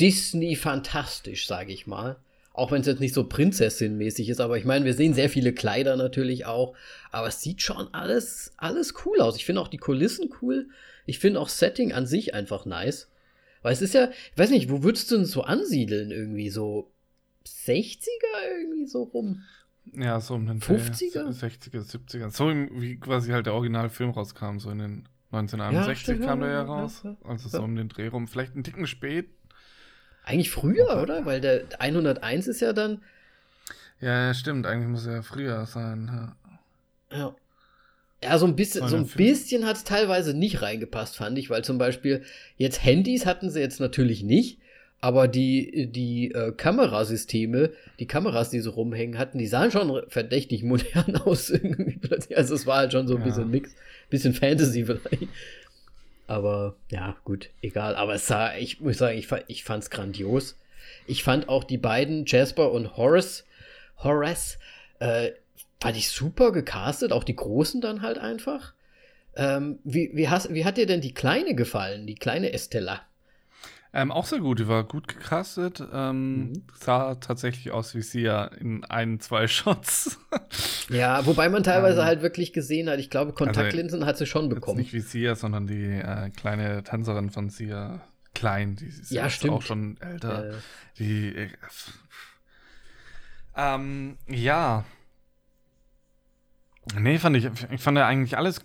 [0.00, 2.16] Disney fantastisch, sage ich mal.
[2.52, 5.52] Auch wenn es jetzt nicht so Prinzessin-mäßig ist, aber ich meine, wir sehen sehr viele
[5.52, 6.74] Kleider natürlich auch,
[7.12, 9.36] aber es sieht schon alles, alles cool aus.
[9.36, 10.68] Ich finde auch die Kulissen cool.
[11.06, 13.08] Ich finde auch Setting an sich einfach nice.
[13.62, 16.50] Weil es ist ja, ich weiß nicht, wo würdest du denn so ansiedeln irgendwie?
[16.50, 16.90] So
[17.46, 18.10] 60er
[18.60, 19.42] irgendwie so rum?
[19.92, 21.28] Ja, so um den 50er?
[21.28, 22.30] 60er, 70er.
[22.30, 26.54] So wie quasi halt der Originalfilm rauskam, so in den 1961 stimmt, kam der ja,
[26.54, 27.02] ja ja, raus.
[27.04, 27.64] ja, Also so ja.
[27.64, 28.28] um den Dreh rum.
[28.28, 29.28] Vielleicht einen Ticken spät.
[30.24, 31.24] Eigentlich früher, oder?
[31.26, 33.02] Weil der 101 ist ja dann.
[34.00, 34.66] Ja, ja, stimmt.
[34.66, 36.36] Eigentlich muss er ja früher sein.
[37.10, 37.16] Ja.
[37.18, 37.36] Ja.
[38.22, 39.16] Ja, so ein bisschen, so ein 250.
[39.16, 42.24] bisschen hat es teilweise nicht reingepasst, fand ich, weil zum Beispiel
[42.56, 44.58] jetzt Handys hatten sie jetzt natürlich nicht,
[45.00, 50.62] aber die, die äh, Kamerasysteme, die Kameras, die so rumhängen hatten, die sahen schon verdächtig
[50.64, 52.36] modern aus irgendwie plötzlich.
[52.36, 53.24] Also es war halt schon so ein Ja.
[53.24, 53.76] bisschen Mix,
[54.10, 55.28] bisschen Fantasy vielleicht.
[56.26, 57.96] Aber ja, gut, egal.
[57.96, 60.58] Aber es sah, ich muss sagen, ich, ich fand's grandios.
[61.06, 63.44] Ich fand auch die beiden, Jasper und Horace,
[63.98, 64.58] Horace,
[65.00, 65.30] äh,
[65.80, 68.74] fand ich super gecastet, auch die Großen dann halt einfach.
[69.36, 73.02] Ähm, wie, wie, hast, wie hat dir denn die Kleine gefallen, die kleine Estella?
[73.94, 75.82] Ähm, auch sehr gut, die war gut gecastet.
[75.92, 76.62] Ähm, mhm.
[76.78, 80.18] Sah tatsächlich aus wie sie ja in ein, zwei Shots.
[80.90, 84.26] ja, wobei man teilweise ähm, halt wirklich gesehen hat, ich glaube, Kontaktlinsen also, hat sie
[84.26, 84.78] schon bekommen.
[84.78, 88.02] Nicht wie Sia, sondern die äh, kleine Tänzerin von Sia,
[88.34, 89.54] klein, die ist ja, stimmt.
[89.54, 90.50] auch schon älter.
[90.50, 90.54] Äh.
[90.98, 91.36] Die.
[91.36, 91.48] Äh,
[93.56, 94.84] ähm, ja.
[96.98, 98.62] Nee, fand ich, ich fand ja eigentlich alles,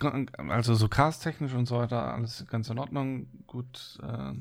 [0.50, 4.00] also so casttechnisch und so weiter, alles ganz in Ordnung, gut.
[4.02, 4.34] Äh,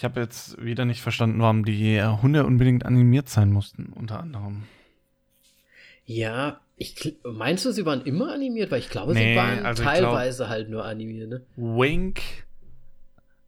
[0.00, 4.62] ich habe jetzt wieder nicht verstanden, warum die Hunde unbedingt animiert sein mussten, unter anderem.
[6.06, 8.70] Ja, ich, meinst du, sie waren immer animiert?
[8.70, 11.42] Weil ich glaube, nee, sie waren also teilweise glaub, halt nur animiert, ne?
[11.54, 12.22] Wink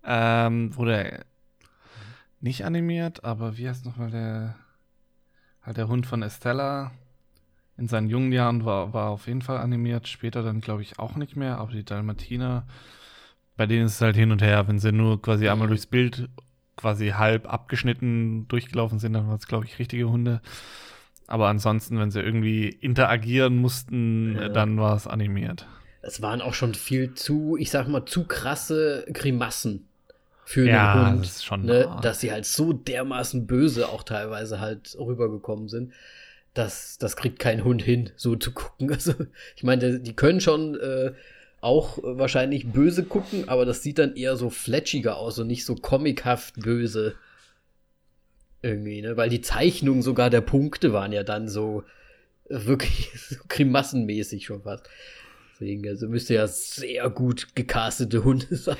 [0.04, 1.24] ähm, wurde
[2.42, 4.56] nicht animiert, aber wie heißt nochmal der,
[5.62, 6.90] halt der Hund von Estella?
[7.78, 11.16] In seinen jungen Jahren war, war auf jeden Fall animiert, später dann glaube ich auch
[11.16, 12.66] nicht mehr, aber die Dalmatiner
[13.62, 14.66] bei denen ist es halt hin und her.
[14.66, 16.28] Wenn sie nur quasi einmal durchs Bild
[16.76, 20.40] quasi halb abgeschnitten durchgelaufen sind, dann waren es, glaube ich, richtige Hunde.
[21.28, 24.48] Aber ansonsten, wenn sie irgendwie interagieren mussten, ja.
[24.48, 25.68] dann war es animiert.
[26.00, 29.86] Es waren auch schon viel zu, ich sag mal, zu krasse Grimassen
[30.44, 31.20] für ja, den Hund.
[31.20, 32.00] Das ist schon ne?
[32.02, 35.92] Dass sie halt so dermaßen böse auch teilweise halt rübergekommen sind.
[36.52, 38.90] Das, das kriegt kein Hund hin, so zu gucken.
[38.92, 39.14] Also,
[39.54, 41.12] ich meine, die können schon äh,
[41.62, 45.76] auch wahrscheinlich böse gucken, aber das sieht dann eher so flatschiger aus und nicht so
[45.76, 47.14] comichaft böse.
[48.62, 49.16] Irgendwie, ne?
[49.16, 51.84] Weil die Zeichnungen sogar der Punkte waren ja dann so
[52.48, 54.88] wirklich so grimassenmäßig schon fast.
[55.52, 58.76] Deswegen, also müsste ja sehr gut gecastete Hunde sein.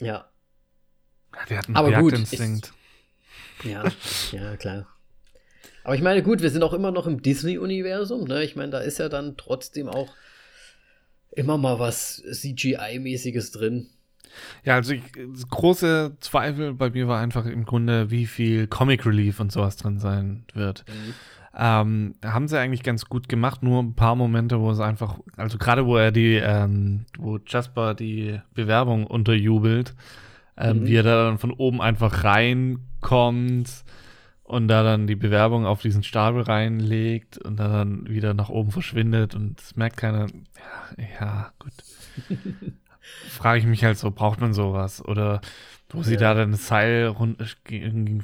[0.00, 0.28] ja.
[1.48, 2.72] Die hatten aber gut, ist,
[3.62, 3.84] ja,
[4.32, 4.97] ja, klar.
[5.84, 8.24] Aber ich meine, gut, wir sind auch immer noch im Disney-Universum.
[8.24, 8.44] Ne?
[8.44, 10.14] Ich meine, da ist ja dann trotzdem auch
[11.32, 13.88] immer mal was CGI-mäßiges drin.
[14.64, 15.02] Ja, also ich,
[15.48, 19.98] große Zweifel bei mir war einfach im Grunde, wie viel Comic Relief und sowas drin
[19.98, 20.84] sein wird.
[20.88, 21.14] Mhm.
[21.56, 25.58] Ähm, haben sie eigentlich ganz gut gemacht, nur ein paar Momente, wo es einfach, also
[25.58, 29.94] gerade wo er die, ähm, wo Jasper die Bewerbung unterjubelt,
[30.56, 30.86] ähm, mhm.
[30.86, 33.84] wie er da dann von oben einfach reinkommt
[34.48, 39.34] und da dann die Bewerbung auf diesen Stapel reinlegt und dann wieder nach oben verschwindet
[39.34, 40.26] und das merkt keiner.
[40.96, 41.72] Ja, ja gut.
[43.28, 45.04] Frage ich mich halt so, braucht man sowas?
[45.04, 45.42] Oder
[45.90, 46.04] wo ja.
[46.04, 47.36] sie da dann das Seil run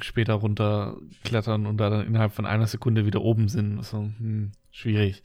[0.01, 3.83] später runterklettern und da dann innerhalb von einer Sekunde wieder oben sind.
[3.85, 5.21] So, hm, schwierig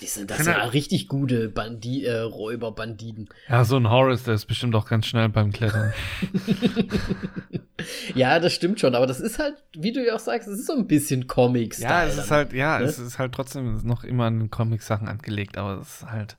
[0.00, 3.28] die sind das ja richtig gute Bandi äh, Räuber, Banditen.
[3.48, 5.92] Ja, so ein Horace, der ist bestimmt auch ganz schnell beim Klettern.
[8.14, 10.66] ja, das stimmt schon, aber das ist halt, wie du ja auch sagst, es ist
[10.66, 11.78] so ein bisschen Comics.
[11.78, 12.84] Ja, es ist halt, ja, ne?
[12.84, 16.36] es ist halt trotzdem noch immer an Comic-Sachen angelegt, aber es ist halt,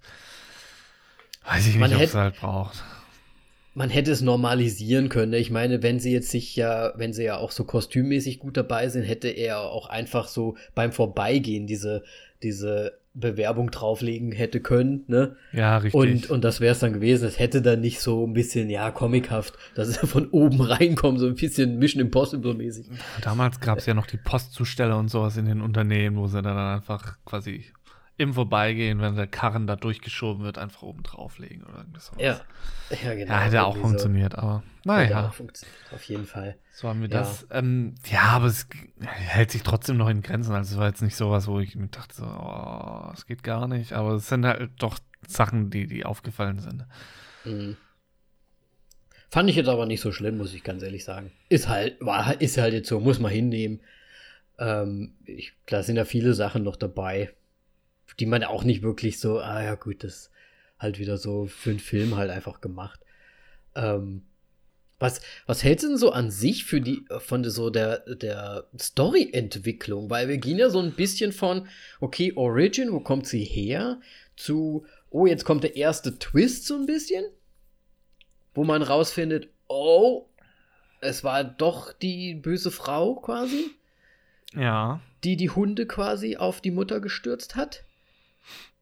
[1.45, 2.83] weiß ich nicht, ob es halt braucht
[3.79, 5.31] man hätte es normalisieren können.
[5.31, 8.89] Ich meine, wenn sie jetzt sich ja, wenn sie ja auch so kostümmäßig gut dabei
[8.89, 12.03] sind, hätte er auch einfach so beim Vorbeigehen diese,
[12.43, 15.35] diese Bewerbung drauflegen hätte können, ne?
[15.51, 15.99] Ja, richtig.
[15.99, 17.27] Und, und das wäre es dann gewesen.
[17.27, 21.27] Es hätte dann nicht so ein bisschen, ja, comichaft, dass es von oben reinkommt, so
[21.27, 22.87] ein bisschen Mission Impossible mäßig.
[23.21, 26.57] Damals gab es ja noch die Postzusteller und sowas in den Unternehmen, wo sie dann
[26.57, 27.65] einfach quasi
[28.19, 32.11] im Vorbeigehen, wenn der Karren da durchgeschoben wird, einfach oben drauflegen oder irgendwas.
[32.17, 32.41] Ja,
[33.03, 33.31] ja genau.
[33.31, 34.39] Ja, hätte auch funktioniert, so.
[34.39, 35.33] aber naja.
[35.93, 36.57] Auf jeden Fall.
[36.73, 37.19] So haben wir ja.
[37.19, 37.47] das.
[37.49, 38.67] Ähm, ja, aber es
[38.99, 40.53] hält sich trotzdem noch in Grenzen.
[40.53, 43.69] Also es war jetzt nicht sowas, wo ich mir dachte, so, oh, es geht gar
[43.69, 43.93] nicht.
[43.93, 46.85] Aber es sind halt doch Sachen, die, die aufgefallen sind.
[47.45, 47.77] Mhm.
[49.29, 51.31] Fand ich jetzt aber nicht so schlimm, muss ich ganz ehrlich sagen.
[51.47, 53.79] Ist halt, war, ist halt jetzt so, muss man hinnehmen.
[54.57, 57.31] Ähm, ich, da sind ja viele Sachen noch dabei
[58.19, 60.31] die man auch nicht wirklich so, ah ja gut, das
[60.77, 62.99] halt wieder so für einen Film halt einfach gemacht.
[63.75, 64.23] Ähm,
[64.97, 70.09] was, was hältst du denn so an sich für die, von so der, der Story-Entwicklung?
[70.09, 71.67] Weil wir gehen ja so ein bisschen von,
[72.01, 74.01] okay, Origin, wo kommt sie her?
[74.35, 77.23] Zu, oh, jetzt kommt der erste Twist so ein bisschen.
[78.53, 80.27] Wo man rausfindet, oh,
[80.99, 83.71] es war doch die böse Frau quasi.
[84.53, 84.99] Ja.
[85.23, 87.85] Die die Hunde quasi auf die Mutter gestürzt hat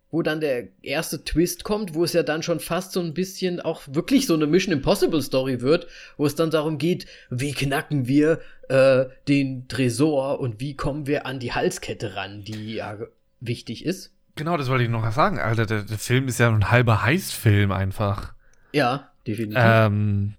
[0.09, 3.59] wo dann der erste Twist kommt, wo es ja dann schon fast so ein bisschen
[3.59, 8.07] auch wirklich so eine Mission Impossible Story wird, wo es dann darum geht, wie knacken
[8.07, 8.39] wir
[8.69, 12.97] äh, den Tresor und wie kommen wir an die Halskette ran, die ja
[13.39, 14.13] wichtig ist.
[14.35, 15.65] Genau, das wollte ich noch sagen, Alter.
[15.65, 18.33] Der, der Film ist ja ein halber Heißfilm einfach.
[18.71, 19.57] Ja, definitiv.
[19.59, 20.35] Ähm,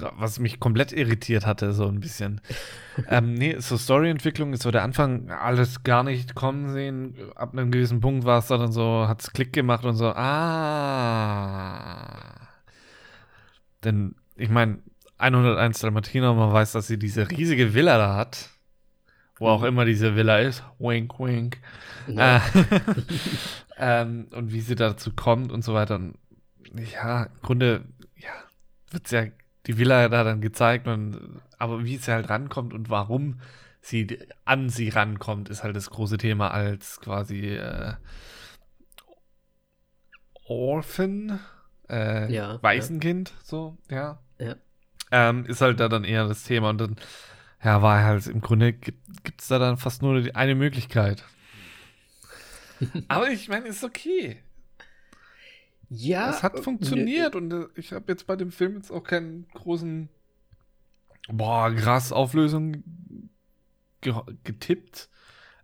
[0.00, 2.40] was mich komplett irritiert hatte, so ein bisschen.
[3.08, 7.14] ähm, nee, so Storyentwicklung ist so der Anfang, alles gar nicht kommen sehen.
[7.34, 11.28] Ab einem gewissen Punkt war es dann so, hat es Klick gemacht und so, ah.
[13.84, 14.78] Denn, ich meine,
[15.18, 18.48] 101 Dalmatiner, man weiß, dass sie diese riesige Villa da hat.
[19.36, 20.62] Wo auch immer diese Villa ist.
[20.78, 21.58] Wink, wink.
[22.06, 22.36] Ja.
[22.36, 22.40] Äh,
[23.78, 25.96] ähm, und wie sie dazu kommt und so weiter.
[25.96, 26.16] Und
[26.92, 27.84] ja, im Grunde,
[28.16, 28.30] ja,
[28.90, 29.24] wird ja
[29.66, 30.86] die Villa da dann gezeigt.
[30.88, 33.40] Und, aber wie sie halt rankommt und warum
[33.80, 37.94] sie an sie rankommt, ist halt das große Thema als quasi äh,
[40.46, 41.40] Orphan,
[41.88, 44.20] äh, Ja, Waisenkind, so, ja.
[44.38, 44.56] Ja.
[45.10, 46.70] Ähm, ist halt da dann eher das Thema.
[46.70, 46.96] Und dann,
[47.62, 51.24] ja, war halt im Grunde gibt es da dann fast nur eine Möglichkeit.
[53.08, 54.42] Aber ich meine, ist okay.
[55.94, 59.04] Ja, Es hat äh, funktioniert und äh, ich habe jetzt bei dem Film jetzt auch
[59.04, 60.08] keinen großen,
[61.28, 62.82] boah, krass Auflösung
[64.00, 64.14] ge
[64.44, 65.08] getippt.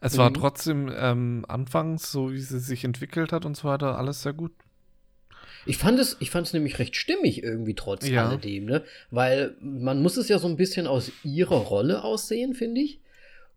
[0.01, 0.35] Es war Mhm.
[0.35, 4.53] trotzdem ähm, anfangs, so wie sie sich entwickelt hat und so weiter, alles sehr gut.
[5.67, 8.23] Ich fand es, ich fand es nämlich recht stimmig irgendwie trotz Ja.
[8.23, 8.85] alledem, ne?
[9.11, 13.01] Weil man muss es ja so ein bisschen aus ihrer Rolle aussehen, finde ich.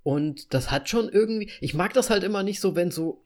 [0.04, 3.24] Und das hat schon irgendwie, ich mag das halt immer nicht so, wenn so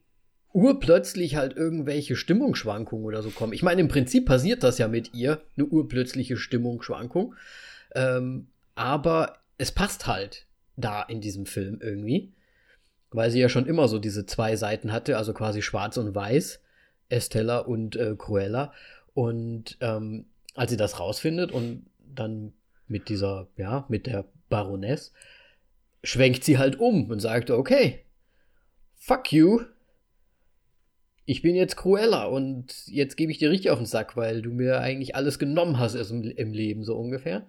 [0.56, 3.52] urplötzlich halt irgendwelche Stimmungsschwankungen oder so kommen.
[3.52, 7.34] Ich meine, im Prinzip passiert das ja mit ihr, eine urplötzliche Stimmungsschwankung.
[7.94, 10.46] Ähm, aber es passt halt
[10.76, 12.32] da in diesem Film irgendwie.
[13.10, 16.62] Weil sie ja schon immer so diese zwei Seiten hatte, also quasi schwarz und weiß.
[17.10, 18.72] Estella und äh, Cruella.
[19.12, 20.24] Und ähm,
[20.54, 22.54] als sie das rausfindet und dann
[22.88, 25.12] mit dieser, ja, mit der Baroness,
[26.02, 28.06] schwenkt sie halt um und sagt, okay,
[28.94, 29.60] fuck you.
[31.26, 34.50] Ich bin jetzt Cruella und jetzt gebe ich dir richtig auf den Sack, weil du
[34.50, 37.46] mir eigentlich alles genommen hast im, im Leben, so ungefähr.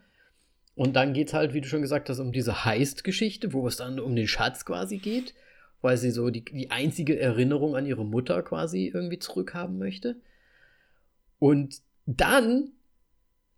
[0.74, 4.00] Und dann geht's halt, wie du schon gesagt hast, um diese Heist-Geschichte, wo es dann
[4.00, 5.36] um den Schatz quasi geht,
[5.82, 10.18] weil sie so die, die einzige Erinnerung an ihre Mutter quasi irgendwie zurückhaben möchte.
[11.38, 12.72] Und dann,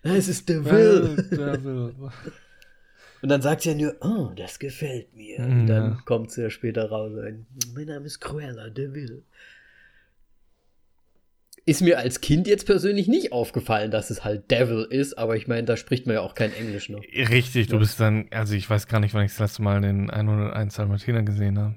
[0.03, 1.15] Nein, es ist Devil.
[1.32, 1.95] Devil.
[3.23, 5.40] Und dann sagt sie ja nur, oh, das gefällt mir.
[5.40, 6.02] Mhm, Und dann ja.
[6.06, 7.11] kommt sie ja später raus.
[7.14, 9.23] und, Mein Name ist Cruella de Vil.
[11.66, 15.48] Ist mir als Kind jetzt persönlich nicht aufgefallen, dass es halt Devil ist, aber ich
[15.48, 17.02] meine, da spricht man ja auch kein Englisch noch.
[17.02, 17.80] Richtig, du Ja.
[17.80, 21.22] bist dann, also ich weiß gar nicht, wann ich das letzte Mal den 101 Dalmatiner
[21.22, 21.76] gesehen habe.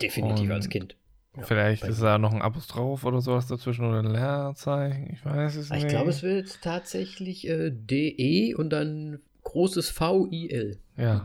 [0.00, 0.96] Definitiv Und als Kind.
[1.36, 5.10] Ja, Vielleicht ist da noch ein Apostroph oder sowas dazwischen oder ein Leerzeichen.
[5.12, 5.90] Ich weiß es Ah, Ich nicht.
[5.90, 10.78] glaube, es wird tatsächlich äh, DE und dann großes V-I-L.
[10.96, 11.24] Ja,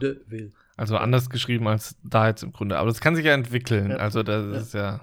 [0.78, 2.78] also anders geschrieben als da jetzt im Grunde.
[2.78, 3.92] Aber das kann sich ja entwickeln.
[3.92, 3.98] Ja.
[3.98, 5.02] Also das ist ja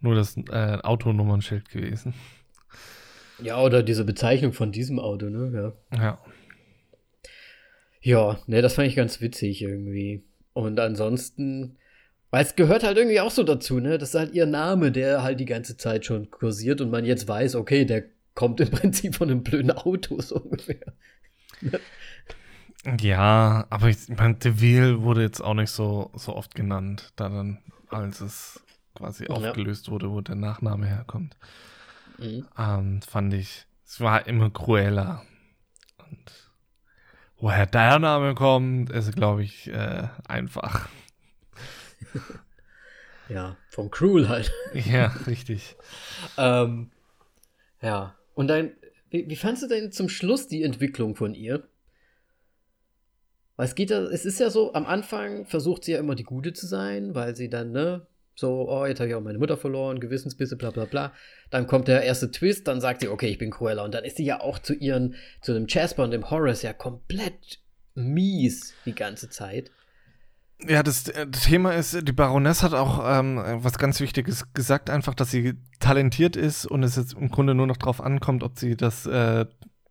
[0.00, 2.14] nur das äh, Autonummernschild gewesen.
[3.42, 5.74] Ja, oder diese Bezeichnung von diesem Auto, ne?
[5.92, 5.98] Ja.
[5.98, 6.18] Ja.
[8.00, 10.24] Ja, ne, das fand ich ganz witzig irgendwie.
[10.52, 11.76] Und ansonsten,
[12.30, 13.98] weil es gehört halt irgendwie auch so dazu, ne?
[13.98, 17.26] Das ist halt ihr Name, der halt die ganze Zeit schon kursiert und man jetzt
[17.26, 18.04] weiß, okay, der
[18.34, 20.94] kommt im Prinzip von einem blöden Auto so ungefähr.
[23.00, 27.58] Ja, aber ich meine, Deville wurde jetzt auch nicht so, so oft genannt, da dann,
[27.88, 28.60] als es
[28.96, 29.30] quasi Ja.
[29.30, 31.36] aufgelöst wurde, wo der Nachname herkommt.
[32.18, 32.46] Mhm.
[32.58, 35.22] Ähm, fand ich, es war immer Cruella.
[35.98, 36.50] Und
[37.38, 40.88] woher der Name kommt, ist, glaube ich, äh, einfach.
[43.28, 44.52] ja, von Cruel halt.
[44.74, 45.76] Ja, richtig.
[46.36, 46.90] ähm,
[47.82, 48.72] ja, und dann,
[49.10, 51.68] wie, wie fandst du denn zum Schluss die Entwicklung von ihr?
[53.56, 56.24] Weil es geht ja, es ist ja so, am Anfang versucht sie ja immer die
[56.24, 58.06] Gute zu sein, weil sie dann, ne,
[58.36, 61.12] so, oh, jetzt habe ich auch meine Mutter verloren, Gewissensbisse, bla bla bla.
[61.48, 63.82] Dann kommt der erste Twist, dann sagt sie, okay, ich bin Cruella.
[63.82, 66.74] Und dann ist sie ja auch zu ihren, zu dem Jasper und dem Horace ja
[66.74, 67.60] komplett
[67.94, 69.70] mies die ganze Zeit.
[70.60, 74.90] Ja, das, äh, das, Thema ist, die Baroness hat auch ähm, was ganz Wichtiges gesagt,
[74.90, 78.58] einfach, dass sie talentiert ist und es jetzt im Grunde nur noch drauf ankommt, ob
[78.58, 79.46] sie das äh,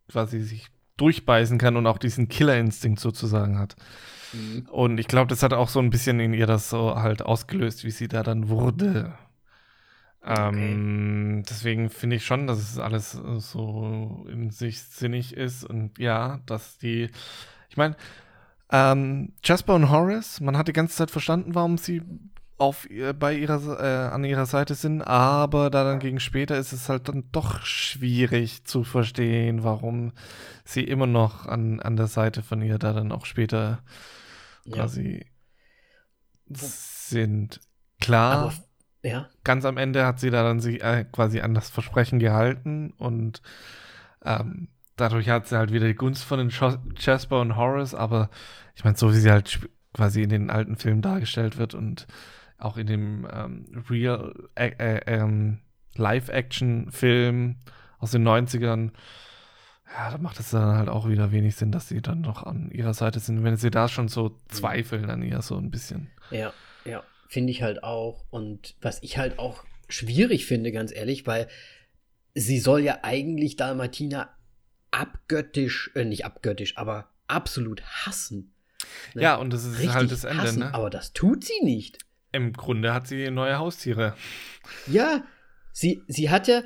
[0.08, 0.68] quasi sich
[0.98, 3.76] durchbeißen kann und auch diesen Killerinstinkt sozusagen hat.
[4.34, 4.68] Mhm.
[4.70, 7.84] Und ich glaube, das hat auch so ein bisschen in ihr das so halt ausgelöst,
[7.84, 9.14] wie sie da dann wurde.
[10.26, 16.40] Ähm, deswegen finde ich schon, dass es alles so in sich sinnig ist und ja,
[16.48, 17.10] dass die,
[17.70, 17.96] ich meine,
[18.72, 22.02] ähm, Jasper und Horace, man hat die ganze Zeit verstanden, warum sie
[22.58, 22.88] auf
[23.20, 27.10] bei ihrer äh, an ihrer Seite sind, aber da dann gegen später ist es halt
[27.10, 30.14] dann doch schwierig zu verstehen, warum
[30.64, 33.80] sie immer noch an, an der Seite von ihr da dann auch später
[34.66, 34.76] ja.
[34.76, 35.26] quasi
[36.48, 37.60] sind.
[38.00, 38.54] Klar, aber,
[39.04, 39.30] ja.
[39.44, 43.42] ganz am Ende hat sie da dann sich äh, quasi an das Versprechen gehalten und
[44.24, 46.50] ähm, dadurch hat sie halt wieder die Gunst von den
[46.98, 48.30] Jasper und Horace, aber
[48.76, 52.08] ich meine, so wie sie halt quasi in den alten Filmen dargestellt wird und
[52.58, 55.60] auch in dem ähm, Real äh, äh, ähm,
[55.96, 57.58] Live-Action-Film
[58.00, 58.92] aus den 90ern,
[59.94, 62.72] ja, da macht es dann halt auch wieder wenig Sinn, dass sie dann noch an
[62.72, 66.10] ihrer Seite sind, wenn sie da schon so zweifeln an ihr so ein bisschen.
[66.32, 66.54] Ja,
[66.86, 68.26] ja, finde ich halt auch.
[68.30, 71.48] Und was ich halt auch schwierig finde, ganz ehrlich, weil
[72.34, 74.30] sie soll ja eigentlich Dalmatina
[74.92, 78.54] abgöttisch, äh, nicht abgöttisch, aber absolut hassen.
[79.14, 79.22] Ne?
[79.22, 80.74] Ja, und das ist Richtig halt das Ende, hassen, ne?
[80.74, 82.00] Aber das tut sie nicht.
[82.32, 84.16] Im Grunde hat sie neue Haustiere.
[84.88, 85.24] Ja,
[85.72, 86.64] sie, sie hat ja,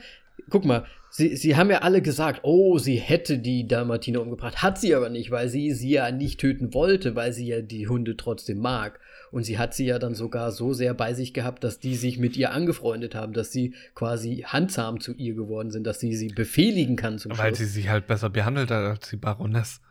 [0.49, 4.61] guck mal, sie, sie haben ja alle gesagt, oh, sie hätte die Dalmatiner umgebracht.
[4.61, 7.88] Hat sie aber nicht, weil sie sie ja nicht töten wollte, weil sie ja die
[7.88, 8.99] Hunde trotzdem mag.
[9.31, 12.18] Und sie hat sie ja dann sogar so sehr bei sich gehabt, dass die sich
[12.18, 16.30] mit ihr angefreundet haben, dass sie quasi handsam zu ihr geworden sind, dass sie sie
[16.30, 17.60] befehligen kann zum Weil Schluss.
[17.60, 19.81] sie sie halt besser behandelt hat als die Baroness.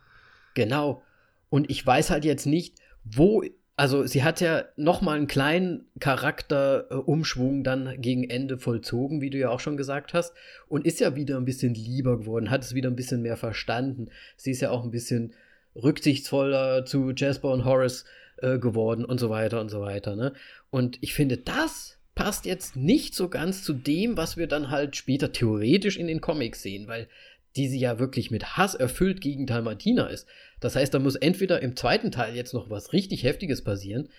[0.55, 1.03] Genau.
[1.49, 2.75] Und ich weiß halt jetzt nicht,
[3.05, 3.43] wo
[3.79, 9.37] also sie hat ja noch mal einen kleinen Charakterumschwung dann gegen Ende vollzogen, wie du
[9.37, 10.33] ja auch schon gesagt hast,
[10.67, 14.09] und ist ja wieder ein bisschen lieber geworden, hat es wieder ein bisschen mehr verstanden.
[14.35, 15.33] Sie ist ja auch ein bisschen
[15.81, 18.03] rücksichtsvoller zu Jasper und Horace
[18.41, 20.17] äh, geworden und so weiter und so weiter.
[20.17, 20.33] Ne?
[20.71, 24.97] Und ich finde, das passt jetzt nicht so ganz zu dem, was wir dann halt
[24.97, 27.07] später theoretisch in den Comics sehen, weil
[27.55, 30.27] die sie ja wirklich mit Hass erfüllt gegen Dalmatina ist.
[30.59, 34.09] Das heißt, da muss entweder im zweiten Teil jetzt noch was richtig Heftiges passieren,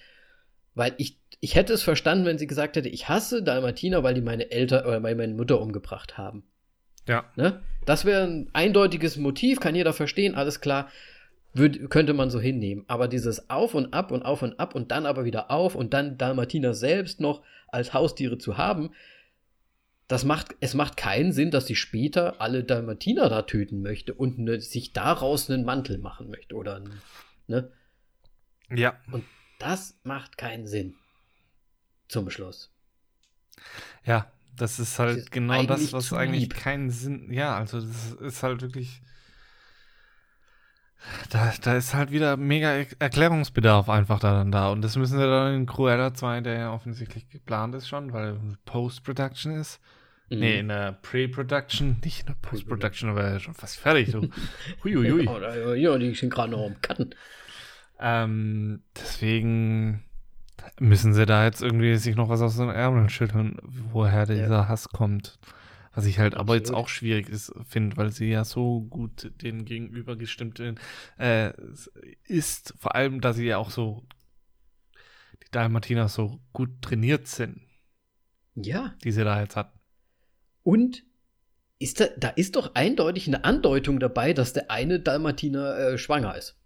[0.74, 4.20] weil ich, ich hätte es verstanden, wenn sie gesagt hätte, ich hasse Dalmatina, weil die
[4.20, 6.44] meine Eltern oder meine Mutter umgebracht haben.
[7.06, 7.24] Ja.
[7.36, 7.60] Ne?
[7.86, 10.88] Das wäre ein eindeutiges Motiv, kann jeder verstehen, alles klar,
[11.52, 12.84] würd, könnte man so hinnehmen.
[12.88, 15.92] Aber dieses Auf und Ab und Auf und Ab und dann aber wieder auf und
[15.92, 18.90] dann Dalmatina selbst noch als Haustiere zu haben,
[20.10, 24.40] das macht, es macht keinen Sinn, dass sie später alle Dalmatiner da töten möchte und
[24.40, 26.82] ne, sich daraus einen Mantel machen möchte oder
[27.46, 27.70] ne?
[28.70, 28.98] Ja.
[29.12, 29.24] Und
[29.60, 30.96] das macht keinen Sinn.
[32.08, 32.72] Zum Schluss.
[34.04, 36.56] Ja, das ist halt das genau das, was eigentlich lieb.
[36.56, 37.32] keinen Sinn.
[37.32, 39.02] Ja, also das ist halt wirklich.
[41.30, 44.70] Da, da ist halt wieder mega Erklärungsbedarf einfach da dann da.
[44.70, 48.40] Und das müssen sie dann in Cruella 2, der ja offensichtlich geplant ist schon, weil
[48.64, 49.80] Post-Production ist,
[50.30, 50.38] Mhm.
[50.38, 54.10] Nee, in der Pre-Production, nicht in der Post-Production, aber ja schon fast fertig.
[54.10, 54.22] So.
[54.84, 55.24] Huiuiui.
[55.24, 57.14] ja, ja, die sind gerade noch am Cutten.
[57.98, 60.04] Ähm, deswegen
[60.78, 64.68] müssen sie da jetzt irgendwie sich noch was aus den Ärmeln schütteln, woher dieser ja.
[64.68, 65.38] Hass kommt.
[65.92, 66.48] Was ich halt Absolut.
[66.48, 67.28] aber jetzt auch schwierig
[67.66, 70.62] finde, weil sie ja so gut den gegenüber gestimmt
[71.18, 71.52] äh,
[72.28, 72.74] ist.
[72.78, 74.06] Vor allem, da sie ja auch so,
[75.42, 77.62] die Dalmatiner so gut trainiert sind.
[78.54, 78.94] Ja.
[79.02, 79.72] Die sie da jetzt hat.
[80.62, 81.04] Und
[81.78, 86.36] ist da, da ist doch eindeutig eine Andeutung dabei, dass der eine Dalmatiner äh, schwanger
[86.36, 86.56] ist.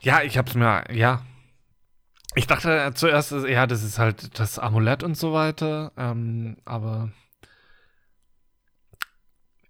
[0.00, 1.24] Ja, ich hab's mir, ja.
[2.36, 7.12] Ich dachte zuerst, ja, das ist halt das Amulett und so weiter, ähm, aber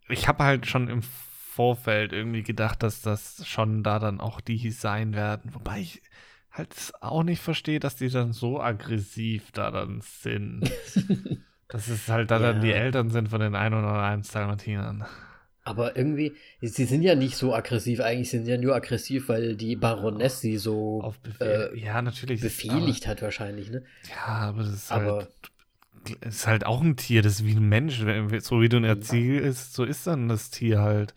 [0.08, 4.70] ich habe halt schon im Vorfeld irgendwie gedacht, dass das schon da dann auch die
[4.70, 5.54] sein werden.
[5.54, 6.02] Wobei ich
[6.50, 10.70] halt auch nicht verstehe, dass die dann so aggressiv da dann sind.
[11.68, 12.52] Dass es halt da ja.
[12.52, 15.04] dann die Eltern sind von den 101 Dalmatinern.
[15.66, 18.00] Aber irgendwie, sie sind ja nicht so aggressiv.
[18.00, 21.70] Eigentlich sind sie ja nur aggressiv, weil die Baroness sie so Auf Befehl.
[21.74, 22.42] äh, ja, natürlich.
[22.42, 23.82] befehligt hat wahrscheinlich, ne?
[24.04, 25.28] Aber, ja, aber das ist Aber- halt.
[26.20, 28.04] Es ist halt auch ein Tier, das ist wie ein Mensch.
[28.40, 31.14] So wie du ein Erziel ist, so ist dann das Tier halt.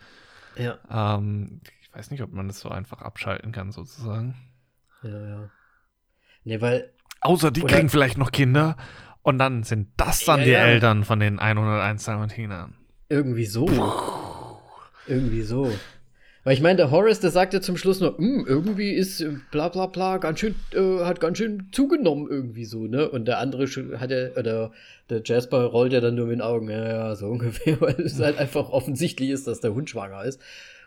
[0.56, 4.34] Ja, Ähm, ich weiß nicht, ob man das so einfach abschalten kann, sozusagen.
[5.02, 5.50] ja, ja.
[6.44, 8.78] Ne, weil, Außer die Oder- kriegen vielleicht noch Kinder
[9.22, 10.64] und dann sind das dann Ja, die ja.
[10.66, 12.74] Eltern von den 101 Dalmatinern.
[13.08, 13.66] irgendwie so.
[15.06, 15.72] irgendwie so.
[16.44, 19.32] Weil ich meine, der Horace, der sagt ja zum Schluss noch, "Hm, irgendwie ist äh,
[19.50, 23.08] bla bla bla ganz schön, äh, hat ganz schön zugenommen irgendwie so, ne?
[23.10, 23.66] Und der andere
[23.98, 24.72] hat ja, oder
[25.10, 28.18] der Jasper rollt ja dann nur mit den Augen, ja, ja, so ungefähr, weil es
[28.20, 30.40] halt einfach offensichtlich ist, dass der Hund schwanger ist.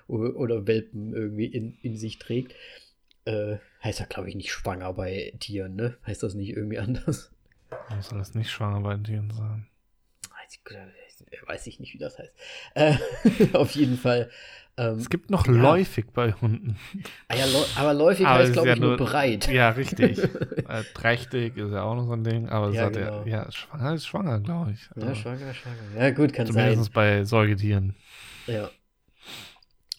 [0.07, 2.53] Oder, oder Welpen irgendwie in, in sich trägt.
[3.25, 5.95] Äh, heißt ja, glaube ich, nicht schwanger bei Tieren, ne?
[6.07, 7.31] Heißt das nicht irgendwie anders?
[7.71, 9.67] Warum soll das nicht schwanger bei Tieren sein?
[10.29, 10.59] Weiß
[11.31, 12.33] ich, weiß ich nicht, wie das heißt.
[12.75, 12.95] Äh,
[13.53, 14.29] auf jeden Fall.
[14.77, 15.53] Ähm, Es gibt noch Ja.
[15.53, 16.77] läufig bei Hunden.
[17.27, 17.45] ah ja,
[17.75, 19.47] aber läufig Aber heißt, glaube ist ich, ja nur nur- breit.
[19.51, 20.17] Ja, richtig.
[20.67, 23.23] äh, trächtig ist ja auch noch so ein Ding, aber es Ja, hat genau.
[23.25, 24.81] ja, ja, schwanger ist schwanger, glaube ich.
[24.95, 25.77] Ja, Aber schwanger, schwanger.
[25.97, 27.95] Ja, gut, kann Zumindest bei Säugetieren.
[28.47, 28.55] sein.
[28.55, 28.69] Ja.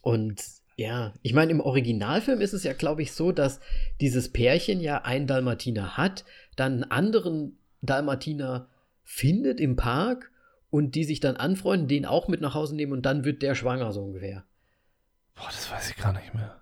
[0.00, 0.42] Und
[0.76, 3.60] ja, ich meine, im Originalfilm ist es ja, glaube ich, so, dass
[4.00, 6.24] dieses Pärchen ja einen Dalmatiner hat,
[6.56, 8.68] dann einen anderen Dalmatiner
[9.04, 10.30] findet im Park
[10.70, 13.54] und die sich dann anfreunden, den auch mit nach Hause nehmen und dann wird der
[13.54, 14.44] schwanger, so ungefähr.
[15.34, 16.60] Boah, das weiß ich gar nicht mehr.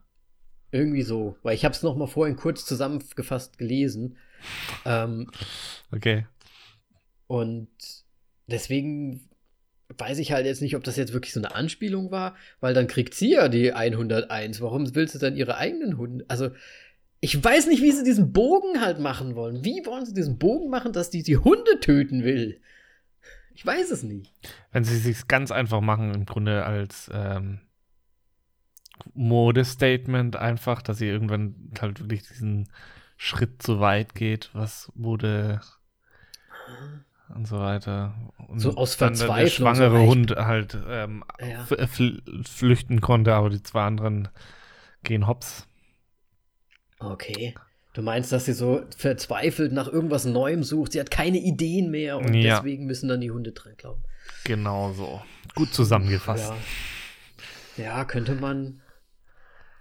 [0.72, 4.16] Irgendwie so, weil ich habe es noch mal vorhin kurz zusammengefasst gelesen.
[4.84, 5.30] Ähm,
[5.92, 6.26] Okay.
[7.26, 7.68] Und
[8.46, 9.28] deswegen
[9.96, 12.86] weiß ich halt jetzt nicht, ob das jetzt wirklich so eine Anspielung war, weil dann
[12.86, 14.60] kriegt sie ja die 101.
[14.60, 16.24] Warum will sie dann ihre eigenen Hunde?
[16.28, 16.50] Also,
[17.20, 19.64] ich weiß nicht, wie sie diesen Bogen halt machen wollen.
[19.64, 22.60] Wie wollen sie diesen Bogen machen, dass die die Hunde töten will?
[23.54, 24.32] Ich weiß es nicht.
[24.72, 27.60] Wenn sie sich ganz einfach machen, im Grunde als ähm,
[29.14, 32.68] Modestatement einfach, dass sie irgendwann halt wirklich diesen
[33.16, 35.60] Schritt zu weit geht, was wurde
[37.34, 38.14] und so weiter.
[38.48, 40.08] Und So aus dann der- der Verzweiflung, so schwangere leicht.
[40.10, 41.64] Hund halt ähm, Ja.
[41.86, 44.28] fl flüchten konnte, aber die zwei anderen
[45.02, 45.66] gehen hops.
[47.00, 47.54] Okay.
[47.92, 50.92] Du meinst, dass sie so verzweifelt nach irgendwas Neuem sucht.
[50.92, 52.56] Sie hat keine Ideen mehr und Ja.
[52.56, 54.02] deswegen müssen dann die Hunde dran glauben.
[54.44, 55.20] Genau so.
[55.56, 56.52] Gut zusammengefasst.
[57.76, 57.84] Ja.
[57.84, 58.80] ja, könnte man.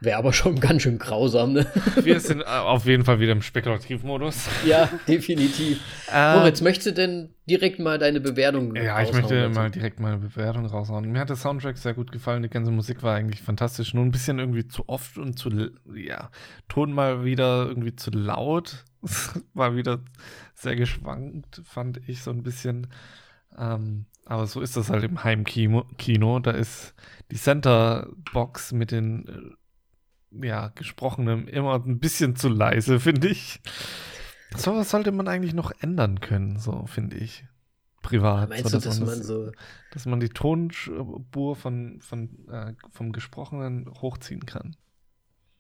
[0.02, 1.68] Wäre aber schon ganz schön grausam, ne?
[2.02, 4.48] Wir sind äh, auf jeden Fall wieder im Spekulativmodus.
[4.66, 5.80] ja, definitiv.
[6.12, 9.60] Ähm, Moritz, möchtest du denn direkt mal deine Bewertung Ja, ich möchte dazu?
[9.60, 11.12] mal direkt meine Bewertung raushauen.
[11.12, 12.44] Mir hat der Soundtrack sehr gut gefallen.
[12.44, 13.94] Die ganze Musik war eigentlich fantastisch.
[13.94, 15.50] Nur ein bisschen irgendwie zu oft und zu,
[15.94, 16.30] ja,
[16.68, 18.86] Ton mal wieder irgendwie zu laut.
[19.54, 20.00] war wieder
[20.56, 22.88] sehr geschwankt, fand ich so ein bisschen.
[23.58, 25.86] Ähm, aber so ist das halt im Heimkino.
[25.98, 26.40] Kino.
[26.40, 26.94] Da ist
[27.32, 29.32] die Center-Box mit den, äh,
[30.32, 33.60] ja, gesprochenen immer ein bisschen zu leise, finde ich.
[34.56, 37.46] So was sollte man eigentlich noch ändern können, so finde ich.
[38.02, 38.50] Privat.
[38.50, 39.52] Meinst so, du, dass man das- so.
[39.92, 44.76] dass man die Tonspur von, von, äh, vom Gesprochenen hochziehen kann.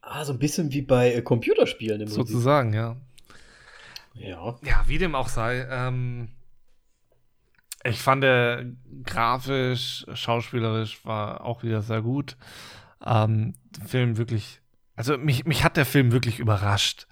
[0.02, 2.08] Ah, so ein bisschen wie bei äh, Computerspielen im.
[2.08, 2.96] Sozusagen, ja.
[4.14, 4.58] Ja.
[4.64, 5.68] Ja, wie dem auch sei.
[5.70, 6.30] Ähm,
[7.84, 8.66] ich fand der
[9.04, 12.38] grafisch, schauspielerisch war auch wieder sehr gut.
[13.06, 13.54] Ähm,
[13.86, 14.62] Film wirklich,
[14.96, 17.08] also mich, mich hat der Film wirklich überrascht.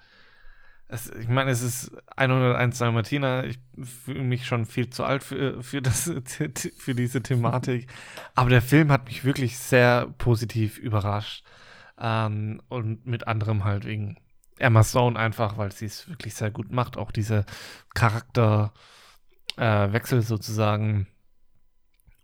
[0.90, 3.44] Es, ich meine, es ist 101 Dalmatiner.
[3.44, 6.12] Ich fühle mich schon viel zu alt für, für, das,
[6.78, 7.88] für diese Thematik.
[8.36, 11.44] Aber der Film hat mich wirklich sehr positiv überrascht.
[12.00, 14.18] Ähm, und mit anderem halt wegen
[14.60, 16.98] Emma Stone einfach, weil sie es wirklich sehr gut macht.
[16.98, 17.46] Auch diese
[17.94, 21.08] Charakterwechsel äh, sozusagen.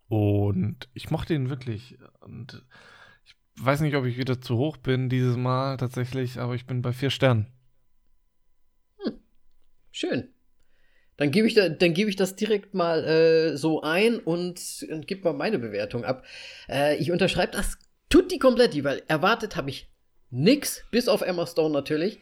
[0.08, 1.98] Und ich mochte ihn wirklich.
[2.22, 2.64] Und
[3.58, 6.94] weiß nicht, ob ich wieder zu hoch bin dieses Mal tatsächlich, aber ich bin bei
[6.94, 7.48] vier Sternen.
[9.92, 10.30] Schön.
[11.18, 14.60] Dann gebe ich, da, gebe ich das direkt mal äh, so ein und,
[14.90, 16.26] und gebe mal meine Bewertung ab.
[16.68, 17.78] Äh, ich unterschreibe das
[18.10, 19.92] tutti kompletti, weil erwartet habe ich
[20.32, 22.20] nix, bis auf Emma Stone natürlich.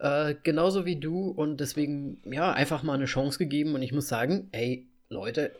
[0.00, 4.08] Äh, genauso wie du und deswegen, ja, einfach mal eine Chance gegeben und ich muss
[4.08, 5.52] sagen, ey, Leute,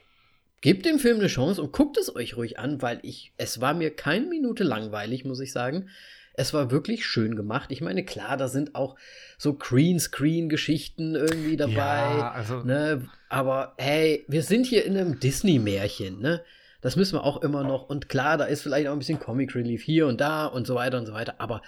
[0.62, 3.74] gebt dem Film eine Chance und guckt es euch ruhig an, weil ich, es war
[3.74, 5.90] mir keine Minute langweilig, muss ich sagen.
[6.34, 7.70] Es war wirklich schön gemacht.
[7.70, 8.96] Ich meine, klar, da sind auch
[9.36, 11.74] so Green-Screen-Geschichten irgendwie dabei.
[11.74, 13.06] Ja, also Ne?
[13.28, 16.42] Aber hey, wir sind hier in einem Disney-Märchen, ne?
[16.80, 17.88] Das müssen wir auch immer noch.
[17.88, 20.74] Und klar, da ist vielleicht auch ein bisschen Comic Relief hier und da und so
[20.74, 21.34] weiter und so weiter.
[21.38, 21.62] Aber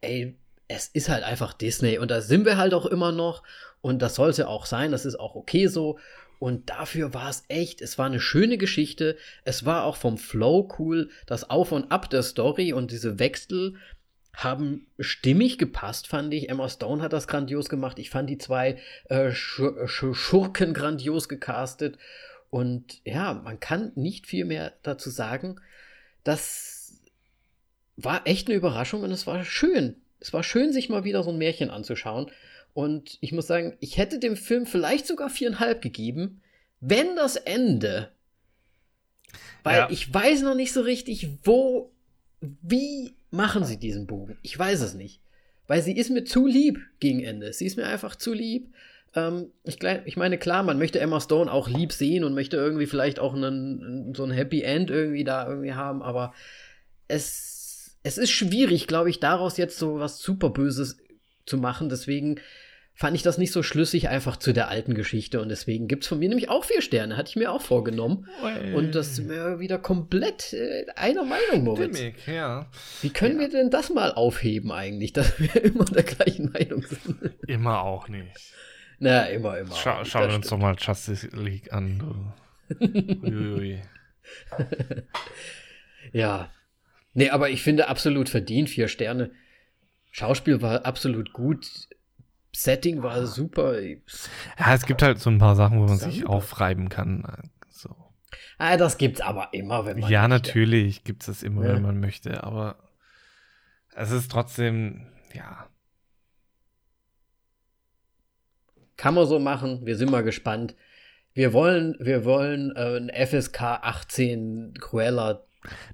[0.00, 0.36] ey,
[0.68, 3.42] es ist halt einfach Disney und da sind wir halt auch immer noch.
[3.80, 4.92] Und das soll es ja auch sein.
[4.92, 5.98] Das ist auch okay so.
[6.40, 9.18] Und dafür war es echt, es war eine schöne Geschichte.
[9.44, 11.10] Es war auch vom Flow cool.
[11.26, 13.76] Das Auf und Ab der Story und diese Wechsel
[14.32, 16.48] haben stimmig gepasst, fand ich.
[16.48, 17.98] Emma Stone hat das grandios gemacht.
[17.98, 18.78] Ich fand die zwei
[19.10, 21.98] äh, Sch Sch Schurken grandios gecastet.
[22.48, 25.60] Und ja, man kann nicht viel mehr dazu sagen.
[26.24, 27.02] Das
[27.96, 29.96] war echt eine Überraschung und es war schön.
[30.20, 32.30] Es war schön, sich mal wieder so ein Märchen anzuschauen.
[32.74, 36.40] Und ich muss sagen, ich hätte dem Film vielleicht sogar viereinhalb gegeben,
[36.80, 38.10] wenn das Ende.
[39.62, 39.90] Weil Ja.
[39.90, 41.92] ich weiß noch nicht so richtig, wo,
[42.40, 44.38] wie machen sie diesen Bogen.
[44.42, 45.20] Ich weiß es nicht.
[45.66, 47.52] Weil sie ist mir zu lieb gegen Ende.
[47.52, 48.72] Sie ist mir einfach zu lieb.
[49.14, 52.86] Ähm, ich, ich meine, klar, man möchte Emma Stone auch lieb sehen und möchte irgendwie
[52.86, 56.32] vielleicht auch einen, so ein Happy End irgendwie da irgendwie haben, aber
[57.08, 60.96] es, es ist schwierig, glaube ich, daraus jetzt so was super Böses
[61.46, 61.88] zu machen.
[61.88, 62.40] Deswegen
[62.94, 66.08] fand ich das nicht so schlüssig einfach zu der alten Geschichte und deswegen gibt es
[66.08, 68.28] von mir nämlich auch vier Sterne, hatte ich mir auch vorgenommen.
[68.74, 71.96] Und das sind wir wieder komplett äh, einer Meinung, Moritz.
[71.96, 72.66] Stimmig, ja.
[73.00, 77.32] Wie können wir denn das mal aufheben eigentlich, dass wir immer der gleichen Meinung sind?
[77.46, 78.36] Immer auch nicht.
[78.98, 79.74] Na, immer, immer.
[79.74, 80.60] Schau, Das schauen wir uns stimmt.
[80.60, 81.98] doch mal Justice League an.
[81.98, 82.76] Du.
[83.22, 83.80] Uiuiui.
[86.12, 86.50] Ja.
[87.14, 89.30] Nee, aber ich finde absolut verdient, vier Sterne.
[90.10, 91.66] Schauspiel war absolut gut.
[92.54, 93.80] Setting war super.
[93.80, 96.30] Ja, es gibt halt so ein paar Sachen, wo man sich Super.
[96.30, 97.50] aufreiben kann.
[97.68, 97.94] So.
[98.58, 100.10] Ah, das gibt's aber immer, wenn man.
[100.10, 100.48] Ja, möchte.
[100.48, 101.74] natürlich gibt es das immer, Ja.
[101.74, 102.76] wenn man möchte, aber
[103.94, 105.68] es ist trotzdem, ja.
[108.96, 109.86] Kann man so machen.
[109.86, 110.74] Wir sind mal gespannt.
[111.32, 115.44] Wir wollen, wir wollen äh, ein FSK 18 Cruella.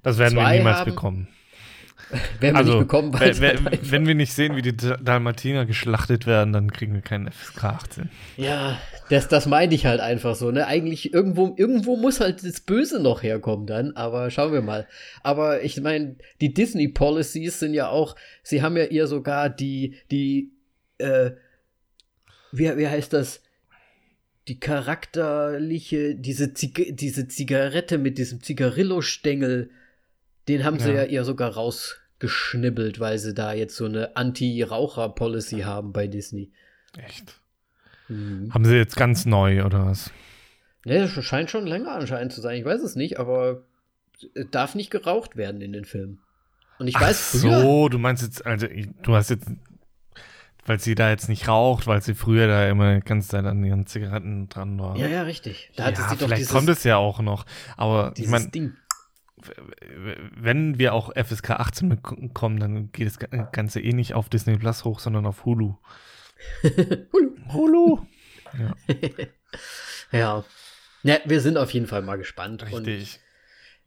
[0.03, 0.89] Das werden wir niemals haben.
[0.89, 1.27] bekommen.
[2.39, 4.97] Werden wir also, nicht bekommen, weil wenn, wenn, wenn wir nicht sehen, wie die Da-
[4.97, 8.09] Dalmatiner geschlachtet werden, dann kriegen wir keinen FSK 18.
[8.37, 8.79] Ja,
[9.09, 10.67] das, das meine ich halt einfach so, ne?
[10.67, 14.87] Eigentlich irgendwo, irgendwo muss halt das Böse noch herkommen dann, aber schauen wir mal.
[15.21, 19.95] Aber ich meine, die Disney Policies sind ja auch, sie haben ja ihr sogar die,
[20.09, 20.51] die,
[20.99, 21.31] äh,
[22.51, 23.41] wie, wie heißt das?
[24.47, 29.71] Die charakterliche, diese, Zig diese Zigarette mit diesem Zigarillo-Stängel,
[30.47, 31.03] den haben sie Ja.
[31.03, 36.51] ja sogar rausgeschnibbelt, weil sie da jetzt so eine Anti-Raucher-Policy haben bei Disney.
[36.97, 37.39] Echt.
[38.07, 38.53] Mhm.
[38.53, 40.11] Haben sie jetzt ganz neu oder was?
[40.85, 42.57] Ne, das scheint schon länger anscheinend zu sein.
[42.57, 43.63] Ich weiß es nicht, aber
[44.33, 46.19] es darf nicht geraucht werden in den Filmen.
[46.79, 48.67] Und ich Ach weiß, früher, so, du meinst jetzt, also
[49.01, 49.47] du hast jetzt,
[50.65, 53.63] weil sie da jetzt nicht raucht, weil sie früher da immer die ganze Zeit an
[53.63, 54.95] ihren Zigaretten dran war.
[54.95, 55.71] Ja, ja, richtig.
[55.75, 57.45] Da hatte ja, vielleicht dieses, kommt es ja auch noch.
[57.75, 58.73] Aber ich meine, Ding.
[60.35, 63.19] Wenn wir auch FSK 18 bekommen, dann geht das
[63.51, 65.75] Ganze eh nicht auf Disney Plus hoch, sondern auf Hulu.
[66.63, 67.53] Hulu.
[67.53, 68.05] Hulu.
[68.57, 68.75] Ja,
[70.11, 70.45] Ja.
[71.03, 72.63] Ja, wir sind auf jeden Fall mal gespannt.
[72.63, 73.19] Und richtig.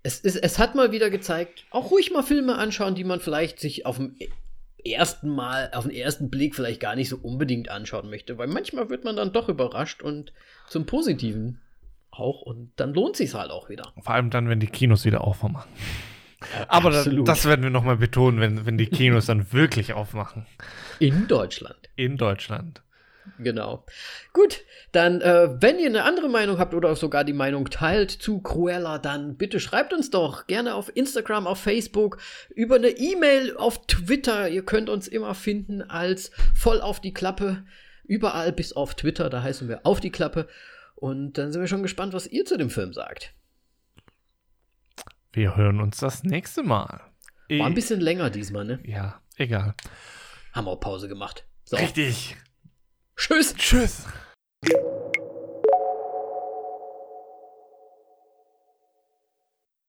[0.03, 3.59] es, ist, es hat mal wieder gezeigt, auch ruhig mal Filme anschauen, die man vielleicht
[3.59, 4.17] sich auf dem
[4.85, 8.39] ersten Mal, auf den ersten Blick vielleicht gar nicht so unbedingt anschauen möchte.
[8.39, 10.33] Weil manchmal wird man dann doch überrascht und
[10.69, 11.61] zum Positiven
[12.21, 12.43] auch.
[12.43, 13.93] Und dann lohnt sich halt auch wieder.
[14.01, 15.71] Vor allem dann, wenn die Kinos wieder aufmachen.
[16.69, 20.47] Aber das, das werden wir nochmal betonen, wenn, wenn die Kinos dann wirklich aufmachen.
[20.99, 21.77] In Deutschland.
[21.97, 22.83] In Deutschland.
[23.39, 23.85] Genau.
[24.33, 28.41] Gut, dann, äh, wenn ihr eine andere Meinung habt oder sogar die Meinung teilt zu
[28.41, 32.19] Cruella, dann bitte schreibt uns doch gerne auf Instagram, auf Facebook,
[32.55, 34.49] über eine E-Mail, auf Twitter.
[34.49, 37.65] Ihr könnt uns immer finden als voll auf die Klappe.
[38.05, 40.49] Überall bis auf Twitter, da heißen wir auf die Klappe.
[41.01, 43.35] Und dann sind wir schon gespannt, was ihr zu dem Film sagt.
[45.33, 47.01] Wir hören uns das nächste Mal.
[47.49, 48.81] War ein bisschen länger diesmal, ne?
[48.85, 49.75] Ja, egal.
[50.53, 51.47] Haben wir Pause gemacht.
[51.65, 52.37] So, Richtig.
[53.17, 53.55] tschüss.
[53.55, 54.07] Tschüss.